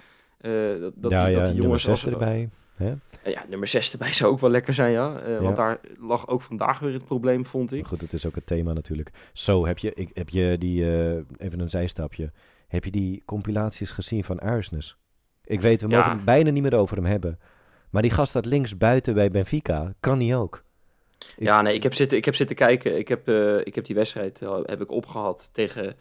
Dat, 0.80 0.92
dat 0.96 1.12
ja, 1.12 1.26
die, 1.26 1.36
dat 1.36 1.46
die 1.46 1.62
jongens 1.62 1.84
6 1.84 1.92
als- 2.04 2.14
erbij. 2.14 2.50
Hè? 2.78 2.94
eh, 3.24 3.34
Ja, 3.34 3.46
nummer 3.50 3.68
6 3.68 3.92
erbij 3.92 4.14
zou 4.20 4.32
ook 4.32 4.40
wel 4.40 4.50
lekker 4.50 4.74
zijn, 4.74 4.92
ja. 4.92 5.20
Eh, 5.20 5.32
Ja. 5.34 5.42
Want 5.42 5.56
daar 5.56 5.80
lag 6.00 6.28
ook 6.28 6.42
vandaag 6.42 6.80
weer 6.80 6.94
het 6.94 7.06
probleem, 7.06 7.46
vond 7.46 7.72
ik. 7.72 7.80
Maar 7.80 7.90
goed, 7.90 8.02
het 8.02 8.14
is 8.14 8.26
ook 8.26 8.36
het 8.36 8.46
thema 8.46 8.74
natuurlijk. 8.74 9.12
Zo, 9.34 9.66
heb 9.66 9.78
je, 9.78 9.92
ik, 9.94 10.10
heb 10.14 10.30
je 10.30 10.56
die, 10.58 10.84
eh, 10.92 11.18
even 11.38 11.60
een 11.60 11.70
zijstapje. 11.70 12.32
Heb 12.68 12.84
je 12.84 12.92
die 12.92 13.22
compilaties 13.26 13.92
gezien 13.92 14.24
van 14.24 14.40
Arsnes? 14.40 14.98
Ik 15.44 15.62
weet, 15.62 15.82
we 15.82 15.88
Ja. 15.88 15.98
mogen 15.98 16.12
het 16.16 16.26
bijna 16.26 16.50
niet 16.50 16.64
meer 16.64 16.76
over 16.76 16.96
hem 16.96 17.06
hebben. 17.06 17.40
Maar 17.90 18.02
die 18.02 18.12
gast 18.12 18.30
staat 18.30 18.46
links 18.46 18.78
buiten 18.78 19.14
bij 19.14 19.32
Benfica. 19.32 19.94
Kan 20.00 20.20
die 20.20 20.36
ook? 20.36 20.64
Ik- 21.18 21.34
Ja, 21.38 21.62
nee, 21.62 21.74
ik 21.74 21.84
heb 21.84 21.94
zitten, 21.94 22.18
ik 22.18 22.26
heb 22.26 22.36
zitten 22.36 22.56
kijken. 22.56 22.98
Ik 22.98 23.08
heb, 23.08 23.28
ik 23.64 23.76
heb 23.76 23.86
die 23.86 23.96
wedstrijd 23.96 24.40
heb 24.66 24.82
ik 24.82 24.92
opgehad 24.92 25.50
tegen... 25.54 25.96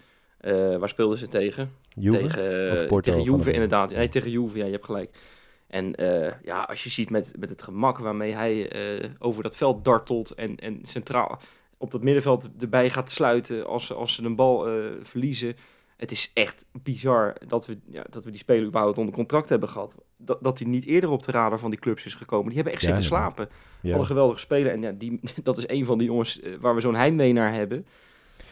waar 0.79 0.89
speelden 0.89 1.19
ze 1.19 1.29
tegen? 1.29 1.71
Juve? 1.89 2.17
Tegen, 2.17 2.73
Of 2.73 2.87
Porto 2.87 3.11
tegen 3.11 3.25
Juve 3.33 3.45
de- 3.45 3.53
inderdaad. 3.53 3.91
Nee, 3.95 4.09
tegen 4.09 4.31
Juve, 4.31 4.59
ja, 4.59 4.65
je 4.65 4.71
hebt 4.73 4.85
gelijk. 4.85 5.19
En 5.67 5.95
eh, 5.95 6.33
ja, 6.45 6.63
als 6.63 6.85
je 6.85 6.91
ziet 6.91 7.11
met, 7.11 7.33
met 7.39 7.51
het 7.51 7.63
gemak 7.63 7.99
waarmee 7.99 8.35
hij 8.35 8.69
eh, 8.71 9.11
over 9.19 9.43
dat 9.43 9.57
veld 9.57 9.85
dartelt 9.85 10.31
en, 10.31 10.57
en 10.57 10.81
centraal 10.83 11.41
op 11.79 11.91
dat 11.91 12.03
middenveld 12.03 12.49
erbij 12.59 12.91
gaat 12.91 13.11
sluiten 13.11 13.67
als, 13.67 13.93
als 13.93 14.15
ze 14.15 14.23
een 14.25 14.37
bal 14.37 14.69
eh, 14.69 14.85
verliezen. 15.03 15.57
Het 15.97 16.11
is 16.11 16.31
echt 16.35 16.65
bizar 16.73 17.37
dat 17.47 17.67
we, 17.67 17.79
ja, 17.91 18.05
dat 18.11 18.25
we 18.25 18.31
die 18.31 18.41
speler 18.41 18.67
überhaupt 18.67 18.99
onder 18.99 19.15
contract 19.15 19.49
hebben 19.49 19.69
gehad. 19.69 19.95
Dat, 20.17 20.43
dat 20.43 20.59
hij 20.59 20.69
niet 20.69 20.85
eerder 20.85 21.11
op 21.11 21.23
de 21.23 21.33
radar 21.33 21.59
van 21.59 21.71
die 21.71 21.79
clubs 21.79 22.05
is 22.05 22.15
gekomen. 22.15 22.47
Die 22.47 22.55
hebben 22.55 22.73
echt 22.73 22.83
Ja, 22.83 22.89
zitten 22.89 23.05
inderdaad. 23.05 23.35
slapen. 23.37 23.57
Ja. 23.81 23.95
Alle 23.95 24.05
geweldige 24.05 24.39
speler. 24.39 24.73
En 24.73 24.83
ja, 24.83 24.93
die, 24.93 25.21
dat 25.43 25.57
is 25.57 25.69
een 25.69 25.85
van 25.85 25.99
die 25.99 26.07
jongens 26.07 26.41
waar 26.61 26.75
we 26.75 26.81
zo'n 26.81 26.95
heimwee 26.95 27.33
naar 27.33 27.53
hebben. 27.53 27.87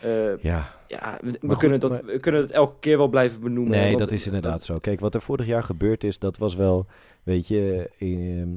Eh, 0.04 0.38
Ja, 0.42 0.74
ja, 0.88 1.18
we, 1.22 1.38
kunnen 1.56 1.58
goed, 1.58 1.80
dat, 1.80 1.90
maar- 1.90 2.04
we 2.04 2.20
kunnen 2.20 2.40
het 2.40 2.50
elke 2.50 2.78
keer 2.80 2.96
wel 2.98 3.08
blijven 3.08 3.40
benoemen. 3.40 3.72
nee, 3.72 3.86
want, 3.86 3.98
dat 3.98 4.12
is 4.12 4.26
inderdaad 4.26 4.52
dat- 4.52 4.64
zo. 4.64 4.78
Kijk, 4.78 5.00
wat 5.00 5.14
er 5.14 5.22
vorig 5.22 5.46
jaar 5.46 5.62
gebeurd 5.62 6.04
is, 6.04 6.18
dat 6.18 6.36
was 6.36 6.54
wel, 6.54 6.86
weet 7.22 7.48
je, 7.48 7.90
ehm, 7.98 8.48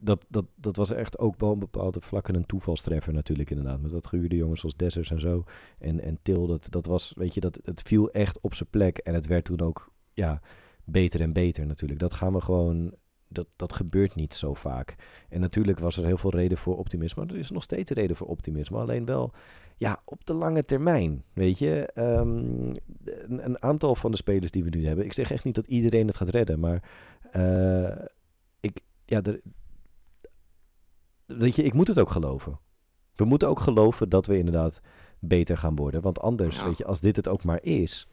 dat, 0.00 0.24
dat, 0.28 0.44
dat 0.54 0.76
was 0.76 0.90
echt 0.90 1.18
ook 1.18 1.34
wel 1.40 1.50
op 1.50 1.60
bepaalde 1.60 2.00
vlakken 2.00 2.34
een 2.34 2.46
toevalstreffer 2.46 3.12
natuurlijk 3.12 3.50
inderdaad. 3.50 3.80
Met 3.80 3.90
wat 3.92 4.06
gehuurde 4.06 4.36
jongens 4.36 4.60
zoals 4.60 4.76
Dessers 4.76 5.10
en 5.10 5.20
zo. 5.20 5.44
En, 5.78 6.00
en 6.00 6.18
Til, 6.22 6.46
dat, 6.46 6.66
dat 6.70 6.86
was, 6.86 7.12
weet 7.16 7.34
je, 7.34 7.40
dat, 7.40 7.60
het 7.64 7.82
viel 7.82 8.10
echt 8.10 8.40
op 8.40 8.54
zijn 8.54 8.68
plek. 8.70 8.98
En 8.98 9.14
het 9.14 9.26
werd 9.26 9.44
toen 9.44 9.60
ook, 9.60 9.90
ja, 10.12 10.40
beter 10.84 11.20
en 11.20 11.32
beter 11.32 11.66
natuurlijk. 11.66 12.00
Dat 12.00 12.14
gaan 12.14 12.32
we 12.32 12.40
gewoon, 12.40 12.94
dat, 13.28 13.46
dat 13.56 13.72
gebeurt 13.72 14.14
niet 14.14 14.34
zo 14.34 14.54
vaak. 14.54 14.94
En 15.28 15.40
natuurlijk 15.40 15.78
was 15.78 15.96
er 15.96 16.04
heel 16.04 16.18
veel 16.18 16.30
reden 16.30 16.58
voor 16.58 16.76
optimisme. 16.78 17.24
Maar 17.24 17.34
er 17.34 17.40
is 17.40 17.50
nog 17.50 17.62
steeds 17.62 17.90
reden 17.90 18.16
voor 18.16 18.26
optimisme. 18.26 18.78
Alleen 18.78 19.04
wel, 19.04 19.32
ja, 19.78 20.02
op 20.04 20.26
de 20.26 20.34
lange 20.34 20.64
termijn, 20.64 21.24
weet 21.32 21.58
je. 21.58 21.86
Ehm, 21.94 22.28
een, 23.04 23.44
een 23.44 23.62
aantal 23.62 23.94
van 23.94 24.10
de 24.10 24.16
spelers 24.16 24.50
die 24.50 24.64
we 24.64 24.70
nu 24.70 24.86
hebben. 24.86 25.04
Ik 25.04 25.12
zeg 25.12 25.30
echt 25.30 25.44
niet 25.44 25.54
dat 25.54 25.66
iedereen 25.66 26.06
het 26.06 26.16
gaat 26.16 26.28
redden. 26.28 26.60
Maar 26.60 26.82
eh, 27.30 28.04
ik, 28.60 28.80
ja, 29.04 29.22
er, 29.22 29.40
weet 31.26 31.56
je, 31.56 31.62
ik 31.62 31.72
moet 31.72 31.88
het 31.88 31.98
ook 31.98 32.10
geloven. 32.10 32.58
We 33.14 33.24
moeten 33.24 33.48
ook 33.48 33.60
geloven 33.60 34.08
dat 34.08 34.26
we 34.26 34.38
inderdaad 34.38 34.80
beter 35.18 35.56
gaan 35.56 35.76
worden. 35.76 36.00
Want 36.00 36.20
anders, 36.20 36.58
Ja. 36.58 36.64
weet 36.64 36.78
je, 36.78 36.84
als 36.84 37.00
dit 37.00 37.16
het 37.16 37.28
ook 37.28 37.44
maar 37.44 37.62
is. 37.62 38.08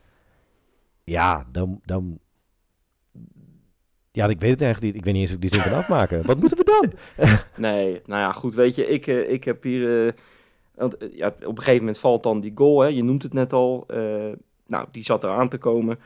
Ja, 1.04 1.46
dan... 1.52 1.80
dan 1.84 2.18
ja, 4.12 4.26
ik 4.26 4.40
weet 4.40 4.50
het 4.50 4.60
eigenlijk 4.62 4.92
niet. 4.92 4.94
Ik 4.94 5.04
weet 5.04 5.12
niet 5.14 5.22
eens 5.22 5.30
of 5.30 5.36
ik 5.44 5.50
die 5.50 5.60
zin 5.60 5.70
kan 5.70 5.78
afmaken. 5.78 6.26
Wat 6.26 6.40
moeten 6.40 6.58
we 6.58 6.64
dan? 6.64 6.92
Nee, 7.66 8.00
nou 8.06 8.20
ja, 8.20 8.32
goed, 8.32 8.54
weet 8.54 8.74
je, 8.74 8.86
ik, 8.86 9.06
eh, 9.06 9.30
ik 9.32 9.44
heb 9.44 9.62
hier... 9.62 10.06
eh, 10.06 10.12
want, 10.76 10.96
eh, 10.96 11.08
ja, 11.16 11.26
op 11.26 11.48
een 11.48 11.58
gegeven 11.58 11.78
moment 11.78 11.98
valt 11.98 12.22
dan 12.22 12.40
die 12.40 12.52
goal, 12.54 12.80
hè, 12.80 12.86
je 12.88 13.04
noemt 13.04 13.22
het 13.22 13.32
net 13.32 13.52
al. 13.52 13.84
eh, 13.86 14.32
nou, 14.66 14.86
die 14.90 15.04
zat 15.04 15.24
eraan 15.24 15.48
te 15.48 15.58
komen. 15.58 15.98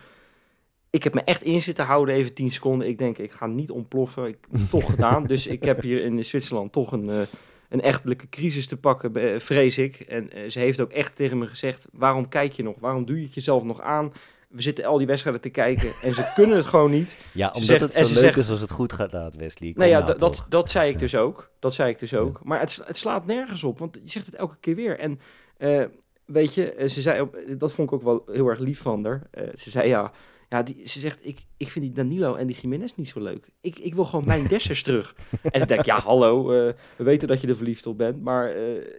Ik 0.91 1.05
heb 1.05 1.15
me 1.15 1.21
echt 1.25 1.43
in 1.43 1.63
zitten 1.63 1.85
houden, 1.85 2.15
even 2.15 2.35
10 2.35 2.51
seconden. 2.51 2.89
Ik 2.89 2.99
denk, 2.99 3.19
ik 3.19 3.33
ga 3.33 3.47
niet 3.47 3.71
ontploffen. 3.71 4.27
Ik 4.27 4.39
heb 4.51 4.61
het 4.61 4.71
toch 4.71 4.91
gedaan. 4.95 5.25
Dus 5.25 5.47
ik 5.47 5.65
heb 5.65 5.83
hier 5.83 6.05
in 6.05 6.25
Zwitserland 6.25 6.73
toch 6.73 6.93
een, 6.93 7.11
eh, 7.11 7.21
een 7.69 7.81
echtelijke 7.81 8.29
crisis 8.29 8.67
te 8.67 8.77
pakken, 8.77 9.41
vrees 9.41 9.79
ik. 9.79 10.01
En 10.01 10.53
ze 10.53 10.59
heeft 10.59 10.81
ook 10.81 10.91
echt 10.91 11.17
tegen 11.17 11.39
me 11.39 11.47
gezegd, 11.47 11.89
waarom 11.93 12.29
kijk 12.29 12.53
je 12.53 12.63
nog? 12.63 12.75
Waarom 12.79 13.05
doe 13.05 13.17
je 13.17 13.25
het 13.25 13.35
jezelf 13.35 13.63
nog 13.63 13.81
aan? 13.81 14.13
We 14.51 14.63
zitten 14.63 14.85
al 14.85 14.99
die 14.99 15.07
wedstrijden 15.07 15.43
te 15.43 15.49
kijken 15.49 15.93
en 16.03 16.15
ze 16.15 16.33
kunnen 16.35 16.57
het 16.57 16.65
gewoon 16.67 16.91
niet. 16.91 17.17
Ja, 17.33 17.47
omdat 17.47 17.63
zegt- 17.63 17.81
het 17.81 17.93
zo 18.07 18.13
leuk 18.15 18.23
zegt- 18.23 18.37
is 18.39 18.51
als 18.51 18.61
het 18.61 18.71
goed 18.71 18.93
gaat, 18.93 19.13
laat 19.13 19.35
Wesley. 19.37 19.73
Nou 19.77 19.89
ja, 19.91 19.95
nou 19.95 20.07
dat, 20.07 20.19
dat, 20.19 20.37
toch. 20.37 20.47
dat 20.49 20.71
zei 20.71 20.91
ik 20.91 20.99
dus 20.99 21.15
ook. 21.15 21.51
Dat 21.59 21.75
zei 21.75 21.91
ik 21.91 21.99
dus 21.99 22.15
ook. 22.15 22.41
Maar 22.45 22.61
het, 22.61 22.83
het 22.85 22.97
slaat 22.97 23.27
nergens 23.27 23.65
op, 23.65 23.79
want 23.79 23.99
je 24.03 24.11
zegt 24.11 24.27
het 24.27 24.35
elke 24.35 24.57
keer 24.61 24.75
weer. 24.75 24.99
En 24.99 25.21
eh, 25.57 25.85
weet 26.25 26.55
je, 26.55 26.73
eh, 26.73 26.89
ze 26.89 27.01
zei, 27.03 27.21
op, 27.21 27.37
dat 27.59 27.73
vond 27.73 27.89
ik 27.89 27.95
ook 27.95 28.03
wel 28.03 28.23
heel 28.33 28.47
erg 28.49 28.59
lief 28.59 28.81
van 28.81 29.05
haar. 29.05 29.23
Eh, 29.31 29.45
ze 29.59 29.71
zei 29.71 29.89
ja, 29.89 30.13
ja 30.49 30.63
die, 30.63 30.89
ze 30.89 30.99
zegt, 31.01 31.19
ik, 31.27 31.41
ik 31.57 31.71
vind 31.71 31.85
die 31.85 31.95
Danilo 31.95 32.35
en 32.35 32.47
die 32.47 32.57
Jiménez 32.61 32.93
niet 32.97 33.09
zo 33.09 33.21
leuk. 33.21 33.47
Ik, 33.61 33.79
ik 33.79 33.95
wil 33.95 34.05
gewoon 34.05 34.27
mijn 34.27 34.47
Dessers 34.53 34.83
terug. 34.83 35.15
En 35.43 35.61
ik 35.63 35.69
denk, 35.69 35.85
ja, 35.85 36.01
hallo, 36.01 36.45
we 36.47 36.75
weten 36.97 37.29
dat 37.29 37.41
je 37.41 37.47
er 37.49 37.57
verliefd 37.57 37.87
op 37.87 37.99
bent, 37.99 38.23
maar 38.23 38.49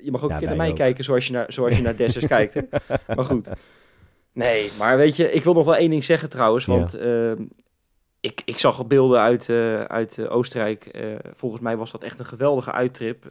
je 0.03 0.11
mag 0.11 0.23
ook 0.23 0.29
Ja, 0.29 0.33
een 0.35 0.39
keer 0.41 0.49
naar 0.49 0.57
mij 0.57 0.69
ook. 0.69 0.75
kijken 0.75 1.03
zoals 1.03 1.27
je 1.27 1.33
naar, 1.33 1.53
zoals 1.53 1.75
je 1.75 1.81
naar 1.81 1.95
Dessers 1.95 2.27
kijkt. 2.27 2.53
Hè? 2.53 2.61
Maar 3.15 3.25
goed. 3.25 3.49
Nee, 4.33 4.71
maar 4.77 4.97
weet 4.97 5.15
je, 5.15 5.31
ik 5.31 5.43
wil 5.43 5.53
nog 5.53 5.65
wel 5.65 5.75
één 5.75 5.89
ding 5.89 6.03
zeggen 6.03 6.29
trouwens, 6.29 6.65
Ja. 6.65 6.73
want 6.73 6.93
ehm, 6.93 7.45
ik, 8.19 8.41
ik 8.45 8.57
zag 8.57 8.87
beelden 8.87 9.19
uit, 9.19 9.49
eh, 9.49 9.81
uit 9.83 10.17
eh, 10.17 10.31
Oostenrijk. 10.35 10.85
Eh, 10.85 11.15
volgens 11.33 11.61
mij 11.61 11.77
was 11.77 11.91
dat 11.91 12.03
echt 12.03 12.19
een 12.19 12.25
geweldige 12.25 12.71
uittrip. 12.71 13.25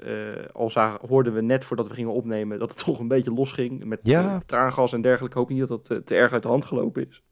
Al 0.52 0.70
zagen, 0.70 1.08
hoorden 1.08 1.34
we 1.34 1.40
net 1.40 1.64
voordat 1.64 1.88
we 1.88 1.94
gingen 1.94 2.12
opnemen 2.12 2.58
dat 2.58 2.70
het 2.70 2.78
toch 2.84 2.98
een 2.98 3.08
beetje 3.08 3.32
losging 3.32 3.84
met 3.84 4.00
Ja. 4.02 4.40
traangas 4.46 4.92
en 4.92 5.00
dergelijke. 5.00 5.34
Ik 5.38 5.40
hoop 5.48 5.48
niet 5.58 5.68
dat 5.68 5.86
dat 5.86 6.06
te 6.06 6.14
erg 6.14 6.32
uit 6.32 6.42
de 6.42 6.48
hand 6.48 6.64
gelopen 6.64 7.08
is. 7.08 7.22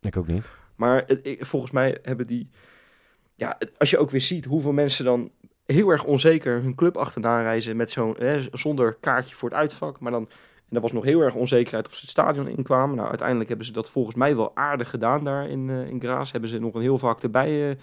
Ik 0.00 0.16
ook 0.16 0.26
niet. 0.26 0.48
Maar 0.76 1.04
ik- 1.22 1.44
volgens 1.46 1.72
mij 1.72 1.98
hebben 2.02 2.26
die... 2.26 2.50
Ja, 3.34 3.58
als 3.78 3.90
je 3.90 3.98
ook 3.98 4.10
weer 4.10 4.20
ziet 4.20 4.44
hoeveel 4.44 4.72
mensen 4.72 5.04
dan 5.04 5.30
heel 5.66 5.88
erg 5.90 6.04
onzeker 6.04 6.62
hun 6.62 6.74
club 6.74 6.96
achterna 6.96 7.42
reizen 7.42 7.76
met 7.76 7.90
zo'n, 7.90 8.16
zonder 8.52 8.96
kaartje 9.00 9.34
voor 9.34 9.48
het 9.48 9.58
uitvak. 9.58 10.00
Maar 10.00 10.12
dan, 10.12 10.28
en 10.68 10.76
er 10.76 10.80
was 10.80 10.92
nog 10.92 11.04
heel 11.04 11.20
erg 11.20 11.34
onzekerheid 11.34 11.86
of 11.86 11.94
ze 11.94 12.00
het 12.00 12.10
stadion 12.10 12.48
inkwamen. 12.48 12.96
Nou, 12.96 13.08
uiteindelijk 13.08 13.48
hebben 13.48 13.66
ze 13.66 13.72
dat 13.72 13.90
volgens 13.90 14.16
mij 14.16 14.36
wel 14.36 14.56
aardig 14.56 14.90
gedaan 14.90 15.24
daar 15.24 15.48
in, 15.48 15.70
eh, 15.70 15.88
in 15.88 16.00
Graas. 16.00 16.32
Hebben 16.32 16.50
ze 16.50 16.58
nog 16.58 16.74
een 16.74 16.80
heel 16.80 16.98
vak 16.98 17.22
erbij 17.22 17.76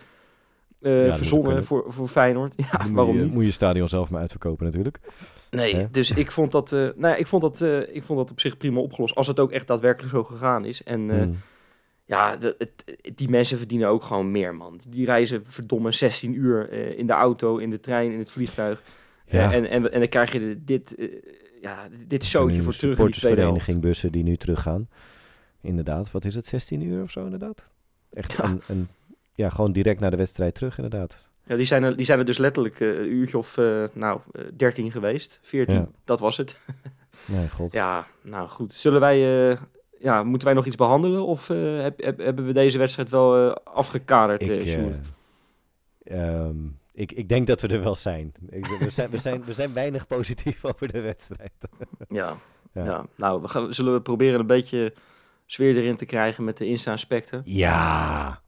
moet 0.80 1.16
verzonnen 1.16 1.64
voor, 1.64 1.84
voor 1.88 2.08
Feyenoord. 2.08 2.54
Ja, 2.72 2.86
moet 2.86 2.96
waarom 2.96 3.18
je, 3.18 3.24
niet? 3.24 3.34
Moet 3.34 3.44
je 3.44 3.52
stadion 3.52 3.88
zelf 3.88 4.10
maar 4.10 4.20
uitverkopen 4.20 4.66
natuurlijk. 4.66 5.00
Nee, 5.52 5.88
dus 5.92 6.12
ik 6.12 6.32
vond 6.32 6.52
dat, 6.52 6.72
nou 6.72 6.94
ja, 6.96 7.16
ik 7.16 7.28
vond 7.28 7.42
dat, 7.42 7.62
ik 7.92 8.04
vond 8.04 8.20
dat 8.20 8.32
op 8.32 8.40
zich 8.40 8.58
prima 8.58 8.80
opgelost. 8.80 9.16
Als 9.16 9.28
het 9.28 9.40
ook 9.40 9.52
echt 9.52 9.68
daadwerkelijk 9.68 10.14
zo 10.14 10.24
gegaan 10.24 10.66
is. 10.66 10.84
En 10.84 11.10
Hmm. 11.10 11.38
ja, 12.06 12.38
de, 12.38 12.56
het, 12.58 12.98
die 13.16 13.30
mensen 13.30 13.58
verdienen 13.58 13.88
ook 13.88 14.04
gewoon 14.04 14.32
meer, 14.32 14.56
man. 14.56 14.80
Die 14.90 15.06
reizen 15.06 15.44
verdomme 15.46 15.92
16 15.92 16.34
uur 16.34 16.72
in 16.98 17.08
de 17.08 17.14
auto, 17.14 17.58
in 17.58 17.70
de 17.70 17.80
trein, 17.80 18.12
in 18.12 18.20
het 18.20 18.32
vliegtuig. 18.32 18.84
Ja. 19.26 19.52
en, 19.52 19.70
en, 19.70 19.92
en 19.92 20.00
dan 20.00 20.10
krijg 20.10 20.32
je 20.32 20.62
dit, 20.64 20.96
ja, 21.64 21.88
dit 22.08 22.26
zootje 22.26 22.62
voor 22.62 22.76
terug 22.76 23.00
in 23.00 23.06
die 23.06 23.14
tweede 23.16 23.80
bussen 23.80 24.12
die 24.12 24.24
nu 24.24 24.36
teruggaan. 24.38 24.88
Inderdaad, 25.62 26.12
wat 26.12 26.26
is 26.26 26.36
het, 26.36 26.46
16 26.46 26.82
uur 26.82 27.04
of 27.04 27.12
zo 27.12 27.24
inderdaad? 27.24 27.72
Echt 28.14 28.32
Ja. 28.34 28.44
een, 28.44 28.62
een, 28.68 28.88
ja, 29.36 29.50
gewoon 29.50 29.72
direct 29.72 30.00
naar 30.00 30.12
de 30.12 30.18
wedstrijd 30.18 30.56
terug 30.56 30.78
inderdaad. 30.78 31.30
Ja, 31.46 31.56
die 31.56 31.66
zijn 31.66 31.84
er, 31.84 31.96
die 31.96 32.06
zijn 32.06 32.20
er 32.20 32.26
dus 32.26 32.38
letterlijk 32.38 32.80
eh, 32.80 32.88
een 32.88 33.12
uurtje 33.12 33.38
of, 33.38 33.58
eh, 33.58 33.84
nou, 33.94 34.20
eh, 34.32 34.42
13 34.56 34.92
geweest. 34.92 35.40
14, 35.42 35.76
Ja. 35.76 35.88
dat 36.04 36.20
was 36.20 36.38
het. 36.38 36.56
Nee, 37.26 37.50
god. 37.50 37.72
Ja, 37.72 38.06
nou 38.22 38.50
goed. 38.50 38.74
Zullen 38.74 39.00
wij, 39.00 39.50
eh, 39.52 39.58
ja, 40.00 40.24
moeten 40.24 40.48
wij 40.48 40.56
nog 40.58 40.66
iets 40.66 40.76
behandelen? 40.76 41.26
Of 41.26 41.50
eh, 41.50 41.82
heb, 41.82 42.02
heb- 42.04 42.18
hebben 42.20 42.46
we 42.46 42.54
deze 42.54 42.78
wedstrijd 42.78 43.10
wel 43.10 43.50
eh, 43.50 43.56
afgekaderd, 43.64 44.42
ik, 44.42 44.50
eh, 44.50 44.74
eh, 44.86 44.94
ehm, 46.04 46.56
ik, 46.94 47.12
ik 47.12 47.30
denk 47.30 47.48
dat 47.48 47.62
we 47.62 47.68
er 47.68 47.84
wel 47.84 47.96
zijn. 47.96 48.34
Ik, 48.50 48.66
we, 48.66 48.90
zijn 48.90 49.10
we, 49.10 49.18
zijn, 49.18 49.44
we 49.44 49.54
zijn 49.54 49.74
weinig 49.74 50.08
positief 50.08 50.66
over 50.74 50.92
de 50.92 51.02
wedstrijd. 51.02 51.54
Ja. 52.10 52.38
Ja. 52.74 52.86
Ja. 52.86 53.06
nou, 53.16 53.42
we 53.42 53.48
gaan, 53.48 53.74
zullen 53.74 53.94
we 53.94 54.02
proberen 54.02 54.40
een 54.40 54.48
beetje 54.48 54.94
sfeer 55.46 55.78
erin 55.78 55.96
te 55.96 56.06
krijgen 56.06 56.44
met 56.44 56.58
de 56.58 56.66
Insta-aspecten? 56.66 57.42
Ja. 57.46 58.42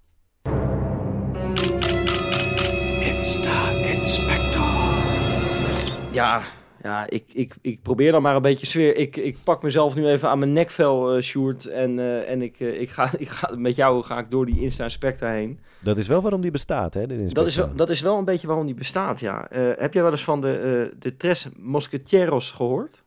Ja, 6.12 6.42
ja 6.86 7.10
ik, 7.10 7.26
ik, 7.34 7.54
ik 7.62 7.82
probeer 7.82 8.12
dan 8.12 8.22
maar 8.22 8.36
een 8.36 8.42
beetje 8.42 8.66
sfeer. 8.66 8.96
Ik, 8.96 9.16
ik 9.16 9.38
pak 9.44 9.64
mezelf 9.64 9.96
nu 9.96 10.08
even 10.08 10.30
aan 10.30 10.40
mijn 10.40 10.54
nekvel, 10.54 11.16
eh 11.16 11.22
Sjoerd. 11.22 11.66
En, 11.66 12.00
eh, 12.00 12.30
en 12.30 12.42
ik, 12.42 12.60
eh, 12.60 12.82
ik, 12.82 12.90
ga, 12.90 13.10
ik 13.18 13.30
ga, 13.30 13.56
met 13.56 13.76
jou 13.76 14.04
ga 14.04 14.20
ik 14.20 14.30
door 14.30 14.46
die 14.46 14.62
Insta-aspecten 14.62 15.32
heen. 15.32 15.60
Dat 15.80 15.98
is 15.98 16.08
wel 16.08 16.22
waarom 16.22 16.42
die 16.42 16.52
bestaat, 16.52 16.94
hè? 16.94 17.08
Dat 17.28 17.46
is, 17.46 17.56
wel, 17.56 17.76
dat 17.76 17.90
is 17.90 18.02
wel 18.02 18.18
een 18.18 18.26
beetje 18.26 18.48
waarom 18.48 18.66
die 18.66 18.76
bestaat, 18.76 19.20
ja. 19.20 19.48
Heb 19.78 19.94
jij 19.94 20.04
wel 20.04 20.12
eens 20.12 20.24
van 20.24 20.42
de, 20.42 20.92
de 21.00 21.16
Tres 21.18 21.48
Mosqueteros 21.58 22.52
gehoord? 22.52 23.04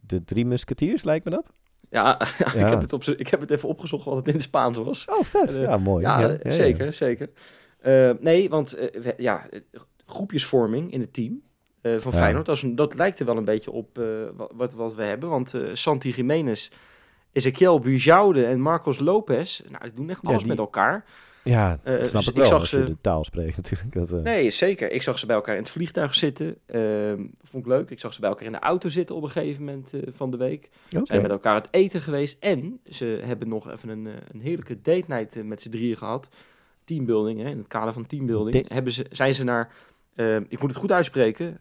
De 0.00 0.24
drie 0.24 0.46
musketiers, 0.46 1.04
lijkt 1.04 1.24
me 1.24 1.30
dat? 1.30 1.50
Ja, 1.90 2.18
ja, 2.38 2.52
Ja. 2.54 2.64
Ik, 2.64 2.70
heb 2.70 2.80
het 2.80 2.92
op, 2.92 3.04
ik 3.04 3.28
heb 3.28 3.40
het 3.40 3.50
even 3.50 3.68
opgezocht 3.68 4.04
wat 4.04 4.16
het 4.16 4.28
in 4.28 4.34
het 4.34 4.42
Spaans 4.42 4.78
was. 4.78 5.06
Oh, 5.08 5.22
vet. 5.22 5.54
Ja, 5.54 5.76
mooi. 5.76 6.04
Ja, 6.04 6.20
ja, 6.20 6.50
zeker, 6.50 6.92
zeker. 6.92 7.30
Nee, 8.20 8.48
want 8.48 8.78
ja, 9.16 9.48
groepjesvorming 10.06 10.92
in 10.92 11.00
het 11.00 11.12
team 11.12 11.42
eh, 11.82 11.98
van 11.98 12.12
Ja. 12.12 12.18
Feyenoord, 12.18 12.46
dat, 12.46 12.56
is 12.56 12.62
een- 12.62 12.74
dat 12.76 12.94
lijkt 12.94 13.18
er 13.20 13.26
wel 13.26 13.36
een 13.36 13.44
beetje 13.44 13.70
op 13.70 13.98
eh, 13.98 14.04
wa- 14.36 14.48
wat, 14.54 14.74
wat 14.74 14.94
we 14.94 15.02
hebben. 15.02 15.28
Want 15.28 15.54
eh 15.54 15.60
Santi 15.72 16.10
Jiménez, 16.10 16.68
Ezequiel 17.32 17.78
Bujaude 17.80 18.44
en 18.44 18.60
Marcos 18.60 18.98
Lopez, 18.98 19.60
nou, 19.70 19.82
die 19.82 19.92
doen 19.94 20.10
echt 20.10 20.20
Ja, 20.22 20.28
alles 20.28 20.40
die- 20.42 20.50
met 20.50 20.58
elkaar. 20.60 21.04
Ja, 21.44 21.78
dat 21.84 22.06
snap 22.08 22.20
dus 22.20 22.22
ik 22.22 22.28
ik 22.28 22.36
wel 22.40 22.46
zag 22.46 22.60
als 22.60 22.68
ze- 22.68 22.78
je 22.78 22.84
de 22.84 22.96
taal 23.00 23.24
spreekt 23.24 23.56
natuurlijk. 23.62 23.92
Dat, 23.92 24.22
Nee, 24.22 24.50
zeker. 24.50 24.92
Ik 24.92 25.02
zag 25.02 25.18
ze 25.18 25.26
bij 25.26 25.36
elkaar 25.36 25.54
in 25.54 25.60
het 25.60 25.70
vliegtuig 25.70 26.14
zitten. 26.14 26.56
Ehm, 26.66 27.16
vond 27.42 27.64
ik 27.64 27.66
leuk. 27.72 27.90
Ik 27.90 28.00
zag 28.00 28.14
ze 28.14 28.20
bij 28.20 28.28
elkaar 28.28 28.46
in 28.46 28.52
de 28.52 28.58
auto 28.58 28.88
zitten 28.88 29.16
op 29.16 29.22
een 29.22 29.30
gegeven 29.30 29.64
moment 29.64 29.92
van 30.08 30.30
de 30.30 30.36
week. 30.36 30.68
oké. 30.96 31.06
Zijn 31.06 31.22
met 31.22 31.30
elkaar 31.30 31.54
het 31.54 31.68
eten 31.70 32.00
geweest. 32.02 32.36
En 32.40 32.80
ze 32.90 33.20
hebben 33.24 33.48
nog 33.48 33.70
even 33.70 33.88
een, 33.88 34.08
een 34.32 34.40
heerlijke 34.40 34.80
date 34.80 35.04
night 35.06 35.44
met 35.44 35.62
z'n 35.62 35.70
drieën 35.70 35.96
gehad. 35.96 36.28
Teambuilding, 36.84 37.40
hè, 37.40 37.48
in 37.48 37.58
het 37.58 37.68
kader 37.68 37.92
van 37.92 38.06
teambuilding. 38.06 38.68
Hebben 38.68 38.92
ze, 38.92 39.06
zijn 39.10 39.34
ze 39.34 39.44
naar, 39.44 39.72
eh, 40.14 40.36
ik 40.36 40.60
moet 40.60 40.70
het 40.70 40.76
goed 40.78 40.92
uitspreken, 40.92 41.60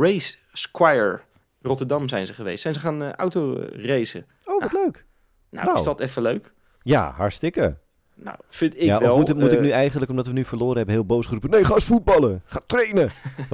Race 0.00 0.36
Squire 0.52 1.20
Rotterdam 1.62 2.08
zijn 2.08 2.26
ze 2.26 2.34
geweest. 2.34 2.62
Zijn 2.62 2.74
ze 2.74 2.80
gaan 2.80 3.02
eh, 3.02 3.12
auto 3.12 3.66
racen. 3.72 4.26
Oh, 4.44 4.60
wat 4.60 4.72
leuk. 4.72 5.04
Nou, 5.50 5.66
Nou. 5.66 5.78
is 5.78 5.84
dat 5.84 6.00
even 6.00 6.22
leuk? 6.22 6.52
Ja, 6.82 7.10
hartstikke. 7.16 7.76
Nou, 8.14 8.36
vind 8.48 8.74
ik 8.76 8.82
ja, 8.82 8.98
wel. 9.00 9.12
of 9.12 9.18
moet, 9.18 9.28
ik- 9.28 9.34
moet 9.36 9.52
ik 9.52 9.58
eh, 9.58 9.64
nu 9.64 9.70
eigenlijk, 9.70 10.10
omdat 10.10 10.26
we 10.26 10.32
nu 10.32 10.44
verloren 10.44 10.76
hebben, 10.76 10.94
heel 10.94 11.04
boos 11.04 11.26
geroepen... 11.26 11.50
Nee, 11.50 11.64
ga 11.64 11.74
eens 11.74 11.84
voetballen. 11.84 12.42
Ga 12.44 12.60
trainen. 12.66 13.10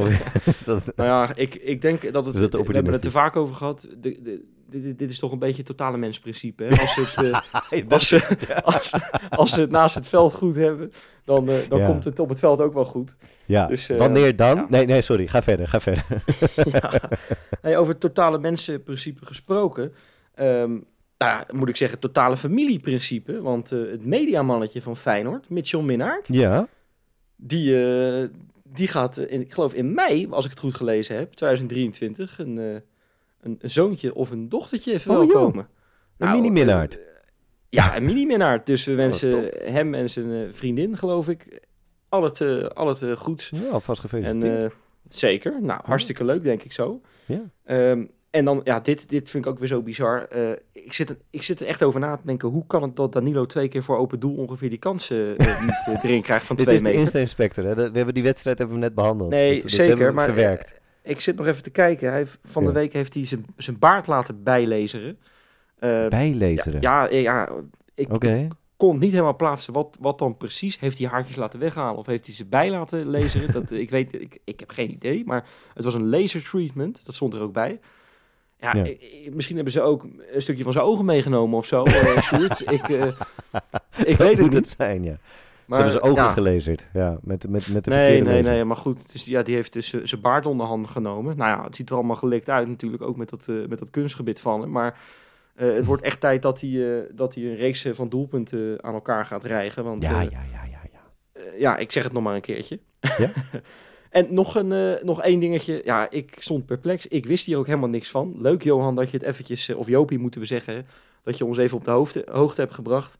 Is 0.56 0.64
dat- 0.64 0.92
Nou 0.96 1.08
ja, 1.08 1.34
ik, 1.34 1.54
ik 1.54 1.80
denk 1.80 2.12
dat 2.12 2.24
het... 2.24 2.34
Is 2.34 2.40
dat 2.40 2.52
we 2.52 2.56
hebben 2.56 2.56
het 2.56 2.56
er 2.56 2.58
opportunistisch? 2.60 3.12
vaak 3.12 3.36
over 3.36 3.54
gehad. 3.54 3.88
De, 4.00 4.22
de, 4.22 4.44
dit, 4.70 4.98
dit 4.98 5.10
is 5.10 5.18
toch 5.18 5.32
een 5.32 5.38
beetje 5.38 5.56
het 5.56 5.66
totale 5.66 5.96
mensprincipe. 5.96 6.64
Hè? 6.64 6.80
Als, 6.80 6.94
het, 6.96 7.16
eh, 7.24 7.88
als, 7.88 8.10
het, 8.10 8.44
ja. 8.48 8.54
als, 8.74 8.92
als 9.30 9.52
ze 9.52 9.60
het 9.60 9.70
naast 9.70 9.94
het 9.94 10.08
veld 10.08 10.32
goed 10.34 10.54
hebben, 10.54 10.92
dan, 11.24 11.48
eh, 11.48 11.54
dan 11.68 11.78
Ja. 11.78 11.86
komt 11.86 12.04
het 12.04 12.18
op 12.20 12.28
het 12.28 12.38
veld 12.38 12.60
ook 12.60 12.74
wel 12.74 12.84
goed. 12.84 13.16
Ja, 13.44 13.66
Dus, 13.66 13.86
wanneer 13.86 14.36
dan? 14.36 14.66
Nee, 14.68 14.86
nee, 14.86 15.02
sorry. 15.02 15.26
Ga 15.26 15.42
verder, 15.42 15.68
ga 15.68 15.80
verder. 15.80 16.04
Hey, 17.60 17.76
over 17.76 17.92
het 17.92 18.00
totale 18.00 18.38
mensenprincipe 18.38 19.26
gesproken. 19.26 19.92
ehm, 20.34 20.76
nou 21.18 21.44
moet 21.52 21.68
ik 21.68 21.76
zeggen, 21.76 21.98
totale 21.98 22.36
familieprincipe. 22.36 23.40
Want 23.42 23.72
eh, 23.72 23.80
het 23.90 24.04
mediamannetje 24.04 24.82
van 24.82 24.96
Feyenoord, 24.96 25.48
Mitchell 25.50 25.82
Minnaert, 25.82 26.28
Ja, 26.32 26.68
die, 27.36 27.86
eh, 27.86 28.28
die 28.62 28.88
gaat, 28.88 29.16
eh, 29.18 29.30
in, 29.32 29.40
ik 29.40 29.52
geloof 29.52 29.74
in 29.74 29.94
mei, 29.94 30.26
als 30.30 30.44
ik 30.44 30.50
het 30.50 30.60
goed 30.60 30.74
gelezen 30.74 31.16
heb, 31.16 31.32
2023, 31.32 32.38
een, 32.38 32.56
een, 32.56 32.82
een 33.40 33.70
zoontje 33.70 34.14
of 34.14 34.30
een 34.30 34.48
dochtertje 34.48 35.00
verwelkomen. 35.00 35.68
een 36.16 36.26
Nou, 36.28 36.40
mini-minnaard. 36.40 36.94
eh, 36.98 37.04
ja, 37.68 37.96
een 37.96 38.04
mini-minnaard. 38.04 38.66
Dus 38.66 38.84
we 38.84 38.90
Oh, 38.90 38.96
wensen 38.96 39.50
hem 39.72 39.94
en 39.94 40.10
zijn 40.10 40.54
vriendin, 40.54 40.96
geloof 40.96 41.28
ik, 41.28 41.60
al 42.08 42.22
het, 42.22 42.40
al 42.74 42.88
het 42.88 43.04
goeds. 43.18 43.50
Ja, 43.50 43.68
alvast 43.68 44.02
En, 44.02 44.08
gefeliciteerd. 44.08 44.74
zeker. 45.08 45.62
Nou, 45.62 45.80
hartstikke 45.84 46.24
leuk, 46.24 46.42
denk 46.42 46.62
ik 46.62 46.72
zo. 46.72 47.00
ja. 47.26 47.42
Ehm, 47.64 48.04
en 48.30 48.44
dan, 48.44 48.60
ja, 48.64 48.80
dit, 48.80 49.08
dit 49.08 49.30
vind 49.30 49.44
ik 49.44 49.50
ook 49.50 49.58
weer 49.58 49.68
zo 49.68 49.82
bizar. 49.82 50.26
Eh, 50.28 50.50
ik, 50.72 50.92
zit 50.92 51.10
er, 51.10 51.16
ik 51.30 51.42
zit 51.42 51.60
er 51.60 51.66
echt 51.66 51.82
over 51.82 52.00
na 52.00 52.16
te 52.16 52.26
denken. 52.26 52.48
Hoe 52.48 52.66
kan 52.66 52.82
het 52.82 52.96
dat 52.96 53.12
Danilo 53.12 53.46
twee 53.46 53.68
keer 53.68 53.82
voor 53.82 53.96
open 53.96 54.20
doel 54.20 54.36
ongeveer 54.36 54.68
die 54.68 54.78
kansen 54.78 55.36
eh, 55.36 55.62
niet 55.66 55.84
eh, 55.86 56.04
erin 56.04 56.22
krijgt 56.22 56.46
van 56.46 56.56
Dit 56.56 56.64
twee 56.64 56.76
is 56.76 56.82
de 56.82 56.88
meter? 56.88 57.02
Insta 57.02 57.18
Inspector. 57.18 57.64
Hè? 57.64 57.74
We 57.74 57.96
hebben 57.96 58.14
die 58.14 58.22
wedstrijd 58.22 58.58
hebben 58.58 58.76
we 58.76 58.82
net 58.82 58.94
behandeld. 58.94 59.30
Nee, 59.30 59.52
Dat- 59.52 59.62
dat 59.62 59.70
zeker, 59.70 60.14
maar, 60.14 60.24
verwerkt. 60.24 60.74
Ik 61.02 61.20
zit 61.20 61.36
nog 61.36 61.46
even 61.46 61.62
te 61.62 61.70
kijken. 61.70 62.10
Hij, 62.10 62.26
van 62.44 62.64
de 62.64 62.72
week 62.72 62.92
heeft 62.92 63.14
hij 63.14 63.24
zijn, 63.24 63.46
zijn 63.56 63.78
baard 63.78 64.06
laten 64.06 64.42
bijlezeren. 64.42 65.18
Bijlezeren. 66.08 66.80
ja, 66.80 67.10
ja, 67.10 67.18
ja, 67.18 67.48
ik, 67.94 68.08
kon 68.76 68.98
niet 68.98 69.10
helemaal 69.10 69.36
plaatsen 69.36 69.72
wat, 69.72 69.96
wat 70.00 70.18
dan 70.18 70.36
precies. 70.36 70.78
Heeft 70.80 70.98
hij 70.98 71.08
haartjes 71.08 71.36
laten 71.36 71.58
weghalen 71.58 71.98
of 71.98 72.06
heeft 72.06 72.26
hij 72.26 72.34
ze 72.34 72.44
bij 72.44 72.70
laten 72.70 73.10
lezen? 73.10 73.52
dat, 73.52 73.70
ik 73.84 73.90
weet, 73.90 74.20
ik, 74.20 74.38
ik 74.44 74.60
heb 74.60 74.70
geen 74.70 74.90
idee, 74.90 75.22
maar 75.26 75.44
het 75.74 75.84
was 75.84 75.94
een 75.94 76.08
laser 76.08 76.44
treatment. 76.44 77.06
Dat 77.06 77.14
stond 77.14 77.34
er 77.34 77.40
ook 77.40 77.52
bij. 77.52 77.80
Ja, 78.60 78.70
Ja. 78.74 78.84
ik- 78.84 79.00
ik- 79.02 79.34
misschien 79.34 79.54
hebben 79.56 79.72
ze 79.74 79.80
ook 79.80 80.02
een 80.32 80.42
stukje 80.42 80.62
van 80.62 80.72
zijn 80.72 80.84
ogen 80.84 81.04
meegenomen 81.04 81.58
of 81.58 81.66
zo. 81.66 81.82
eh, 81.84 82.16
ik, 82.78 82.88
eh, 82.88 83.06
ik 84.12 84.16
weet 84.16 84.38
het 84.38 84.50
niet. 84.52 84.74
zijn, 84.78 85.02
ja. 85.04 85.16
Maar, 85.66 85.78
Ze 85.78 85.84
hebben 85.84 86.00
zijn 86.02 86.12
ogen 86.12 86.24
ja. 86.28 86.32
gelezerd. 86.32 86.88
Ja, 86.92 87.18
met, 87.22 87.48
met, 87.48 87.68
met 87.68 87.84
de 87.84 87.90
Nee, 87.90 88.04
verkeerde 88.04 88.30
nee, 88.30 88.42
nee, 88.42 88.64
maar 88.64 88.76
goed. 88.76 89.12
Dus 89.12 89.24
ja, 89.24 89.42
die 89.42 89.54
heeft 89.54 89.72
dus 89.72 89.92
eh, 89.92 90.00
zijn 90.04 90.20
baard 90.20 90.46
onder 90.46 90.66
handen 90.66 90.90
genomen. 90.90 91.36
Nou 91.36 91.58
ja, 91.58 91.64
het 91.64 91.76
ziet 91.76 91.90
er 91.90 91.96
allemaal 91.96 92.16
gelikt 92.16 92.48
uit 92.50 92.68
natuurlijk, 92.68 93.02
ook 93.02 93.16
met 93.16 93.28
dat, 93.28 93.48
eh, 93.48 93.54
met 93.68 93.78
dat 93.78 93.90
kunstgebit 93.90 94.40
van 94.40 94.60
hem. 94.60 94.70
Maar 94.70 94.98
eh, 95.54 95.74
het 95.74 95.84
wordt 95.86 96.02
echt 96.02 96.20
tijd 96.20 96.42
dat 96.42 96.60
hij, 96.60 96.96
eh, 96.98 97.02
dat 97.12 97.34
hij 97.34 97.44
een 97.44 97.56
reeks 97.56 97.84
eh, 97.84 97.92
van 97.92 98.08
doelpunten 98.08 98.78
aan 98.84 98.94
elkaar 98.94 99.24
gaat 99.24 99.44
rijgen. 99.44 99.84
Want 99.84 100.02
Ja, 100.02 100.08
eh, 100.22 100.30
ja, 100.30 100.40
ja, 100.52 100.64
ja, 100.70 100.80
ja. 100.92 101.00
eh, 101.32 101.60
ja, 101.60 101.76
ik 101.76 101.92
zeg 101.92 102.02
het 102.02 102.12
nog 102.12 102.22
maar 102.22 102.34
een 102.34 102.40
keertje. 102.40 102.78
Ja? 103.00 103.30
en 104.10 104.34
nog, 104.34 104.54
een, 104.54 104.72
eh, 104.72 105.04
nog 105.04 105.22
één 105.22 105.40
dingetje. 105.40 105.80
Ja, 105.84 106.10
ik 106.10 106.34
stond 106.38 106.66
perplex. 106.66 107.06
Ik 107.06 107.26
wist 107.26 107.46
hier 107.46 107.58
ook 107.58 107.66
helemaal 107.66 107.88
niks 107.88 108.10
van. 108.10 108.34
Leuk, 108.38 108.62
Johan, 108.62 108.94
dat 108.94 109.10
je 109.10 109.16
het 109.18 109.26
eventjes... 109.26 109.68
eh, 109.68 109.78
of 109.78 109.86
Jopie, 109.86 110.18
moeten 110.18 110.40
we 110.40 110.46
zeggen. 110.46 110.86
Dat 111.22 111.38
je 111.38 111.44
ons 111.44 111.58
even 111.58 111.76
op 111.76 111.84
de 111.84 111.90
hoogte, 111.90 112.26
hoogte 112.30 112.60
hebt 112.60 112.74
gebracht. 112.74 113.16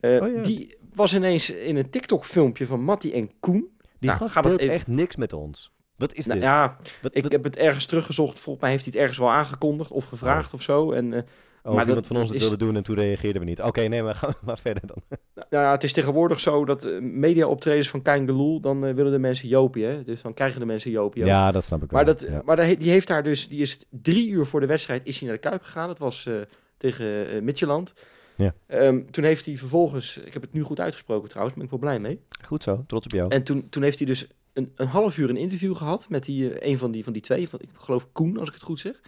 Eh, 0.00 0.20
Oh 0.22 0.34
ja. 0.34 0.42
Die 0.42 0.76
was 0.94 1.14
ineens 1.14 1.50
in 1.50 1.76
een 1.76 1.90
TikTok-filmpje 1.90 2.66
van 2.66 2.80
Matty 2.82 3.10
en 3.10 3.30
Koen. 3.40 3.68
Die 3.98 4.08
Nou, 4.08 4.16
gast 4.20 4.32
gaat 4.34 4.44
het 4.44 4.52
deelt 4.52 4.62
even- 4.64 4.74
echt 4.74 4.86
niks 4.86 5.16
met 5.16 5.32
ons. 5.32 5.72
Wat 5.96 6.14
is 6.14 6.26
Nou, 6.26 6.38
dit? 6.40 6.48
ja, 6.48 6.76
Wat, 7.02 7.14
ik 7.16 7.22
wat- 7.22 7.32
heb 7.32 7.44
het 7.44 7.56
ergens 7.56 7.86
teruggezocht. 7.86 8.38
Volgens 8.38 8.62
mij 8.64 8.70
heeft 8.72 8.84
hij 8.84 8.92
het 8.92 9.00
ergens 9.02 9.18
wel 9.18 9.30
aangekondigd 9.30 9.90
of 9.90 10.04
gevraagd 10.04 10.54
of 10.54 10.62
zo. 10.62 10.92
En 10.92 11.12
eh, 11.12 11.22
oh, 11.62 11.74
maar 11.74 11.86
iemand 11.86 11.94
dat 11.94 12.06
van 12.06 12.16
ons 12.16 12.30
het 12.30 12.38
wilde 12.38 12.56
doen 12.56 12.76
en 12.76 12.82
toen 12.82 12.96
reageerden 12.96 13.42
we 13.42 13.48
niet. 13.48 13.62
Oké, 13.62 13.80
nee, 13.80 14.02
maar 14.02 14.14
gaan 14.20 14.30
we 14.30 14.46
maar 14.46 14.58
verder 14.58 14.86
dan. 14.86 15.02
nou 15.50 15.64
ja, 15.64 15.70
het 15.70 15.82
is 15.82 15.92
tegenwoordig 15.92 16.40
zo 16.40 16.64
dat 16.64 16.84
eh, 16.84 17.00
media-optredens 17.00 17.88
van 17.88 18.02
Kein 18.02 18.26
Geloel... 18.26 18.60
dan 18.60 18.86
eh, 18.86 18.94
willen 18.94 19.12
de 19.12 19.18
mensen 19.18 19.48
Jopie, 19.48 19.84
hè. 19.84 20.02
Dus 20.02 20.22
dan 20.22 20.34
krijgen 20.34 20.60
de 20.60 20.66
mensen 20.66 20.90
Jopie 20.90 21.22
ook. 21.22 21.28
Ja, 21.28 21.52
dat 21.52 21.64
snap 21.64 21.82
ik 21.82 21.90
wel. 21.90 22.04
Maar, 22.04 22.14
dat, 22.14 22.26
ja. 22.28 22.42
maar 22.44 22.78
die 22.78 22.90
heeft 22.90 23.06
daar 23.06 23.22
dus, 23.22 23.48
die 23.48 23.60
is 23.60 23.86
drie 23.90 24.28
uur 24.28 24.46
voor 24.46 24.60
de 24.60 24.66
wedstrijd 24.66 25.06
is 25.06 25.18
hij 25.18 25.28
naar 25.28 25.36
de 25.40 25.48
Kuip 25.48 25.62
gegaan. 25.62 25.88
Dat 25.88 25.98
was 25.98 26.26
eh, 26.26 26.34
tegen 26.76 27.44
Midtjylland. 27.44 27.94
Ja. 28.36 28.54
Ehm, 28.66 29.02
toen 29.10 29.24
heeft 29.24 29.46
hij 29.46 29.56
vervolgens, 29.56 30.16
ik 30.16 30.32
heb 30.32 30.42
het 30.42 30.52
nu 30.52 30.62
goed 30.62 30.80
uitgesproken 30.80 31.28
trouwens, 31.28 31.56
ben 31.56 31.64
ik 31.64 31.70
wel 31.70 31.80
blij 31.80 31.98
mee. 31.98 32.20
Goed 32.44 32.62
zo, 32.62 32.84
trots 32.86 33.06
op 33.06 33.12
jou. 33.12 33.30
En 33.30 33.42
toen, 33.42 33.68
toen 33.68 33.82
heeft 33.82 33.98
hij 33.98 34.06
dus 34.06 34.26
een, 34.52 34.72
een 34.74 34.86
half 34.86 35.18
uur 35.18 35.30
een 35.30 35.36
interview 35.36 35.76
gehad 35.76 36.08
met 36.08 36.24
die, 36.24 36.66
een 36.66 36.78
van 36.78 36.90
die, 36.90 37.04
van 37.04 37.12
die 37.12 37.22
twee, 37.22 37.48
van, 37.48 37.60
ik 37.60 37.68
geloof 37.74 38.12
Koen 38.12 38.38
als 38.38 38.48
ik 38.48 38.54
het 38.54 38.62
goed 38.62 38.80
zeg. 38.80 39.00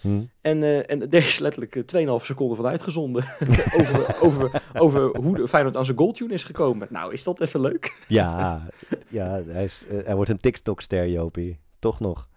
Hm. 0.00 0.20
En, 0.40 0.62
eh, 0.62 0.90
en 0.90 0.98
daar 0.98 1.20
is 1.20 1.38
letterlijk 1.38 1.76
eh, 1.76 1.82
2,5 2.20 2.24
seconden 2.24 2.56
van 2.56 2.66
uitgezonden. 2.66 3.24
over, 3.78 4.16
over, 4.20 4.62
over 4.74 5.16
hoe 5.20 5.36
de 5.36 5.48
Feyenoord 5.48 5.76
aan 5.76 5.84
zijn 5.84 5.98
goaltune 5.98 6.32
is 6.34 6.44
gekomen. 6.44 6.86
Nou, 6.90 7.12
is 7.12 7.24
dat 7.24 7.40
even 7.40 7.60
leuk? 7.60 7.96
Ja, 8.08 8.62
ja 9.08 9.42
hij, 9.46 9.64
is, 9.64 9.84
eh, 9.90 9.98
hij 10.04 10.14
wordt 10.14 10.30
een 10.30 10.38
TikTok-ster, 10.40 11.08
Jopie. 11.08 11.58
Toch 11.78 12.00
nog. 12.00 12.28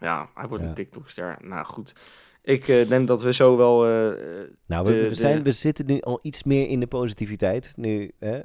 Ja, 0.00 0.28
hij 0.34 0.48
wordt 0.48 0.62
Ja. 0.62 0.68
een 0.68 0.74
TikTok-ster. 0.74 1.36
Nou 1.40 1.64
goed, 1.66 1.94
ik 2.42 2.68
eh, 2.68 2.88
denk 2.88 3.06
dat 3.08 3.22
we 3.22 3.32
zo 3.32 3.56
wel... 3.56 3.84
eh, 3.86 4.08
eh, 4.08 4.48
Nou, 4.66 4.84
we, 4.86 4.92
De- 4.92 5.02
we, 5.02 5.08
de- 5.08 5.14
zijn, 5.14 5.42
we 5.42 5.52
zitten 5.52 5.86
nu 5.86 6.00
al 6.00 6.18
iets 6.22 6.42
meer 6.44 6.68
in 6.68 6.80
de 6.80 6.86
positiviteit. 6.86 7.72
Nu, 7.76 8.12
hè? 8.18 8.40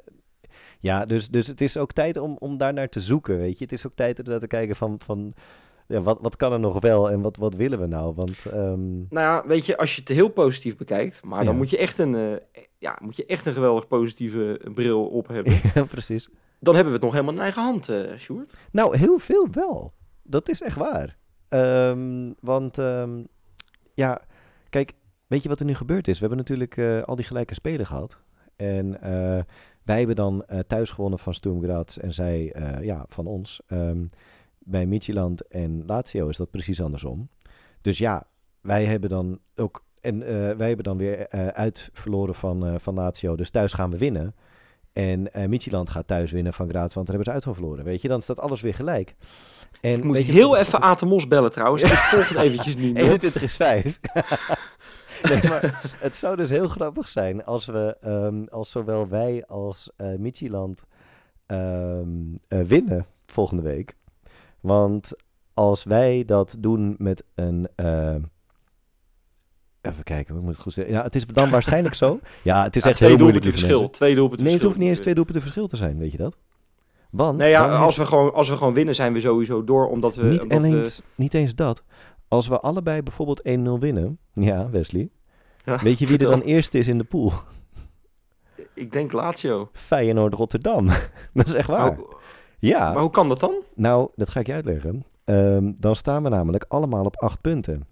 Ja, 0.79 1.05
dus, 1.05 1.29
dus 1.29 1.47
het 1.47 1.61
is 1.61 1.77
ook 1.77 1.91
tijd 1.91 2.17
om, 2.17 2.35
om 2.39 2.57
daar 2.57 2.73
naar 2.73 2.89
te 2.89 2.99
zoeken, 2.99 3.37
weet 3.37 3.57
je. 3.57 3.63
Het 3.63 3.73
is 3.73 3.85
ook 3.85 3.95
tijd 3.95 4.27
om 4.27 4.39
te 4.39 4.47
kijken 4.47 4.75
van, 4.75 4.99
van 5.03 5.33
ja, 5.87 6.01
wat, 6.01 6.17
wat 6.21 6.35
kan 6.35 6.51
er 6.53 6.59
nog 6.59 6.79
wel 6.79 7.11
en 7.11 7.21
wat, 7.21 7.37
wat 7.37 7.55
willen 7.55 7.79
we 7.79 7.85
nou? 7.85 8.13
Want 8.15 8.45
ehm, 8.45 8.97
Nou 8.97 9.07
ja, 9.09 9.43
weet 9.47 9.65
je, 9.65 9.77
als 9.77 9.95
je 9.95 9.99
het 10.01 10.09
heel 10.09 10.29
positief 10.29 10.77
bekijkt, 10.77 11.23
maar 11.23 11.43
dan 11.43 11.53
Ja. 11.53 11.59
moet 11.59 11.69
je 11.69 11.77
echt 11.77 11.97
een, 11.97 12.15
eh, 12.15 12.63
ja, 12.77 12.97
moet 13.01 13.15
je 13.15 13.25
echt 13.25 13.45
een 13.45 13.53
geweldig 13.53 13.87
positieve 13.87 14.61
bril 14.73 15.05
op 15.07 15.27
hebben. 15.27 15.53
ja, 15.73 15.83
precies. 15.83 16.29
dan 16.59 16.75
hebben 16.75 16.93
we 16.93 16.97
het 16.99 17.05
nog 17.07 17.13
helemaal 17.13 17.35
in 17.35 17.41
eigen 17.41 17.63
hand, 17.63 17.89
eh 17.89 18.17
Sjoerd. 18.17 18.57
Nou, 18.71 18.97
heel 18.97 19.17
veel 19.17 19.47
wel. 19.51 19.93
Dat 20.23 20.49
is 20.49 20.61
echt 20.61 20.77
waar. 20.77 21.17
Ehm, 21.49 22.31
want 22.39 22.77
ehm, 22.77 23.23
ja, 23.93 24.21
kijk, 24.69 24.91
weet 25.27 25.43
je 25.43 25.49
wat 25.49 25.59
er 25.59 25.65
nu 25.65 25.73
gebeurd 25.73 26.07
is? 26.07 26.13
We 26.13 26.19
hebben 26.19 26.37
natuurlijk 26.37 26.77
eh, 26.77 27.01
al 27.01 27.15
die 27.15 27.25
gelijke 27.25 27.53
spelen 27.53 27.85
gehad. 27.85 28.19
En 28.55 28.97
wij 29.83 29.97
hebben 29.97 30.15
dan 30.15 30.45
thuis 30.67 30.89
gewonnen 30.89 31.19
van 31.19 31.33
Sturm 31.33 31.61
Graz 31.63 31.97
en 31.97 32.13
zij 32.13 32.55
ja, 32.81 33.05
van 33.09 33.27
ons. 33.27 33.61
Bij 34.67 34.85
Midtjylland 34.85 35.47
en 35.47 35.83
Lazio 35.85 36.27
is 36.27 36.37
dat 36.37 36.51
precies 36.51 36.81
andersom. 36.81 37.29
Dus 37.81 37.97
ja, 37.97 38.27
wij 38.61 38.85
hebben 38.85 39.09
dan 39.09 39.39
ook... 39.55 39.83
En 40.01 40.23
eh, 40.23 40.55
wij 40.57 40.67
hebben 40.67 40.83
dan 40.85 40.97
weer 40.97 41.27
eh, 41.27 41.47
uit 41.47 41.89
verloren 41.93 42.35
van, 42.35 42.65
eh, 42.67 42.73
van 42.77 42.93
Lazio. 42.93 43.35
Dus 43.35 43.49
thuis 43.49 43.73
gaan 43.73 43.89
we 43.91 43.97
winnen. 43.97 44.35
En 44.93 45.33
eh 45.33 45.47
Midtjylland 45.47 45.89
gaat 45.89 46.07
thuis 46.07 46.31
winnen 46.31 46.53
van 46.53 46.69
Graz, 46.69 46.93
want 46.93 47.07
daar 47.07 47.15
hebben 47.15 47.25
ze 47.25 47.31
uit 47.31 47.43
van 47.43 47.53
verloren. 47.53 47.83
Weet 47.85 48.01
je, 48.01 48.07
dan 48.07 48.21
staat 48.21 48.39
alles 48.39 48.61
weer 48.61 48.73
gelijk. 48.73 49.15
En 49.81 49.97
Ik 49.97 50.03
moet 50.03 50.15
weet 50.15 50.25
je- 50.25 50.31
heel 50.31 50.57
even 50.57 50.81
Aten 50.81 51.07
Mos 51.07 51.27
bellen 51.27 51.51
trouwens. 51.51 51.83
Ik 51.83 51.89
volg 51.89 52.29
het 52.29 52.37
eventjes 52.37 52.75
niet 52.77 52.93
meer. 52.93 53.03
21 53.03 53.41
is 53.43 53.55
5. 53.55 53.99
nee, 55.29 55.39
maar 55.49 55.81
het 55.99 56.15
zou 56.15 56.35
dus 56.35 56.49
heel 56.49 56.67
grappig 56.67 57.07
zijn 57.07 57.43
als 57.45 57.65
we, 57.65 57.97
ehm, 58.01 58.43
als 58.49 58.71
zowel 58.71 59.07
wij 59.07 59.45
als 59.47 59.89
eh 59.95 60.07
Midtjylland 60.17 60.83
ehm, 61.45 62.07
eh, 62.47 62.61
winnen 62.61 63.05
volgende 63.25 63.63
week. 63.63 63.95
Want 64.65 65.11
als 65.53 65.83
wij 65.83 66.23
dat 66.25 66.55
doen 66.59 66.95
met 66.97 67.23
een. 67.35 67.67
ehm, 67.75 68.21
even 69.81 70.03
kijken, 70.03 70.33
hoe 70.33 70.43
moet 70.43 70.53
het 70.53 70.61
goed 70.61 70.73
zeggen? 70.73 70.93
Ja, 70.93 71.03
het 71.03 71.15
is 71.15 71.25
dan 71.27 71.49
waarschijnlijk 71.49 71.95
zo. 71.95 72.19
Ja, 72.43 72.63
het 72.63 72.75
is 72.75 72.83
Ja, 72.83 72.89
echt 72.89 72.97
twee 72.97 73.09
heel 73.09 73.19
moeilijk. 73.19 73.45
verschil. 73.45 73.77
mensen. 73.77 73.91
Twee 73.95 74.15
doelpunten 74.15 74.45
Nee, 74.45 74.53
het 74.55 74.63
hoeft 74.63 74.77
niet 74.77 74.89
eens 74.89 74.99
twee 74.99 75.13
doelpunten 75.13 75.41
verschil 75.41 75.67
te 75.67 75.75
zijn, 75.75 75.97
weet 75.97 76.11
je 76.11 76.17
dat? 76.17 76.37
Want 77.09 77.37
Nee, 77.37 77.49
ja, 77.49 77.77
als, 77.77 77.97
we 77.97 78.05
gewoon, 78.05 78.33
als 78.33 78.49
we 78.49 78.57
gewoon 78.57 78.73
winnen, 78.73 78.95
zijn 78.95 79.13
we 79.13 79.19
sowieso 79.19 79.63
door. 79.63 79.87
Omdat 79.87 80.15
we. 80.15 80.23
niet, 80.23 80.41
omdat 80.43 80.61
we- 80.61 80.67
eens, 80.79 81.01
niet 81.15 81.33
eens 81.33 81.55
dat. 81.55 81.83
Als 82.27 82.47
we 82.47 82.59
allebei 82.59 83.01
bijvoorbeeld 83.01 83.41
1-0 83.43 83.79
winnen. 83.79 84.17
Ja, 84.33 84.69
Wesley. 84.69 85.09
Ja, 85.65 85.79
Weet 85.83 85.99
je 85.99 86.07
wie 86.07 86.17
er 86.17 86.27
dan 86.27 86.41
eerste 86.41 86.77
is 86.77 86.87
in 86.87 86.97
de 86.97 87.03
pool? 87.03 87.31
Ik 88.73 88.91
denk 88.91 89.11
Lazio. 89.11 89.69
Feyenoord 89.73 90.33
Rotterdam. 90.33 90.87
dat 91.33 91.45
is 91.47 91.53
echt 91.53 91.67
waar. 91.69 91.79
Maar, 91.95 91.97
ja, 92.57 92.93
maar 92.93 93.01
hoe 93.01 93.11
kan 93.11 93.29
dat 93.29 93.39
dan? 93.39 93.53
Nou, 93.75 94.09
dat 94.15 94.29
ga 94.29 94.39
ik 94.39 94.47
je 94.47 94.53
uitleggen. 94.53 95.05
Ehm, 95.23 95.71
dan 95.77 95.95
staan 95.95 96.23
we 96.23 96.29
namelijk 96.29 96.65
allemaal 96.67 97.05
op 97.05 97.17
acht 97.17 97.41
punten. 97.41 97.87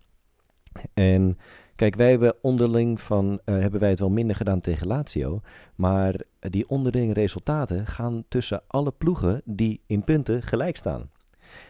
En 0.94 1.38
kijk, 1.76 1.96
wij 1.96 2.10
hebben 2.10 2.36
onderling 2.42 3.02
van, 3.02 3.40
eh, 3.46 3.56
hebben 3.58 3.80
wij 3.80 3.90
het 3.90 4.00
wel 4.00 4.10
minder 4.10 4.36
gedaan 4.36 4.62
tegen 4.62 4.88
Lazio. 4.88 5.42
Maar 5.76 6.16
die 6.40 6.70
onderlinge 6.70 7.14
resultaten 7.14 7.88
gaan 7.88 8.24
tussen 8.28 8.62
alle 8.68 8.92
ploegen 8.92 9.42
die 9.46 9.82
in 9.88 10.04
punten 10.04 10.42
gelijk 10.42 10.78
staan. 10.78 11.10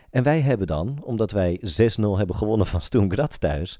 En 0.10 0.24
wij 0.24 0.42
hebben 0.42 0.68
dan, 0.68 0.98
omdat 1.04 1.32
wij 1.32 1.60
6-0 1.62 2.18
hebben 2.18 2.36
gewonnen 2.36 2.68
van 2.68 2.82
Sturm 2.82 3.12
Graz 3.12 3.38
thuis... 3.38 3.80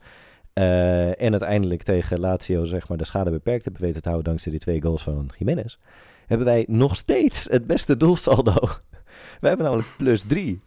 eh, 0.54 1.22
en 1.22 1.32
uiteindelijk 1.32 1.84
tegen 1.84 2.20
Lazio 2.20 2.66
zeg 2.66 2.88
maar, 2.88 2.98
de 2.98 3.06
schade 3.06 3.32
beperkt 3.32 3.64
hebben 3.64 3.82
weten 3.82 4.02
te 4.02 4.10
houden 4.10 4.30
dankzij 4.30 4.52
die 4.52 4.62
twee 4.62 4.82
goals 4.82 5.04
van 5.04 5.30
Jiménez... 5.38 5.78
hebben 6.28 6.48
wij 6.48 6.66
nog 6.68 6.96
steeds 6.96 7.48
het 7.50 7.68
beste 7.68 7.98
doelsaldo. 7.98 8.56
Wij 9.44 9.52
hebben 9.52 9.66
namelijk 9.68 9.88
plus 9.98 10.22
3. 10.28 10.62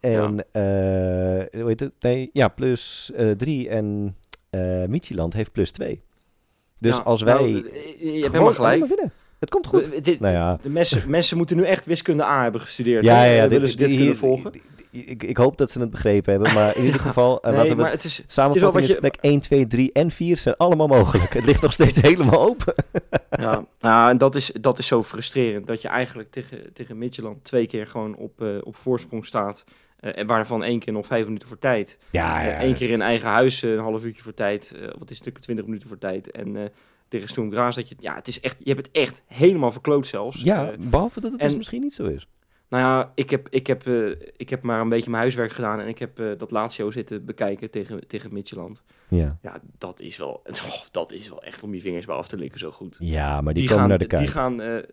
En, 0.00 0.44
eh, 0.52 0.62
hoe 1.60 1.68
heet 1.68 1.80
het? 1.80 1.92
Nee, 2.00 2.30
ja, 2.32 2.48
plus 2.48 3.12
3 3.36 3.68
en 3.68 4.16
eh 4.50 4.84
Midtjylland 4.84 5.32
heeft 5.32 5.52
plus 5.52 5.70
2. 5.70 6.02
Dus 6.78 6.96
Ja, 6.96 7.02
als 7.02 7.22
wij... 7.22 7.34
nou, 7.34 7.48
je- 7.48 7.60
hebt 8.20 8.32
helemaal 8.32 8.52
gelijk. 8.52 8.86
winnen. 8.86 9.12
Het 9.46 9.54
komt 9.54 9.66
goed. 9.66 10.04
Dit- 10.04 10.20
Nou 10.20 10.34
ja. 10.34 10.58
De 10.62 10.70
mensen, 10.70 11.10
mensen 11.10 11.36
moeten 11.36 11.56
nu 11.56 11.64
echt 11.64 11.86
wiskunde 11.86 12.24
A 12.24 12.42
hebben 12.42 12.60
gestudeerd. 12.60 13.04
Ja, 13.04 13.24
ja, 13.24 13.32
ja. 13.32 13.48
Willen 13.48 13.70
ze 13.70 13.76
dit 13.76 13.88
hier- 13.88 13.96
kunnen 13.98 14.16
volgen? 14.16 14.52
Ik, 14.90 15.22
ik 15.22 15.36
hoop 15.36 15.58
dat 15.58 15.70
ze 15.70 15.80
het 15.80 15.90
begrepen 15.90 16.32
hebben, 16.32 16.54
maar 16.54 16.76
in 16.76 16.84
ieder 16.84 17.00
geval, 17.00 17.40
eh, 17.40 17.44
nee, 17.50 17.52
laten 17.58 17.76
we 17.76 17.82
maar 17.82 17.90
het 17.92 18.02
het 18.02 18.12
is... 18.12 18.22
je- 18.94 18.96
plek 19.00 19.16
1, 19.20 19.40
2, 19.40 19.66
3 19.66 19.90
en 19.92 20.10
4 20.10 20.36
zijn 20.36 20.56
allemaal 20.56 20.86
mogelijk. 20.86 21.34
Het 21.34 21.44
ligt 21.44 21.62
nog 21.62 21.72
steeds 21.72 22.00
helemaal 22.08 22.40
open. 22.48 22.74
Ja, 23.30 23.64
nou, 23.80 24.10
en 24.10 24.18
dat 24.18 24.34
is, 24.34 24.50
dat 24.60 24.78
is 24.78 24.86
zo 24.86 25.02
frustrerend. 25.02 25.66
Dat 25.66 25.82
je 25.82 25.88
eigenlijk 25.88 26.30
tegen, 26.30 26.72
tegen 26.72 26.98
Midtjylland 26.98 27.44
twee 27.44 27.66
keer 27.66 27.86
gewoon 27.86 28.16
op, 28.16 28.40
eh, 28.42 28.48
op 28.62 28.76
voorsprong 28.76 29.26
staat. 29.26 29.64
eh, 29.96 30.18
en 30.18 30.26
waarvan 30.26 30.64
één 30.64 30.78
keer 30.78 30.92
nog 30.92 31.06
vijf 31.06 31.24
minuten 31.24 31.48
voor 31.48 31.58
tijd. 31.58 31.98
Ja, 32.10 32.60
Eén 32.62 32.74
keer 32.74 32.90
in 32.90 33.02
eigen 33.02 33.28
huis 33.28 33.62
een 33.62 33.78
half 33.78 34.04
uurtje 34.04 34.22
voor 34.22 34.34
tijd. 34.34 34.72
eh, 34.76 34.80
wat 34.82 34.92
is 35.02 35.08
het, 35.08 35.16
stukken 35.16 35.42
20 35.42 35.64
minuten 35.64 35.88
voor 35.88 35.98
tijd. 35.98 36.30
En 36.30 36.56
eh, 36.56 36.62
tegen 37.08 37.28
Stoem 37.28 37.52
Graas 37.52 37.74
dat 37.74 37.88
je... 37.88 37.94
Ja, 37.98 38.14
het 38.14 38.28
is 38.28 38.40
echt, 38.40 38.56
je 38.58 38.72
hebt 38.72 38.86
het 38.86 38.96
echt 38.96 39.22
helemaal 39.26 39.70
verkloot 39.72 40.06
zelfs. 40.06 40.42
Ja, 40.42 40.70
Eh, 40.70 40.78
behalve 40.78 41.20
dat 41.20 41.30
het 41.32 41.40
dus 41.40 41.50
en- 41.50 41.56
misschien 41.56 41.80
niet 41.80 41.94
zo 41.94 42.04
is. 42.04 42.28
nou 42.68 42.82
ja, 42.82 43.12
ik 43.14 43.30
heb, 43.30 43.48
ik, 43.50 43.66
heb, 43.66 43.86
eh, 43.86 44.10
ik 44.36 44.50
heb 44.50 44.62
maar 44.62 44.80
een 44.80 44.88
beetje 44.88 45.10
mijn 45.10 45.22
huiswerk 45.22 45.52
gedaan. 45.52 45.80
En 45.80 45.88
ik 45.88 45.98
heb 45.98 46.18
eh, 46.20 46.26
dat 46.38 46.50
Lazio 46.50 46.90
zitten 46.90 47.24
bekijken 47.24 47.70
tegen, 47.70 48.06
tegen 48.08 48.32
Midtjylland. 48.32 48.82
Ja, 49.08 49.38
Ja, 49.42 49.60
dat 49.78 50.00
is, 50.00 50.16
wel, 50.16 50.42
oh, 50.66 50.80
dat 50.90 51.12
is 51.12 51.28
wel 51.28 51.42
echt 51.42 51.62
om 51.62 51.74
je 51.74 51.80
vingers 51.80 52.04
bij 52.06 52.14
af 52.16 52.28
te 52.28 52.36
likken 52.36 52.58
zo 52.58 52.70
goed. 52.70 52.96
ja 53.00 53.40
maar 53.40 53.54
die, 53.54 53.62
die 53.62 53.70
komen 53.74 53.78
gaan, 53.78 53.88
naar 53.88 53.98
de 53.98 54.06
kijk. 54.06 54.22
Die 54.22 54.30
gaan, 54.30 54.84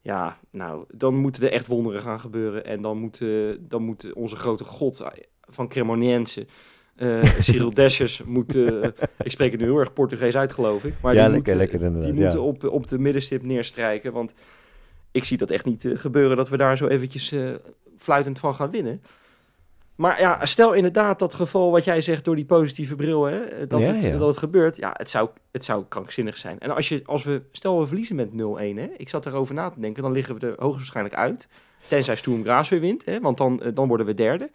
ja, 0.00 0.38
nou, 0.50 0.84
dan 0.94 1.14
moeten 1.16 1.42
er 1.42 1.52
echt 1.52 1.66
wonderen 1.66 2.00
gaan 2.02 2.20
gebeuren. 2.20 2.64
En 2.64 2.82
dan 2.82 2.98
moet, 2.98 3.22
dan 3.60 3.82
moet 3.82 4.12
onze 4.12 4.36
grote 4.36 4.64
god 4.64 5.04
van 5.40 5.68
Cremonense, 5.68 6.46
eh 6.96 7.24
Cyril 7.24 7.74
Deschers, 7.84 8.22
moet, 8.22 8.54
eh, 8.54 8.88
ik 9.18 9.30
spreek 9.30 9.50
het 9.50 9.60
nu 9.60 9.66
heel 9.66 9.78
erg 9.78 9.92
Portugees 9.92 10.36
uit, 10.36 10.52
geloof 10.52 10.84
ik. 10.84 10.94
Maar 11.02 11.14
Ja, 11.14 11.28
die 11.28 11.32
lekker, 11.32 11.56
moeten, 11.56 11.90
lekker 11.90 12.00
Die 12.00 12.14
ja. 12.14 12.22
moeten 12.22 12.42
op, 12.42 12.64
op 12.64 12.88
de 12.88 12.98
middenstip 12.98 13.42
neerstrijken, 13.42 14.12
want 14.12 14.34
ik 15.12 15.24
zie 15.24 15.36
dat 15.36 15.50
echt 15.50 15.64
niet 15.64 15.84
eh, 15.84 15.98
gebeuren 15.98 16.36
dat 16.36 16.48
we 16.48 16.56
daar 16.56 16.76
zo 16.76 16.86
eventjes 16.86 17.34
fluitend 17.98 18.38
van 18.38 18.54
gaan 18.54 18.70
winnen. 18.70 19.02
Maar 19.94 20.20
ja, 20.20 20.44
stel 20.46 20.72
inderdaad 20.72 21.18
dat 21.18 21.34
geval 21.34 21.70
wat 21.70 21.84
jij 21.84 22.00
zegt 22.00 22.24
door 22.24 22.36
die 22.36 22.44
positieve 22.44 22.94
bril, 22.94 23.24
hè, 23.24 23.66
dat, 23.66 23.80
Ja, 23.80 23.92
het, 23.92 24.18
dat 24.18 24.28
het 24.28 24.38
gebeurt. 24.38 24.76
Ja, 24.76 24.94
het 24.96 25.10
zou, 25.10 25.28
het 25.52 25.64
zou 25.64 25.84
krankzinnig 25.88 26.36
zijn. 26.36 26.58
En 26.58 26.70
als, 26.70 26.88
je, 26.88 27.02
als 27.04 27.24
we, 27.24 27.42
stel 27.52 27.80
we 27.80 27.86
verliezen 27.86 28.16
met 28.16 28.28
0-1, 28.28 28.32
hè, 28.78 28.88
ik 28.96 29.08
zat 29.08 29.26
erover 29.26 29.54
na 29.54 29.70
te 29.70 29.80
denken, 29.80 30.02
dan 30.02 30.12
liggen 30.12 30.38
we 30.38 30.46
er 30.46 30.54
hoogstwaarschijnlijk 30.56 31.16
uit. 31.16 31.48
Tenzij 31.88 32.16
Stoem 32.16 32.42
Graas 32.42 32.68
weer 32.68 32.80
wint, 32.80 33.04
hè, 33.04 33.20
want 33.20 33.38
dan, 33.38 33.62
dan 33.74 33.88
worden 33.88 34.06
we 34.06 34.14
derde. 34.14 34.50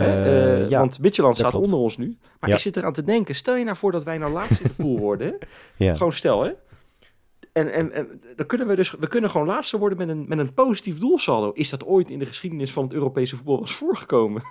Hè. 0.00 0.22
Eh, 0.22 0.62
Eh, 0.62 0.68
ja, 0.70 0.78
Want 0.78 0.98
Midtjylland 1.00 1.36
staat 1.36 1.50
klopt. 1.50 1.64
onder 1.64 1.80
ons 1.80 1.96
nu. 1.96 2.16
Maar 2.40 2.48
Ja. 2.50 2.54
ik 2.56 2.60
zit 2.62 2.76
eraan 2.76 2.92
te 2.92 3.04
denken, 3.04 3.34
stel 3.34 3.56
je 3.56 3.64
nou 3.64 3.76
voor 3.76 3.92
dat 3.92 4.04
wij 4.04 4.18
nou 4.18 4.32
laatste 4.32 4.62
in 4.62 4.70
de 4.76 4.82
pool 4.82 4.98
worden. 4.98 5.38
Ja. 5.76 5.94
Gewoon 5.94 6.12
stel, 6.12 6.42
hè. 6.44 6.50
En, 7.52 7.72
en, 7.72 7.92
en 7.92 8.20
dan 8.36 8.46
kunnen 8.46 8.66
we 8.66 8.74
dus, 8.76 8.90
we 8.90 9.06
kunnen 9.08 9.30
gewoon 9.30 9.46
laatste 9.46 9.78
worden 9.78 9.98
met 9.98 10.08
een, 10.08 10.24
met 10.28 10.38
een 10.38 10.54
positief 10.54 10.98
doelsaldo. 10.98 11.50
Is 11.54 11.70
dat 11.70 11.84
ooit 11.84 12.10
in 12.10 12.18
de 12.18 12.26
geschiedenis 12.26 12.72
van 12.72 12.84
het 12.84 12.92
Europese 12.92 13.36
voetbal 13.36 13.60
was 13.60 13.74
voorgekomen? 13.74 14.42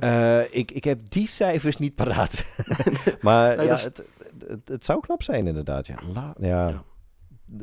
Eh, 0.00 0.54
ik, 0.54 0.70
ik 0.70 0.84
heb 0.84 0.98
die 1.08 1.26
cijfers 1.26 1.76
niet 1.76 1.94
paraat. 1.94 2.44
maar 3.20 3.56
Nee, 3.56 3.66
ja, 3.66 3.72
is- 3.72 3.84
het, 3.84 4.02
het, 4.48 4.68
het 4.68 4.84
zou 4.84 5.00
knap 5.00 5.22
zijn 5.22 5.46
inderdaad. 5.46 5.86
Ja, 5.86 5.94
La- 6.14 6.34
ja. 6.38 6.68
Ja. 6.68 6.82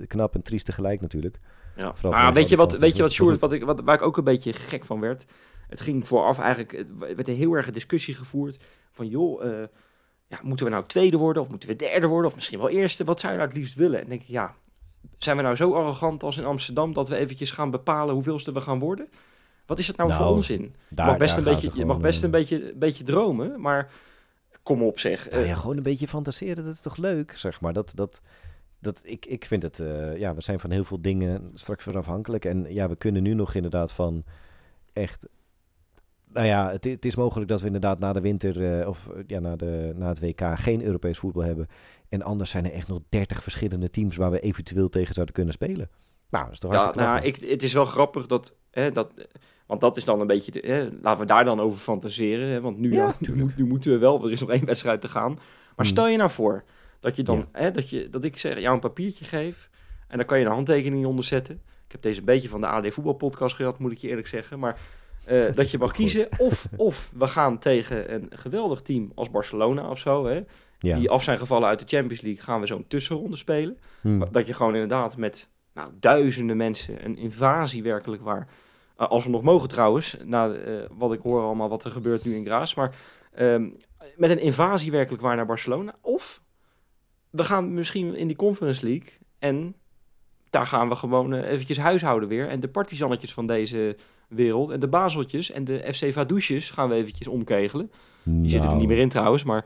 knap 0.07 0.35
en 0.35 0.41
triest 0.41 0.65
tegelijk 0.65 1.01
natuurlijk. 1.01 1.39
Ja. 1.75 1.95
Vooral 1.95 2.21
Maar 2.21 2.33
weet 2.33 2.49
je 2.49 2.55
wat, 2.55 2.77
weet 2.77 2.95
je 2.95 3.01
wat, 3.01 3.11
Sjoerd, 3.11 3.41
wat 3.41 3.51
ik, 3.51 3.63
wat, 3.63 3.79
waar 3.83 3.95
ik 3.95 4.01
ook 4.01 4.17
een 4.17 4.23
beetje 4.23 4.53
gek 4.53 4.85
van 4.85 4.99
werd? 4.99 5.25
Het 5.67 5.82
ging 5.82 6.08
vooraf 6.08 6.39
eigenlijk, 6.39 6.71
het 6.71 6.97
werd 7.15 7.28
een 7.28 7.36
heel 7.36 7.54
erg 7.54 7.67
een 7.67 7.73
discussie 7.73 8.15
gevoerd 8.15 8.63
van 8.91 9.08
joh, 9.08 9.45
eh, 9.45 9.67
ja, 10.28 10.39
moeten 10.43 10.65
we 10.65 10.71
nou 10.71 10.84
tweede 10.88 11.17
worden 11.17 11.41
of 11.41 11.49
moeten 11.49 11.69
we 11.69 11.75
derde 11.75 12.08
worden 12.08 12.30
of 12.30 12.36
misschien 12.36 12.60
wel 12.60 12.69
eerste? 12.69 13.04
Wat 13.04 13.19
zou 13.19 13.32
je 13.32 13.38
nou 13.38 13.49
het 13.51 13.60
liefst 13.60 13.75
willen? 13.75 14.01
En 14.01 14.10
denk 14.10 14.21
ik, 14.21 14.28
ja, 14.28 14.56
zijn 15.17 15.38
we 15.38 15.43
nou 15.43 15.56
zo 15.56 15.73
arrogant 15.73 16.23
als 16.23 16.38
in 16.38 16.45
Amsterdam 16.45 16.93
dat 16.93 17.10
we 17.10 17.17
eventjes 17.17 17.51
gaan 17.51 17.71
bepalen 17.71 18.13
hoeveelste 18.13 18.51
we 18.51 18.62
gaan 18.62 18.80
worden? 18.80 19.10
Wat 19.65 19.80
is 19.80 19.88
het 19.88 19.97
nou, 19.97 20.12
voor 20.12 20.19
Nou, 20.19 20.36
onzin? 20.36 20.62
Je 20.62 20.95
Daar, 20.95 21.06
mag 21.06 21.17
best, 21.17 21.38
een 21.38 21.43
gaan 21.43 21.54
beetje, 21.54 21.71
je 21.73 21.86
mag 21.86 21.99
best 21.99 22.17
eh, 22.17 22.23
een 22.23 22.32
beetje, 22.32 22.71
een 22.71 22.80
beetje 22.80 23.04
dromen, 23.04 23.62
maar 23.62 23.91
kom 24.63 24.84
op 24.84 24.99
zeg. 24.99 25.30
Nou 25.30 25.43
Eh, 25.43 25.49
ja, 25.49 25.56
gewoon 25.56 25.78
een 25.78 25.84
beetje 25.84 26.08
fantaseren, 26.08 26.63
dat 26.63 26.73
is 26.73 26.82
toch 26.82 26.97
leuk, 26.97 27.34
zeg 27.38 27.62
maar. 27.62 27.73
Dat, 27.73 27.91
dat, 27.95 28.21
dat, 28.80 29.01
ik, 29.04 29.25
ik 29.25 29.45
vind 29.45 29.63
het, 29.63 29.80
eh, 29.80 30.17
ja, 30.17 30.36
we 30.36 30.41
zijn 30.41 30.60
van 30.60 30.71
heel 30.71 30.84
veel 30.84 31.01
dingen 31.01 31.51
straks 31.54 31.86
weer 31.86 31.97
afhankelijk. 31.97 32.45
En 32.45 32.65
ja, 32.73 32.89
we 32.89 32.95
kunnen 32.95 33.23
nu 33.23 33.34
nog 33.34 33.54
inderdaad 33.54 33.91
van 33.91 34.23
echt... 34.93 35.28
Nou 36.35 36.47
ja, 36.47 36.71
het, 36.81 37.05
is 37.05 37.15
mogelijk 37.15 37.49
dat 37.49 37.59
we 37.59 37.65
inderdaad 37.65 37.99
na 37.99 38.13
de 38.13 38.21
winter, 38.21 38.79
eh, 38.79 38.87
of 38.87 39.07
eh, 39.07 39.23
ja, 39.27 39.39
na, 39.39 39.55
de, 39.55 39.93
na 39.95 40.07
het 40.07 40.19
WK 40.19 40.41
geen 40.55 40.83
Europees 40.83 41.17
voetbal 41.17 41.43
hebben. 41.43 41.67
En 42.09 42.21
anders 42.21 42.49
zijn 42.49 42.65
er 42.65 42.71
echt 42.71 42.87
nog 42.87 42.99
30 43.09 43.43
verschillende 43.43 43.89
teams 43.89 44.15
waar 44.15 44.31
we 44.31 44.39
eventueel 44.39 44.89
tegen 44.89 45.13
zouden 45.13 45.35
kunnen 45.35 45.53
spelen. 45.53 45.89
Nou, 46.29 46.43
dat 46.43 46.53
is 46.53 46.59
toch 46.59 46.71
Ja, 46.71 46.77
hartstikke 46.77 47.07
nou, 47.09 47.23
lachen. 47.25 47.43
ik, 47.43 47.49
het 47.49 47.63
is 47.63 47.73
wel 47.73 47.85
grappig 47.85 48.25
dat, 48.25 48.55
hè, 48.71 48.91
dat, 48.91 49.11
want 49.65 49.81
dat 49.81 49.97
is 49.97 50.05
dan 50.05 50.19
een 50.21 50.27
beetje, 50.27 50.51
de, 50.51 50.59
hè, 50.65 50.89
laten 51.01 51.19
we 51.19 51.25
daar 51.25 51.43
dan 51.45 51.59
over 51.59 51.79
fantaseren, 51.79 52.47
hè, 52.49 52.61
want 52.61 52.77
nu, 52.77 52.93
Ja, 52.93 53.05
ja, 53.19 53.31
nu, 53.33 53.35
moet- 53.35 53.57
nu 53.57 53.65
moeten 53.65 53.91
we 53.91 53.97
wel, 53.97 54.25
er 54.25 54.31
is 54.31 54.39
nog 54.39 54.49
één 54.49 54.65
wedstrijd 54.65 55.01
te 55.01 55.09
gaan. 55.09 55.33
Maar 55.33 55.73
Hmm. 55.75 55.85
stel 55.85 56.07
je 56.07 56.17
nou 56.17 56.29
voor 56.29 56.63
dat 56.99 57.15
je 57.15 57.23
dan, 57.23 57.45
hè, 57.51 57.71
dat, 57.71 57.89
je, 57.89 58.09
dat 58.09 58.23
ik 58.23 58.37
zeg, 58.37 58.59
jou 58.59 58.73
een 58.75 58.79
papiertje 58.81 59.25
geef 59.25 59.69
en 60.07 60.17
dan 60.17 60.25
kan 60.25 60.39
je 60.39 60.45
een 60.45 60.51
handtekening 60.51 61.05
onder 61.05 61.23
zetten. 61.25 61.55
Ik 61.85 61.91
heb 61.91 62.01
deze 62.01 62.19
een 62.19 62.25
beetje 62.25 62.49
van 62.49 62.61
de 62.61 62.67
AD 62.67 62.93
voetbalpodcast 62.93 63.55
gehad, 63.55 63.79
moet 63.79 63.91
ik 63.91 63.97
je 63.97 64.07
eerlijk 64.07 64.27
zeggen, 64.27 64.59
maar 64.59 64.79
eh, 65.25 65.55
dat 65.55 65.71
je 65.71 65.77
mag 65.77 65.91
kiezen 65.91 66.27
of, 66.49 66.67
of 66.75 67.11
we 67.17 67.27
gaan 67.27 67.59
tegen 67.59 68.13
een 68.13 68.27
geweldig 68.29 68.81
team 68.81 69.11
als 69.15 69.29
Barcelona 69.29 69.89
of 69.89 69.99
zo, 69.99 70.25
hè, 70.25 70.41
ja. 70.79 70.97
die 70.97 71.09
af 71.09 71.23
zijn 71.23 71.38
gevallen 71.38 71.67
uit 71.67 71.79
de 71.79 71.97
Champions 71.97 72.21
League, 72.21 72.43
gaan 72.43 72.59
we 72.59 72.65
zo'n 72.65 72.88
tussenronde 72.88 73.35
spelen. 73.35 73.77
Hm. 74.01 74.23
Dat 74.31 74.47
je 74.47 74.53
gewoon 74.53 74.73
inderdaad 74.73 75.17
met 75.17 75.49
nou, 75.73 75.91
duizenden 75.99 76.57
mensen, 76.57 77.05
een 77.05 77.17
invasie 77.17 77.83
werkelijk 77.83 78.21
waar. 78.21 78.47
eh, 78.97 79.07
als 79.07 79.23
we 79.23 79.29
nog 79.29 79.41
mogen 79.41 79.69
trouwens, 79.69 80.17
na 80.23 80.53
eh, 80.53 80.73
wat 80.91 81.13
ik 81.13 81.21
hoor 81.21 81.41
allemaal 81.41 81.69
wat 81.69 81.83
er 81.83 81.91
gebeurt 81.91 82.25
nu 82.25 82.35
in 82.35 82.45
Graas. 82.45 82.75
Maar 82.75 82.95
ehm, 83.33 83.69
met 84.15 84.29
een 84.29 84.39
invasie 84.39 84.91
werkelijk 84.91 85.23
waar 85.23 85.35
naar 85.35 85.45
Barcelona. 85.45 85.95
Of 86.01 86.43
we 87.29 87.43
gaan 87.43 87.73
misschien 87.73 88.15
in 88.15 88.27
die 88.27 88.35
Conference 88.35 88.85
League 88.85 89.09
en 89.39 89.75
daar 90.49 90.67
gaan 90.67 90.89
we 90.89 90.95
gewoon 90.95 91.33
eventjes 91.33 91.77
huishouden 91.77 92.29
weer. 92.29 92.49
En 92.49 92.59
de 92.59 92.67
partizannetjes 92.67 93.33
van 93.33 93.47
deze 93.47 93.95
wereld 94.27 94.69
en 94.69 94.79
de 94.79 94.88
bazeltjes 94.88 95.51
en 95.51 95.63
de 95.63 95.89
FC 95.93 96.13
Vadouches 96.13 96.69
gaan 96.69 96.89
we 96.89 96.95
eventjes 96.95 97.27
omkegelen. 97.27 97.91
Die 98.23 98.49
zitten 98.49 98.59
er 98.59 98.65
Nou. 98.65 98.79
niet 98.79 98.88
meer 98.88 98.97
in 98.97 99.09
trouwens, 99.09 99.43
maar 99.43 99.65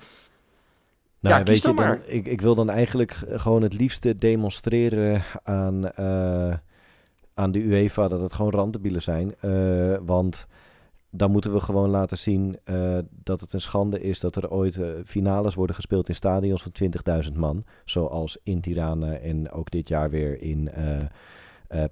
Nou, 1.20 1.36
Ja, 1.36 1.44
kies 1.44 1.62
weet 1.64 1.78
je, 1.78 1.84
dan 1.84 2.00
ik, 2.06 2.26
ik 2.28 2.42
wil 2.42 2.56
dan 2.56 2.70
eigenlijk 2.70 3.12
gewoon 3.28 3.62
het 3.62 3.74
liefste 3.74 4.16
demonstreren 4.16 5.22
aan, 5.44 5.92
eh, 5.92 6.54
aan 7.34 7.52
de 7.52 7.60
UEFA 7.60 8.08
dat 8.08 8.22
het 8.22 8.34
gewoon 8.34 8.52
randdebielen 8.52 9.02
zijn. 9.02 9.36
Eh, 9.40 9.96
want 10.02 10.48
dan 11.10 11.32
moeten 11.32 11.54
we 11.54 11.60
gewoon 11.60 11.90
laten 11.90 12.18
zien 12.18 12.58
eh, 12.64 12.98
dat 13.24 13.42
het 13.42 13.54
een 13.54 13.62
schande 13.62 14.02
is 14.02 14.20
dat 14.20 14.36
er 14.36 14.50
ooit 14.52 14.80
finales 15.06 15.56
worden 15.56 15.76
gespeeld 15.76 16.10
in 16.10 16.16
stadions 16.16 16.62
van 16.62 16.72
20.000 16.72 17.38
man. 17.38 17.64
Zoals 17.86 18.38
in 18.44 18.62
Tirana 18.62 19.14
en 19.14 19.52
ook 19.52 19.72
dit 19.72 19.88
jaar 19.88 20.10
weer 20.10 20.42
in 20.42 20.70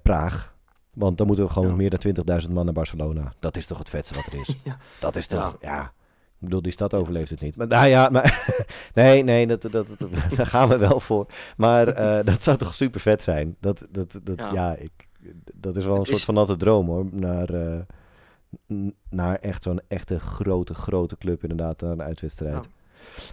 Praag. 0.02 0.56
Want 0.98 1.18
dan 1.18 1.26
moeten 1.26 1.44
we 1.44 1.50
gewoon 1.52 1.68
Ja. 1.68 1.74
meer 1.74 1.90
dan 1.90 1.98
20.000 2.42 2.50
man 2.52 2.64
naar 2.64 2.74
Barcelona. 2.74 3.32
Dat 3.38 3.56
is 3.56 3.66
toch 3.66 3.78
het 3.78 3.88
vetste 3.90 4.14
wat 4.14 4.26
er 4.26 4.34
is. 4.40 4.54
Ja. 4.64 4.76
Dat 5.00 5.16
is 5.16 5.26
toch, 5.26 5.56
Ja. 5.60 5.74
ja. 5.74 5.82
Ik 6.40 6.44
bedoel, 6.44 6.62
die 6.62 6.72
stad 6.72 6.94
overleeft 6.94 7.30
het 7.30 7.40
niet. 7.40 7.56
Maar 7.56 7.66
nou 7.66 7.86
ja, 7.86 8.08
maar, 8.08 8.54
nee, 8.94 9.22
nee, 9.22 9.46
dat, 9.46 9.62
dat, 9.62 9.72
dat, 9.72 9.98
daar 10.36 10.46
gaan 10.46 10.68
we 10.68 10.76
wel 10.76 11.00
voor. 11.00 11.26
Maar 11.56 11.88
eh, 11.88 12.24
dat 12.24 12.42
zou 12.42 12.56
toch 12.56 12.74
super 12.74 13.00
vet 13.00 13.22
zijn. 13.22 13.56
Dat, 13.60 13.86
dat, 13.90 14.20
dat, 14.22 14.36
ja. 14.38 14.76
Ik, 14.76 14.92
dat 15.54 15.76
is 15.76 15.84
wel 15.84 15.92
een 15.92 15.98
Het 15.98 16.06
soort 16.06 16.18
is- 16.18 16.24
van 16.24 16.34
natte 16.34 16.56
droom 16.56 16.86
hoor. 16.86 17.06
Naar, 17.10 17.48
eh, 17.50 17.80
naar 19.10 19.36
echt 19.38 19.62
zo'n 19.62 19.80
echte 19.88 20.18
grote, 20.20 20.74
grote 20.74 21.16
club 21.18 21.42
inderdaad, 21.42 21.80
naar 21.80 21.90
een 21.90 22.02
uitwedstrijd. 22.02 22.68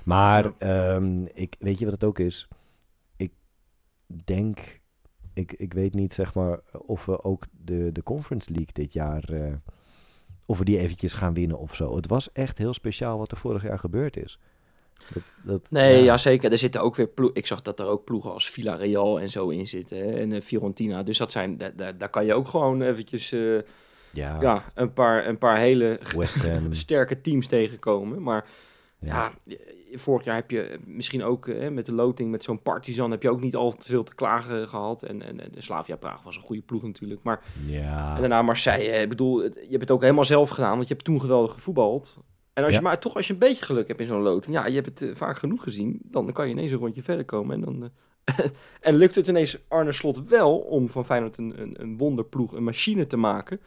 Maar 0.04 0.52
ehm, 0.58 1.26
ik, 1.34 1.56
weet 1.60 1.80
je 1.80 1.86
wat 1.86 1.94
het 1.94 2.04
ook 2.04 2.20
is? 2.20 2.48
Ik 3.18 3.32
denk, 4.26 4.60
ik, 5.36 5.54
ik 5.54 5.74
weet 5.74 5.94
niet 5.94 6.14
zeg 6.14 6.34
maar 6.34 6.60
of 6.72 7.06
we 7.06 7.24
ook 7.24 7.44
de, 7.66 7.92
de 7.92 8.04
Conference 8.04 8.52
League 8.52 8.74
dit 8.74 8.94
jaar, 8.94 9.24
eh, 9.24 9.54
of 10.46 10.58
we 10.58 10.66
die 10.66 10.80
eventjes 10.80 11.14
gaan 11.14 11.34
winnen 11.34 11.60
of 11.60 11.76
zo. 11.76 11.96
Het 11.96 12.08
was 12.08 12.32
echt 12.32 12.58
heel 12.58 12.74
speciaal 12.74 13.18
wat 13.18 13.32
er 13.32 13.38
vorig 13.38 13.64
jaar 13.64 13.80
gebeurd 13.80 14.18
is. 14.18 14.40
Dat, 15.14 15.24
dat, 15.44 15.72
Nee, 15.72 16.04
ja. 16.04 16.18
zeker. 16.18 16.52
Er 16.52 16.58
zitten 16.58 16.82
ook 16.82 16.96
weer 16.96 17.08
ploegen. 17.08 17.38
Ik 17.38 17.48
zag 17.48 17.62
dat 17.62 17.80
er 17.80 17.86
ook 17.86 18.04
ploegen 18.04 18.34
als 18.34 18.50
Villarreal 18.50 19.20
en 19.20 19.30
zo 19.30 19.50
in 19.50 19.68
zitten. 19.68 19.98
Hè? 19.98 20.20
En 20.20 20.32
eh, 20.32 20.42
Fiorentina. 20.42 21.04
Dus 21.04 21.18
dat 21.18 21.32
zijn, 21.32 21.58
daar, 21.58 21.98
daar, 21.98 22.10
kan 22.10 22.26
je 22.26 22.34
ook 22.34 22.48
gewoon 22.48 22.82
eventjes 22.82 23.32
eh, 23.32 23.58
ja, 24.12 24.42
ja, 24.42 24.64
een, 24.74 24.94
paar, 24.94 25.28
een 25.28 25.38
paar 25.38 25.58
hele 25.58 26.00
sterke 26.70 27.22
teams 27.22 27.48
tegenkomen. 27.48 28.22
Maar 28.22 28.46
ja. 29.06 29.32
ja, 29.46 29.56
eh, 29.56 29.98
vorig 29.98 30.24
jaar 30.26 30.36
heb 30.36 30.52
je 30.52 30.80
misschien 30.86 31.24
ook 31.24 31.48
eh, 31.48 31.70
met 31.70 31.86
de 31.86 31.92
loting, 31.92 32.32
met 32.32 32.44
zo'n 32.44 32.62
Partizan, 32.62 33.12
heb 33.12 33.22
je 33.22 33.30
ook 33.30 33.42
niet 33.42 33.56
al 33.56 33.72
te 33.72 33.86
veel 33.88 34.04
te 34.04 34.16
klagen 34.16 34.68
gehad. 34.68 35.04
En, 35.04 35.22
en, 35.22 35.52
Slavia 35.58 35.96
Praag 35.96 36.24
was 36.24 36.36
een 36.36 36.42
goede 36.42 36.62
ploeg 36.62 36.84
natuurlijk. 36.84 37.24
Maar 37.24 37.44
ja. 37.66 38.14
en 38.16 38.20
daarna 38.20 38.42
Marseille. 38.42 38.90
eh, 38.92 39.02
Ik 39.02 39.10
bedoel, 39.10 39.44
het- 39.44 39.56
je 39.56 39.70
hebt 39.70 39.82
het 39.82 39.92
ook 39.92 40.02
helemaal 40.02 40.26
zelf 40.26 40.50
gedaan, 40.50 40.76
want 40.76 40.88
je 40.88 40.94
hebt 40.94 41.06
toen 41.06 41.22
geweldig 41.22 41.54
gevoetbald. 41.54 42.18
En 42.54 42.64
als 42.64 42.72
Ja. 42.74 42.78
je 42.80 42.86
maar 42.86 43.00
toch 43.00 43.16
als 43.16 43.28
je 43.28 43.34
een 43.34 43.40
beetje 43.40 43.66
geluk 43.66 43.88
hebt 43.88 44.00
in 44.00 44.08
zo'n 44.08 44.22
loting, 44.22 44.56
ja, 44.56 44.66
je 44.66 44.76
hebt 44.82 44.86
het 45.00 45.02
eh, 45.10 45.16
vaak 45.16 45.38
genoeg 45.38 45.64
gezien, 45.64 46.00
dan 46.04 46.32
kan 46.32 46.46
je 46.48 46.52
ineens 46.54 46.72
een 46.72 46.78
rondje 46.78 47.04
verder 47.04 47.26
komen 47.26 47.56
en 47.56 47.62
dan, 47.62 47.92
eh, 48.26 48.40
en 48.88 48.96
lukt 48.96 49.16
het 49.16 49.28
ineens 49.28 49.58
Arne 49.68 49.92
Slot 49.92 50.28
wel 50.28 50.58
om 50.58 50.90
van 50.90 51.06
Feyenoord 51.06 51.38
een, 51.38 51.54
een, 51.62 51.76
een 51.82 51.98
wonderploeg, 51.98 52.54
een 52.54 52.64
machine 52.64 53.08
te 53.08 53.18
maken. 53.18 53.60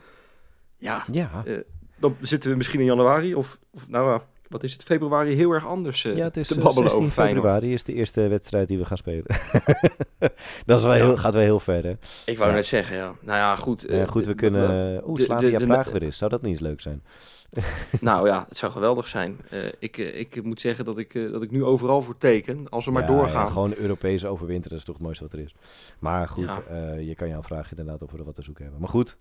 Ja, 0.79 1.05
Ja. 1.12 1.42
eh, 1.46 1.57
dan 1.98 2.16
zitten 2.20 2.51
we 2.51 2.57
misschien 2.57 2.81
in 2.81 2.87
januari 2.87 3.35
of, 3.35 3.59
of 3.70 3.88
nou 3.88 4.11
ja, 4.11 4.22
wat 4.48 4.62
is 4.62 4.72
het, 4.72 4.82
februari 4.82 5.34
heel 5.34 5.50
erg 5.50 5.66
anders 5.66 6.04
eh, 6.04 6.16
ja, 6.16 6.24
het 6.24 6.37
is 6.37 6.48
te 6.48 6.54
eh, 6.54 6.62
babbelen 6.62 6.90
16 6.90 7.00
over 7.06 7.14
Feyenoord. 7.22 7.44
februari 7.44 7.72
is 7.72 7.84
de 7.84 7.92
eerste 7.94 8.28
wedstrijd 8.28 8.68
die 8.68 8.78
we 8.78 8.84
gaan 8.84 8.96
spelen. 8.96 9.24
dat 10.66 10.78
is 10.78 10.84
wel 10.84 10.94
Ja. 10.94 11.04
heel, 11.04 11.16
gaat 11.16 11.34
wel 11.34 11.42
heel 11.42 11.61
ver, 11.61 11.82
hè? 11.84 11.94
Ik 12.26 12.38
wou 12.38 12.50
Ja. 12.50 12.56
net 12.56 12.66
zeggen, 12.66 12.96
ja. 12.96 13.14
Nou 13.20 13.38
ja, 13.38 13.56
goed. 13.56 13.80
Ja, 13.88 13.88
eh, 13.88 14.08
goed, 14.08 14.22
we 14.26 14.30
de- 14.30 14.37
kunnen... 14.37 15.02
Oeh, 15.08 15.20
Slavia 15.20 15.58
Praag 15.66 15.90
weer 15.90 16.02
is. 16.02 16.16
Zou 16.18 16.30
dat 16.30 16.42
niet 16.42 16.50
eens 16.52 16.61
leuk 16.61 16.80
zijn? 16.80 17.02
Nou 18.00 18.26
ja, 18.28 18.44
het 18.48 18.56
zou 18.56 18.72
geweldig 18.72 19.08
zijn. 19.08 19.40
Eh, 19.50 19.72
ik, 19.78 19.96
ik 19.96 20.42
moet 20.42 20.61
zeggen 20.61 20.84
dat 20.84 20.98
ik, 20.98 21.14
eh, 21.14 21.30
dat 21.32 21.42
ik 21.42 21.50
nu 21.50 21.64
overal 21.64 22.02
voor 22.02 22.18
teken, 22.18 22.68
als 22.68 22.84
we 22.84 22.90
maar 22.90 23.06
doorgaan. 23.06 23.44
ja, 23.44 23.50
gewoon 23.50 23.74
Europees 23.74 24.24
overwinteren 24.24 24.76
is 24.78 24.84
toch 24.84 24.94
het 24.94 25.04
mooiste 25.04 25.24
wat 25.24 25.32
er 25.32 25.38
is. 25.38 25.54
Maar 25.98 26.28
goed, 26.28 26.44
Ja. 26.44 26.62
eh, 26.62 27.06
je 27.06 27.14
kan 27.14 27.28
jou 27.28 27.42
vragen 27.44 27.70
inderdaad 27.76 28.02
of 28.02 28.11
we 28.12 28.18
er 28.18 28.24
wat 28.24 28.34
te 28.34 28.42
zoeken 28.42 28.62
hebben. 28.62 28.80
Maar 28.80 28.90
goed, 28.90 29.18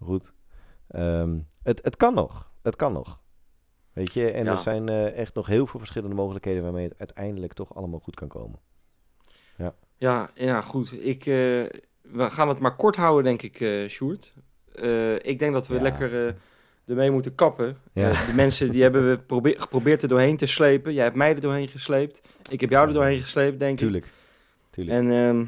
goed. 0.00 0.32
Ehm, 0.88 1.38
het, 1.62 1.80
het 1.84 1.96
kan 1.96 2.14
nog. 2.14 2.50
Het 2.62 2.76
kan 2.76 2.92
nog. 2.92 3.20
Weet 3.96 4.12
je, 4.14 4.30
en 4.30 4.44
Ja. 4.44 4.52
er 4.52 4.58
zijn 4.58 4.88
eh, 4.88 5.16
echt 5.18 5.34
nog 5.34 5.46
heel 5.46 5.66
veel 5.66 5.78
verschillende 5.78 6.14
mogelijkheden 6.14 6.62
waarmee 6.62 6.84
het 6.88 6.98
uiteindelijk 6.98 7.52
toch 7.52 7.74
allemaal 7.74 7.98
goed 8.00 8.14
kan 8.14 8.28
komen. 8.28 8.58
Ja, 9.98 10.30
ja, 10.34 10.60
goed. 10.60 11.04
Ik, 11.04 11.20
eh, 11.20 11.26
we 12.02 12.30
gaan 12.30 12.48
het 12.48 12.58
maar 12.58 12.76
kort 12.76 12.96
houden, 12.96 13.24
denk 13.24 13.42
ik, 13.42 13.60
eh 13.60 13.88
Sjoerd. 13.88 14.36
Ik 15.22 15.38
denk 15.38 15.52
dat 15.52 15.66
we 15.66 15.74
Ja. 15.74 15.82
lekker 15.82 16.34
ermee 16.86 17.10
moeten 17.10 17.34
kappen. 17.34 17.76
Ja. 17.92 18.10
De 18.26 18.32
mensen 18.34 18.70
die 18.72 18.82
hebben 18.82 19.08
we 19.10 19.18
probeer, 19.18 19.60
geprobeerd 19.60 20.02
er 20.02 20.08
doorheen 20.08 20.36
te 20.36 20.46
slepen. 20.46 20.92
Jij 20.94 21.04
hebt 21.04 21.16
mij 21.16 21.34
er 21.34 21.40
doorheen 21.40 21.68
gesleept. 21.68 22.20
Ik 22.50 22.60
heb 22.60 22.70
jou 22.70 22.88
er 22.88 22.94
doorheen 22.94 23.20
gesleept, 23.20 23.58
denk 23.58 23.72
ik. 23.72 23.78
Tuurlijk. 23.78 24.06
Tuurlijk. 24.70 24.96
En 24.98 25.10
ehm, 25.12 25.44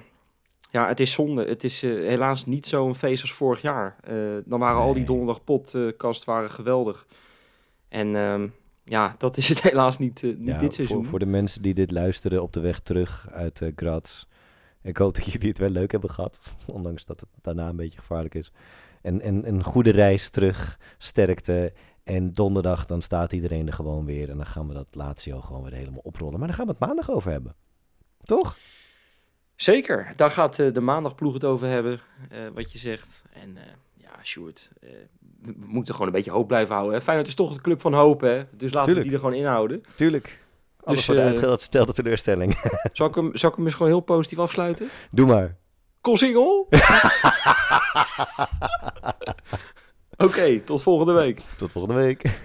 ja, 0.71 0.89
het 0.89 1.01
is 1.01 1.13
zonde. 1.13 1.45
Het 1.45 1.65
is 1.65 1.81
helaas 1.83 2.47
niet 2.47 2.67
zo'n 2.67 2.95
feest 2.95 3.23
als 3.23 3.33
vorig 3.33 3.63
jaar. 3.63 3.97
Dan 4.45 4.59
waren 4.61 4.81
al 4.81 4.87
die 4.87 4.95
Nee. 4.97 5.05
donderdag 5.07 5.45
podcast 5.45 6.25
waren 6.25 6.51
geweldig. 6.51 7.07
En 7.89 8.17
ehm, 8.17 8.49
ja, 8.85 9.15
dat 9.19 9.37
is 9.37 9.49
het 9.49 9.63
helaas 9.71 9.99
niet, 9.99 10.23
eh, 10.23 10.37
niet 10.37 10.47
Ja, 10.47 10.59
dit 10.59 10.75
seizoen. 10.75 10.97
Voor, 10.97 11.11
voor 11.11 11.19
de 11.19 11.27
mensen 11.27 11.63
die 11.63 11.75
dit 11.75 11.91
luisteren 11.91 12.43
op 12.43 12.53
de 12.53 12.61
weg 12.61 12.81
terug 12.81 13.29
uit 13.31 13.63
eh 13.63 13.73
Graz. 13.77 14.25
Ik 14.83 14.97
hoop 14.97 15.15
dat 15.15 15.25
jullie 15.33 15.49
het 15.49 15.59
wel 15.59 15.71
leuk 15.71 15.91
hebben 15.91 16.11
gehad. 16.11 16.53
Ondanks 16.67 17.05
dat 17.05 17.21
het 17.21 17.29
daarna 17.41 17.69
een 17.69 17.77
beetje 17.77 17.99
gevaarlijk 17.99 18.35
is. 18.35 18.53
En, 19.03 19.21
en 19.21 19.49
een 19.49 19.65
goede 19.65 19.91
reis 19.91 20.31
terug. 20.31 20.79
Sterkte. 20.99 21.73
En 22.05 22.35
donderdag 22.35 22.87
dan 22.87 23.03
staat 23.03 23.33
iedereen 23.33 23.67
er 23.67 23.73
gewoon 23.73 24.05
weer. 24.05 24.31
En 24.31 24.37
dan 24.37 24.47
gaan 24.47 24.69
we 24.69 24.75
dat 24.75 24.87
Lazio 24.91 25.41
gewoon 25.41 25.63
weer 25.63 25.73
helemaal 25.73 26.01
oprollen. 26.03 26.39
Maar 26.39 26.49
daar 26.49 26.57
gaan 26.57 26.67
we 26.67 26.73
het 26.73 26.81
maandag 26.81 27.11
over 27.11 27.31
hebben. 27.31 27.55
Toch? 28.23 28.57
Zeker, 29.55 30.13
daar 30.17 30.31
gaat 30.31 30.59
eh, 30.59 30.73
de 30.73 30.81
maandagploeg 30.81 31.33
het 31.33 31.45
over 31.45 31.69
hebben, 31.69 32.01
wat 32.55 32.73
je 32.73 32.79
zegt. 32.79 33.23
En 33.33 33.57
ja, 34.17 34.25
Sjoerd, 34.25 34.71
eh, 34.81 34.91
we 35.43 35.55
moeten 35.67 35.95
gewoon 35.95 36.07
een 36.09 36.15
beetje 36.17 36.31
hoop 36.31 36.49
blijven 36.49 36.75
houden. 36.75 36.97
Hè. 36.97 37.01
Feyenoord 37.03 37.29
is 37.29 37.35
toch 37.35 37.55
de 37.55 37.61
club 37.61 37.81
van 37.81 37.95
hoop, 37.95 38.21
hè? 38.21 38.43
Dus 38.57 38.73
laten 38.73 38.85
Tuurlijk. 38.85 38.97
we 38.97 39.03
die 39.03 39.13
er 39.13 39.19
gewoon 39.19 39.35
inhouden. 39.35 39.83
Tuurlijk. 39.97 40.39
Alles 40.85 40.97
Dus, 40.99 41.07
voor 41.07 41.15
de 41.15 41.21
eh, 41.21 41.27
uitgestelde 41.27 41.93
teleurstelling. 41.93 42.55
Zal 42.93 43.07
ik 43.09 43.15
hem, 43.15 43.37
zal 43.37 43.51
ik 43.51 43.57
hem 43.57 43.65
eens 43.65 43.75
gewoon 43.75 43.93
heel 43.93 44.01
positief 44.01 44.39
afsluiten? 44.39 44.89
Doe 45.11 45.27
maar. 45.27 45.57
Koolsingel? 46.01 46.69
Oké, 50.17 50.61
tot 50.61 50.83
volgende 50.83 51.13
week. 51.13 51.43
Tot 51.57 51.73
volgende 51.73 52.01
week. 52.01 52.41